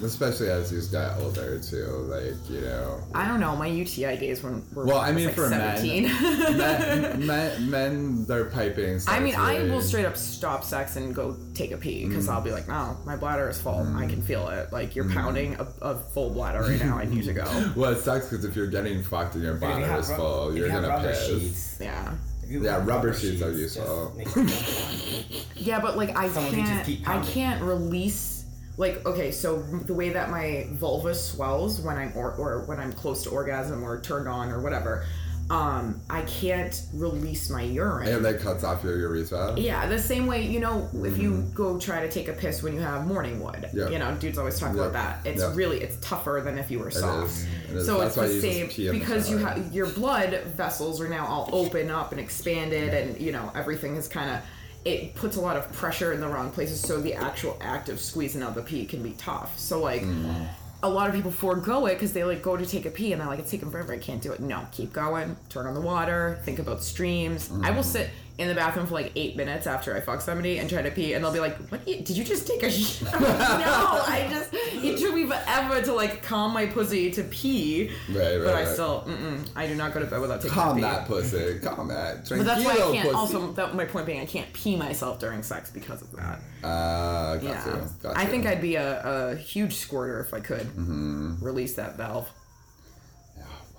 especially 0.03 0.49
as 0.49 0.73
you 0.73 0.81
got 0.93 1.19
older 1.21 1.59
too, 1.59 1.87
like 2.09 2.35
you 2.49 2.61
know. 2.61 3.03
i 3.15 3.27
don't 3.27 3.41
know 3.41 3.57
my 3.57 3.67
uti 3.67 4.03
days 4.17 4.43
when 4.43 4.63
were 4.75 4.85
Well, 4.85 4.99
when 4.99 5.09
I 5.09 5.13
mean, 5.13 5.27
like 5.27 5.35
for 5.35 5.49
17 5.49 6.05
men, 6.05 6.57
men, 6.57 7.27
men, 7.27 7.71
men, 7.71 8.27
their 8.27 8.47
piping. 8.47 9.01
I 9.07 9.21
mean, 9.21 9.33
starts 9.33 9.37
I 9.37 9.63
will 9.63 9.83
straight 9.83 10.05
up 10.05 10.17
stop 10.17 10.65
sex 10.65 10.97
and 10.97 11.15
go 11.15 11.37
take 11.55 11.73
a 11.73 11.77
pee 11.77 12.07
because 12.07 12.29
I'll 12.29 12.41
be 12.41 12.51
mm. 12.51 12.55
like, 12.55 12.69
no, 12.69 12.97
my 13.05 13.17
bladder 13.17 13.49
is 13.49 13.61
full. 13.61 13.87
I 13.97 14.07
can 14.07 14.23
mm. 14.23 14.27
feel 14.27 14.49
it. 14.49 14.73
Like 14.73 14.95
you're 14.95 15.05
mm. 15.05 15.15
pounding 15.15 15.55
a, 15.55 15.67
a 15.83 15.99
full 15.99 16.31
bladder 16.31 16.61
right 16.61 16.81
now. 16.81 16.99
I 16.99 17.05
need 17.05 17.25
to 17.25 17.33
go. 17.33 17.45
Well, 17.77 17.93
it 17.93 17.99
sucks 17.99 18.29
because 18.29 18.45
if 18.45 18.57
you're 18.57 18.69
getting 18.69 19.03
fucked 19.03 19.35
and 19.35 19.45
your 19.45 19.55
bladder 19.55 19.99
is 19.99 20.11
full, 20.11 20.51
if 20.51 20.57
you're 20.57 20.67
you 20.67 20.73
gonna 20.73 21.01
piss. 21.01 21.27
sheets. 21.27 21.79
Yeah. 21.81 22.15
Yeah, 22.49 22.73
have 22.73 22.87
rubber 22.87 23.13
sheets 23.13 23.43
are 23.43 23.51
useful. 23.51 24.15
make 24.17 24.29
it 24.29 24.37
one. 24.37 25.43
Yeah, 25.57 25.81
but 25.81 25.97
like 25.97 26.17
I 26.17 26.29
Someone 26.29 26.53
can 26.53 26.61
just 26.61 26.73
can't, 26.73 26.87
keep 26.87 27.09
I 27.09 27.25
can't 27.25 27.63
release. 27.63 28.36
Like 28.79 29.05
okay, 29.07 29.31
so 29.31 29.63
the 29.63 29.95
way 29.95 30.11
that 30.11 30.31
my 30.31 30.67
vulva 30.73 31.15
swells 31.15 31.81
when 31.81 31.97
I'm 31.97 32.13
or, 32.15 32.33
or 32.35 32.65
when 32.67 32.79
I'm 32.79 32.93
close 32.93 33.23
to 33.25 33.31
orgasm 33.31 33.83
or 33.83 34.01
turned 34.01 34.29
on 34.29 34.51
or 34.51 34.61
whatever, 34.61 35.07
um, 35.49 36.01
I 36.11 36.23
can't 36.23 36.83
release 36.93 37.49
my 37.49 37.63
urine. 37.63 38.09
And 38.09 38.25
that 38.25 38.41
cuts 38.41 38.65
off 38.65 38.85
your 38.85 38.99
urethra. 38.99 39.55
Yeah, 39.57 39.87
the 39.87 39.99
same 39.99 40.27
way, 40.27 40.43
you 40.45 40.61
know, 40.61 40.91
if 41.05 41.17
you 41.19 41.43
go 41.55 41.79
try 41.79 42.01
to 42.03 42.11
take 42.11 42.29
a 42.29 42.33
piss 42.33 42.63
when 42.63 42.75
you 42.75 42.81
have 42.81 43.07
morning 43.07 43.41
wood, 43.43 43.67
Mm-hmm. 43.73 43.93
You 43.93 43.99
know, 43.99 44.15
dudes 44.17 44.37
always 44.39 44.59
talk 44.59 44.75
Yeah. 44.75 44.81
about 44.87 44.93
that. 44.93 45.21
It's 45.25 45.41
Yeah. 45.41 45.53
really, 45.55 45.81
it's 45.81 45.97
tougher 46.07 46.43
than 46.45 46.59
if 46.59 46.71
you 46.71 46.79
were 46.81 46.91
soft. 46.91 47.29
is. 47.31 47.45
It 47.71 47.77
is. 47.77 47.87
So 47.87 47.99
That's 48.01 48.17
it's 48.17 48.33
the 48.35 48.41
same 48.41 48.69
the 48.69 48.99
because 48.99 49.31
you 49.31 49.39
have 49.39 49.73
your 49.73 49.87
blood 49.87 50.43
vessels 50.57 51.01
are 51.01 51.09
now 51.09 51.27
all 51.27 51.49
open 51.53 51.91
up 51.91 52.11
and 52.13 52.21
expanded, 52.21 52.93
and 52.93 53.19
you 53.21 53.33
know 53.33 53.51
everything 53.55 53.97
is 53.97 54.07
kind 54.09 54.31
of. 54.31 54.41
It 54.87 55.15
puts 55.17 55.37
a 55.37 55.41
lot 55.41 55.57
of 55.57 55.71
pressure 55.73 56.13
in 56.13 56.21
the 56.21 56.29
wrong 56.29 56.51
places, 56.51 56.81
so 56.81 57.01
the 57.01 57.15
actual 57.15 57.59
act 57.61 57.89
of 57.89 58.01
squeezing 58.01 58.43
out 58.43 58.55
the 58.55 58.63
pee 58.63 58.87
can 58.87 59.03
be 59.03 59.11
tough. 59.19 59.59
So 59.59 59.81
like, 59.81 60.03
Mm. 60.03 60.47
a 60.83 60.89
lot 60.89 61.09
of 61.09 61.15
people 61.17 61.31
forego 61.33 61.87
it 61.87 61.95
because 61.95 62.13
they 62.13 62.23
like 62.23 62.41
go 62.43 62.57
to 62.57 62.65
take 62.65 62.87
a 62.87 62.91
pee 62.91 63.11
and 63.13 63.21
they're 63.21 63.27
like, 63.29 63.41
it's 63.41 63.51
taking 63.51 63.71
forever. 63.71 63.93
I 63.95 63.99
can't 63.99 64.23
do 64.23 64.31
it. 64.33 64.41
No, 64.41 64.65
keep 64.71 64.93
going. 64.93 65.37
Turn 65.49 65.67
on 65.67 65.75
the 65.75 65.81
water. 65.81 66.39
Think 66.45 66.59
about 66.61 66.83
streams. 66.85 67.51
I 67.65 67.71
will 67.73 67.83
sit 67.83 68.11
in 68.39 68.49
the 68.49 68.55
bathroom 68.55 68.87
for 68.87 68.93
like 68.93 69.13
eight 69.17 69.35
minutes 69.35 69.67
after 69.67 69.97
I 69.97 70.01
fuck 70.01 70.21
somebody 70.21 70.59
and 70.59 70.69
try 70.69 70.83
to 70.83 70.91
pee, 70.91 71.15
and 71.15 71.25
they'll 71.25 71.33
be 71.33 71.41
like, 71.41 71.57
"What? 71.71 71.85
Did 71.87 71.97
you, 72.01 72.05
did 72.05 72.17
you 72.19 72.25
just 72.25 72.47
take 72.47 72.63
a 72.63 72.71
shit?" 72.71 73.03
No, 73.13 73.19
I 73.23 74.27
just 74.31 74.51
it 74.53 74.99
took 74.99 75.15
me 75.15 75.27
forever 75.27 75.81
to 75.83 75.93
like 75.95 76.23
calm 76.23 76.53
my 76.53 76.67
pussy 76.67 77.11
to 77.13 77.23
pee. 77.25 77.91
Right, 78.11 78.37
right, 78.37 78.45
But 78.45 78.55
I 78.55 78.65
right. 78.65 78.69
still, 78.69 79.05
mm-mm, 79.09 79.49
I 79.57 79.67
do 79.67 79.75
not 79.75 79.95
go 79.95 80.01
to 80.01 80.07
bed 80.07 80.21
without 80.21 80.41
taking 80.43 80.55
Calm 80.55 80.77
pee. 80.77 80.83
that 80.83 81.07
pussy. 81.07 81.59
Calm 81.61 81.89
that. 81.89 82.27
But 82.29 82.45
that's 82.45 82.63
why 82.65 82.73
I 82.73 82.75
Tranquilo, 82.77 82.93
can't. 82.93 83.09
pussy. 83.09 83.17
Also, 83.37 83.53
that 83.53 83.75
my 83.75 83.85
point 83.87 84.05
being, 84.07 84.21
I 84.21 84.27
can't 84.27 84.53
pee 84.53 84.77
myself 84.77 85.19
during 85.19 85.43
sex 85.43 85.71
because 85.71 86.03
of 86.03 86.13
that. 86.13 86.41
Uh, 86.63 87.37
got 87.37 87.43
Yeah, 87.43 87.67
you. 87.77 87.89
Got 88.03 88.17
I 88.19 88.23
you. 88.25 88.29
think 88.29 88.47
I'd 88.47 88.61
be 88.61 88.75
a, 88.77 89.03
a 89.33 89.37
huge 89.37 89.75
squirter 89.77 90.21
if 90.21 90.35
I 90.35 90.41
could 90.41 90.67
Mm-hmm. 90.67 91.43
release 91.43 91.75
that 91.77 91.97
valve. 91.97 92.29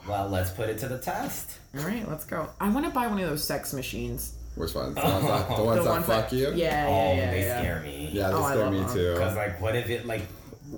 Well, 0.08 0.30
let's 0.30 0.50
put 0.52 0.70
it 0.70 0.78
to 0.80 0.88
the 0.88 0.98
test. 0.98 1.58
All 1.78 1.84
right, 1.86 2.08
let's 2.10 2.24
go. 2.24 2.50
I 2.62 2.70
want 2.70 2.86
to 2.86 2.92
buy 2.92 3.08
one 3.08 3.20
of 3.20 3.30
those 3.30 3.44
sex 3.44 3.74
machines. 3.74 4.34
Which 4.58 4.74
ones? 4.76 4.96
The 4.96 5.02
ones 5.02 5.26
that, 5.28 5.48
the 5.56 5.64
ones 5.64 5.78
The 5.80 5.84
that 5.86 5.90
ones 5.92 6.06
fuck 6.06 6.32
you? 6.34 6.52
Yeah, 6.54 6.86
oh, 6.90 6.92
yeah, 6.92 7.16
yeah. 7.16 7.32
they 7.32 7.42
yeah. 7.42 7.60
scare 7.62 7.80
me. 7.82 8.10
Yeah, 8.12 8.28
they 8.30 8.34
Oh, 8.36 8.50
scare 8.50 8.72
me 8.72 8.80
them. 8.80 8.94
too. 8.94 9.14
Because 9.14 9.36
like, 9.36 9.62
what 9.62 9.76
if 9.76 9.90
it 9.90 10.06
like 10.06 10.22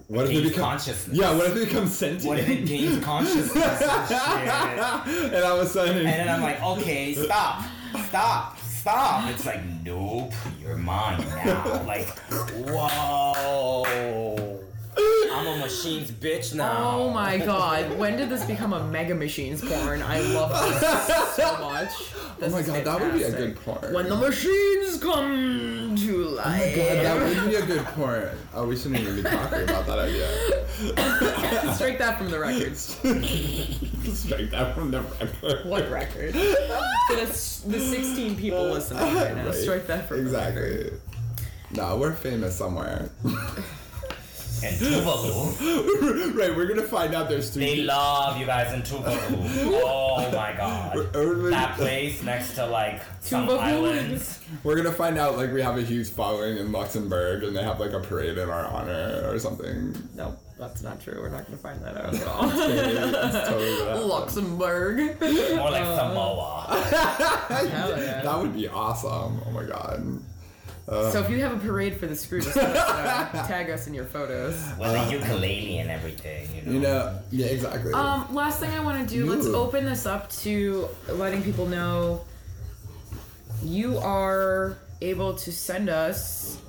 What 0.07 0.25
if 0.25 0.31
it 0.31 0.43
becomes 0.43 0.57
consciousness? 0.57 1.17
Yeah, 1.17 1.33
what 1.35 1.45
if 1.47 1.55
it 1.57 1.67
becomes 1.69 1.93
sentient? 1.95 2.25
What 2.25 2.39
if 2.39 2.49
it 2.49 2.65
gains 2.65 3.03
consciousness 3.11 3.55
and 3.55 4.07
shit? 4.07 5.33
and 5.33 5.43
all 5.43 5.59
of 5.59 5.65
a 5.65 5.69
sudden, 5.69 5.97
And 5.97 6.07
then 6.07 6.27
I'm 6.29 6.41
like, 6.41 6.61
okay, 6.61 7.13
stop, 7.15 7.63
stop, 8.07 8.57
stop. 8.59 9.29
It's 9.31 9.45
like, 9.45 9.61
nope, 9.83 10.33
you're 10.61 10.75
mine 10.77 11.19
now. 11.43 11.83
Like, 11.87 12.07
whoa. 12.67 14.48
I'm 15.79 15.85
a 15.85 15.91
machine's 15.91 16.11
bitch 16.11 16.53
now. 16.55 16.99
Oh 16.99 17.09
my 17.09 17.37
god, 17.37 17.97
when 17.97 18.17
did 18.17 18.29
this 18.29 18.43
become 18.43 18.73
a 18.73 18.83
Mega 18.87 19.15
Machines 19.15 19.61
porn? 19.61 20.01
I 20.01 20.19
love 20.19 20.49
this 20.49 21.35
so 21.35 21.57
much. 21.59 21.89
Oh 21.91 22.35
this 22.39 22.49
oh 22.49 22.51
my 22.51 22.59
is 22.59 22.67
god, 22.67 22.83
that 22.83 22.99
would 22.99 23.13
be 23.13 23.23
a 23.23 23.31
good 23.31 23.55
porn. 23.55 23.93
When 23.93 24.09
the 24.09 24.15
machines 24.15 25.01
come 25.01 25.95
to 25.95 26.25
life. 26.25 26.45
Oh 26.45 26.49
my 26.49 26.75
god, 26.75 27.05
that 27.05 27.21
would 27.21 27.49
be 27.49 27.55
a 27.55 27.65
good 27.65 27.85
porn. 27.85 28.29
Oh, 28.53 28.67
we 28.67 28.75
shouldn't 28.75 28.99
even 28.99 29.15
be 29.15 29.23
talking 29.23 29.63
about 29.63 29.85
that 29.85 29.99
idea. 29.99 30.27
Strike 31.75 31.97
that 31.99 32.17
from 32.17 32.29
the 32.29 32.39
records. 32.39 32.79
Strike 34.13 34.51
that 34.51 34.75
from 34.75 34.91
the 34.91 35.01
record. 35.01 35.65
What 35.65 35.89
record? 35.89 36.33
The, 36.33 37.63
the 37.67 37.79
16 37.79 38.35
people 38.35 38.63
listening 38.69 39.15
right 39.15 39.35
now. 39.35 39.45
Right. 39.45 39.55
Strike 39.55 39.87
that 39.87 40.07
from 40.07 40.25
the 40.25 40.31
record. 40.31 40.75
Exactly. 40.75 40.99
No, 41.71 41.97
we're 41.97 42.13
famous 42.13 42.55
somewhere. 42.55 43.09
And 44.61 44.75
Tuvalu. 44.75 46.35
right, 46.37 46.55
we're 46.55 46.65
gonna 46.67 46.81
find 46.83 47.13
out 47.15 47.29
there's 47.29 47.49
three. 47.49 47.63
They 47.65 47.75
people. 47.75 47.87
love 47.95 48.37
you 48.37 48.45
guys 48.45 48.73
in 48.73 48.81
Tuvalu. 48.81 49.83
Oh 50.19 50.31
my 50.31 50.53
god. 50.53 50.97
Everybody- 51.15 51.49
That 51.51 51.75
place 51.77 52.21
next 52.23 52.55
to 52.55 52.65
like 52.65 53.01
some 53.21 53.47
Tuvalu. 53.47 53.59
islands. 53.59 54.39
We're 54.63 54.75
gonna 54.75 54.91
find 54.91 55.17
out 55.17 55.37
like 55.37 55.51
we 55.53 55.61
have 55.61 55.77
a 55.77 55.81
huge 55.81 56.09
following 56.09 56.57
in 56.57 56.71
Luxembourg 56.71 57.43
and 57.43 57.55
they 57.55 57.63
have 57.63 57.79
like 57.79 57.91
a 57.93 57.99
parade 57.99 58.37
in 58.37 58.49
our 58.49 58.65
honor 58.65 59.23
or 59.31 59.39
something. 59.39 59.95
Nope, 60.15 60.37
that's 60.57 60.81
not 60.83 61.01
true. 61.01 61.19
We're 61.21 61.29
not 61.29 61.45
going 61.47 61.57
to 61.57 61.63
find 61.63 61.81
that 61.83 61.95
out 61.97 62.13
at 62.15 62.27
all. 62.27 62.49
Totally. 62.49 64.05
Luxembourg. 64.05 64.97
More 65.21 65.71
like 65.71 65.83
uh, 65.85 65.97
Samoa. 66.09 66.65
Yeah. 67.51 68.21
That 68.23 68.39
would 68.39 68.53
be 68.53 68.67
awesome. 68.67 69.41
Oh 69.45 69.51
my 69.51 69.63
god. 69.63 70.19
So 70.89 71.19
if 71.19 71.29
you 71.29 71.39
have 71.41 71.53
a 71.53 71.59
parade 71.59 71.97
for 71.97 72.07
the 72.07 72.15
screw, 72.15 72.41
just 72.41 72.55
let 72.55 73.31
tag 73.47 73.69
us 73.69 73.85
in 73.85 73.93
your 73.93 74.05
photos. 74.05 74.55
With 74.79 74.89
a 74.89 75.11
ukulele 75.11 75.77
and 75.77 75.91
everything, 75.91 76.47
you 76.55 76.61
know. 76.63 76.71
You 76.71 76.79
know, 76.79 77.19
yeah, 77.31 77.45
exactly. 77.47 77.93
Um, 77.93 78.33
last 78.33 78.59
thing 78.59 78.71
I 78.71 78.79
want 78.79 79.07
to 79.07 79.15
do, 79.15 79.29
let's 79.29 79.45
open 79.45 79.85
this 79.85 80.05
up 80.07 80.31
to 80.43 80.89
letting 81.07 81.43
people 81.43 81.67
know 81.67 82.25
you 83.63 83.97
are 83.99 84.77
able 85.01 85.35
to 85.35 85.51
send 85.51 85.89
us 85.89 86.59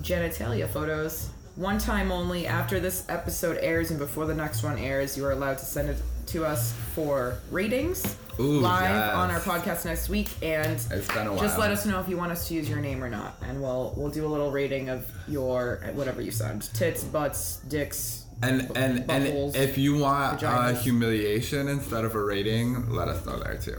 genitalia 0.00 0.68
photos 0.68 1.30
one 1.56 1.78
time 1.78 2.12
only. 2.12 2.46
After 2.46 2.78
this 2.78 3.04
episode 3.08 3.58
airs 3.60 3.90
and 3.90 3.98
before 3.98 4.26
the 4.26 4.34
next 4.34 4.62
one 4.62 4.78
airs, 4.78 5.16
you 5.16 5.24
are 5.24 5.32
allowed 5.32 5.58
to 5.58 5.64
send 5.64 5.88
it 5.88 5.96
to 6.30 6.44
us 6.44 6.72
for 6.94 7.38
ratings 7.50 8.16
Ooh, 8.38 8.60
live 8.60 8.82
yes. 8.90 9.14
on 9.14 9.30
our 9.30 9.40
podcast 9.40 9.84
next 9.84 10.08
week. 10.08 10.28
And 10.42 10.72
It's 10.90 11.08
been 11.08 11.26
a 11.26 11.32
while. 11.32 11.40
just 11.40 11.58
let 11.58 11.70
us 11.70 11.84
know 11.86 12.00
if 12.00 12.08
you 12.08 12.16
want 12.16 12.32
us 12.32 12.48
to 12.48 12.54
use 12.54 12.68
your 12.68 12.80
name 12.80 13.02
or 13.02 13.10
not, 13.10 13.36
and 13.42 13.60
we'll 13.60 13.92
we'll 13.96 14.10
do 14.10 14.24
a 14.26 14.28
little 14.28 14.50
rating 14.50 14.88
of 14.88 15.06
your 15.28 15.80
whatever 15.94 16.20
you 16.22 16.30
send: 16.30 16.62
tits, 16.74 17.04
butts, 17.04 17.56
dicks. 17.68 18.24
And 18.42 18.62
and 18.74 19.04
and 19.10 19.26
buttholes, 19.26 19.54
if 19.54 19.76
you 19.76 19.98
want 19.98 20.42
uh, 20.42 20.72
humiliation 20.74 21.68
instead 21.68 22.04
of 22.06 22.14
a 22.14 22.22
rating, 22.24 22.88
let 22.90 23.08
us 23.08 23.24
know 23.26 23.38
there 23.38 23.58
too. 23.58 23.76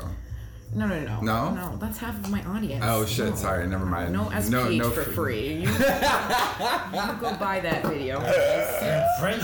No, 0.74 0.88
no, 0.88 1.00
no, 1.02 1.20
No? 1.20 1.54
no. 1.54 1.78
That's 1.82 1.98
half 1.98 2.16
of 2.24 2.30
my 2.30 2.42
audience. 2.46 2.86
Oh 2.88 3.06
shit! 3.06 3.32
No. 3.32 3.36
Sorry, 3.36 3.68
never 3.68 3.86
mind. 3.86 4.14
No 4.14 4.26
SPH 4.26 4.50
no, 4.52 4.70
no 4.70 4.90
for 4.92 5.02
fr- 5.04 5.12
free. 5.12 5.48
You, 5.54 5.62
you 5.62 5.68
go 7.20 7.36
buy 7.40 7.60
that 7.62 7.84
video. 7.86 8.22
French. 9.20 9.44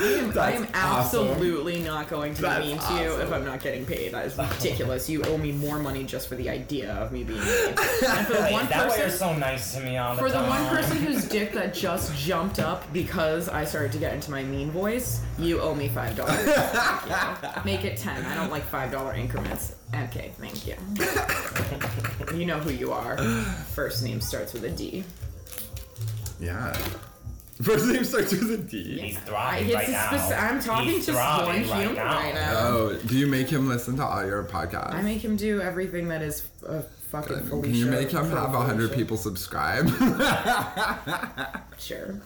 I 0.00 0.04
am, 0.04 0.38
I 0.38 0.52
am 0.52 0.62
That's 0.62 0.74
awesome. 0.84 1.28
absolutely 1.28 1.80
not 1.80 2.08
going 2.08 2.34
to 2.34 2.42
That's 2.42 2.64
be 2.64 2.70
mean 2.72 2.78
to 2.78 2.94
you 2.94 3.20
if. 3.20 3.30
I'm 3.32 3.44
not 3.44 3.60
getting 3.62 3.84
paid. 3.84 4.12
That 4.12 4.26
is 4.26 4.36
ridiculous. 4.38 5.08
You 5.08 5.22
owe 5.24 5.36
me 5.36 5.52
more 5.52 5.78
money 5.78 6.04
just 6.04 6.28
for 6.28 6.34
the 6.36 6.48
idea 6.48 6.92
of 6.94 7.12
me 7.12 7.22
being 7.24 7.40
mean. 7.40 7.48
And 8.10 8.26
for 8.26 8.32
the 8.34 8.48
one 8.50 8.64
is 8.64 8.68
that 8.70 8.88
why 8.88 8.96
you're 8.96 9.10
so 9.10 9.34
nice 9.36 9.74
to 9.74 9.80
me 9.80 9.96
all 9.98 10.14
the 10.16 10.22
for 10.22 10.30
the 10.30 10.38
one 10.42 10.66
person 10.68 10.96
whose 10.96 11.24
dick 11.28 11.52
that 11.52 11.74
just 11.74 12.14
jumped 12.16 12.58
up 12.58 12.90
because 12.92 13.48
I 13.48 13.64
started 13.64 13.92
to 13.92 13.98
get 13.98 14.14
into 14.14 14.30
my 14.30 14.42
mean 14.42 14.70
voice, 14.70 15.20
you 15.38 15.60
owe 15.60 15.74
me 15.74 15.88
five 15.88 16.16
dollars. 16.16 16.46
Make 17.64 17.84
it 17.84 17.96
ten. 17.98 18.24
I 18.24 18.34
don't 18.34 18.50
like 18.50 18.64
five 18.64 18.90
dollar 18.90 19.14
increments. 19.14 19.74
Okay, 19.94 20.32
thank 20.38 20.66
you. 20.66 20.76
You 22.38 22.46
know 22.46 22.58
who 22.58 22.70
you 22.70 22.92
are. 22.92 23.18
First 23.74 24.02
name 24.04 24.20
starts 24.20 24.52
with 24.52 24.64
a 24.64 24.70
D. 24.70 25.04
Yeah. 26.40 26.76
First 27.64 27.86
name 27.86 28.04
starts 28.04 28.32
with 28.32 28.50
a 28.52 28.56
D. 28.58 28.98
He's 29.00 29.16
I, 29.16 29.20
thriving 29.20 29.66
it's 29.66 29.74
right 29.74 29.88
a 29.88 29.92
now. 29.92 30.06
speci- 30.08 30.42
I'm 30.50 30.60
talking 30.60 30.88
He's 30.90 31.06
to 31.06 31.12
one 31.12 31.44
thriving 31.44 31.64
human 31.64 31.96
right 31.96 32.34
now. 32.34 32.52
Oh, 32.58 32.98
do 33.06 33.18
you 33.18 33.26
make 33.26 33.48
him 33.48 33.68
listen 33.68 33.96
to 33.96 34.04
all 34.04 34.24
your 34.26 34.44
podcasts? 34.44 34.94
I 34.94 35.02
make 35.02 35.22
him 35.24 35.36
do 35.36 35.60
everything 35.60 36.08
that 36.08 36.22
is 36.22 36.46
uh, 36.66 36.82
fucking 37.10 37.40
Felicia. 37.44 37.62
Can 37.70 37.74
you 37.74 37.86
make 37.86 38.10
him 38.10 38.30
pro 38.30 38.40
have 38.40 38.54
a 38.54 38.60
hundred 38.60 38.88
Felicia. 38.90 38.96
people 38.96 39.16
subscribe? 39.16 39.88
Sure. 41.78 42.20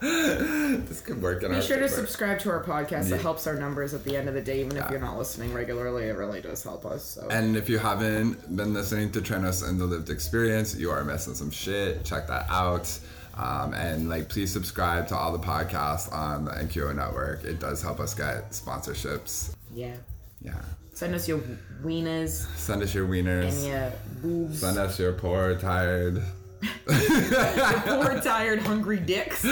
this 0.00 1.00
could 1.00 1.22
work 1.22 1.44
in 1.44 1.50
Be 1.50 1.56
our 1.56 1.62
sure 1.62 1.76
to 1.78 1.84
favor. 1.88 1.94
subscribe 2.00 2.38
to 2.40 2.50
our 2.50 2.62
podcast. 2.64 3.08
Yeah. 3.08 3.14
It 3.16 3.20
helps 3.22 3.46
our 3.46 3.54
numbers 3.54 3.94
at 3.94 4.02
the 4.02 4.16
end 4.16 4.28
of 4.28 4.34
the 4.34 4.40
day, 4.40 4.60
even 4.64 4.76
if 4.76 4.90
you're 4.90 4.98
not 4.98 5.16
listening 5.16 5.54
regularly. 5.54 6.04
It 6.08 6.16
really 6.16 6.40
does 6.40 6.62
help 6.64 6.84
us. 6.84 7.04
So. 7.04 7.28
And 7.30 7.56
if 7.56 7.68
you 7.68 7.78
haven't 7.78 8.56
been 8.56 8.74
listening 8.74 9.12
to 9.12 9.20
Trenos 9.20 9.66
and 9.68 9.80
the 9.80 9.84
Lived 9.86 10.10
Experience, 10.10 10.74
you 10.74 10.90
are 10.90 11.04
missing 11.04 11.34
some 11.34 11.52
shit. 11.52 12.04
Check 12.04 12.26
that 12.26 12.46
out. 12.50 12.98
Um, 13.36 13.72
and 13.74 14.08
like, 14.08 14.28
please 14.28 14.52
subscribe 14.52 15.08
to 15.08 15.16
all 15.16 15.32
the 15.32 15.38
podcasts 15.38 16.12
on 16.12 16.44
the 16.44 16.50
NQO 16.52 16.94
network. 16.94 17.44
It 17.44 17.58
does 17.60 17.80
help 17.82 17.98
us 18.00 18.14
get 18.14 18.50
sponsorships. 18.50 19.54
yeah. 19.74 19.94
Yeah. 20.40 20.60
Send 20.94 21.14
us 21.14 21.26
your 21.26 21.38
wieners 21.82 22.46
Send 22.56 22.82
us 22.82 22.92
your 22.94 23.06
wieners. 23.08 23.48
and 23.48 23.66
your 23.66 23.92
boobs. 24.20 24.58
Send 24.60 24.76
us 24.78 24.98
your 24.98 25.12
poor, 25.12 25.54
tired. 25.56 26.22
Poor, 26.86 28.20
tired, 28.20 28.60
hungry 28.60 29.00
dicks. 29.00 29.44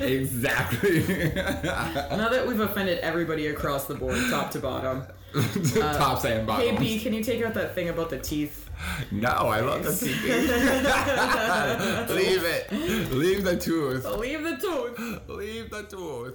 exactly. 0.00 1.00
now 1.34 2.28
that 2.28 2.44
we've 2.46 2.58
offended 2.60 2.98
everybody 3.00 3.46
across 3.48 3.84
the 3.86 3.94
board, 3.94 4.18
top 4.30 4.50
to 4.52 4.58
bottom. 4.58 5.04
Uh, 5.78 5.96
Tops 5.96 6.24
and 6.24 6.46
bottoms. 6.46 6.70
Hey, 6.70 6.76
B, 6.78 6.98
can 6.98 7.12
you 7.12 7.22
take 7.22 7.44
out 7.44 7.54
that 7.54 7.74
thing 7.74 7.88
about 7.90 8.08
the 8.10 8.18
teeth? 8.18 8.68
No, 9.10 9.28
I 9.28 9.60
love 9.60 9.84
the 9.84 9.92
teeth. 9.92 10.24
Leave 12.10 12.44
it. 12.44 13.12
Leave 13.12 13.44
the 13.44 13.56
tooth. 13.56 14.04
Leave 14.16 14.42
the 14.42 14.56
tooth. 14.56 15.28
Leave 15.28 15.70
the 15.70 15.82
tooth. 15.84 16.34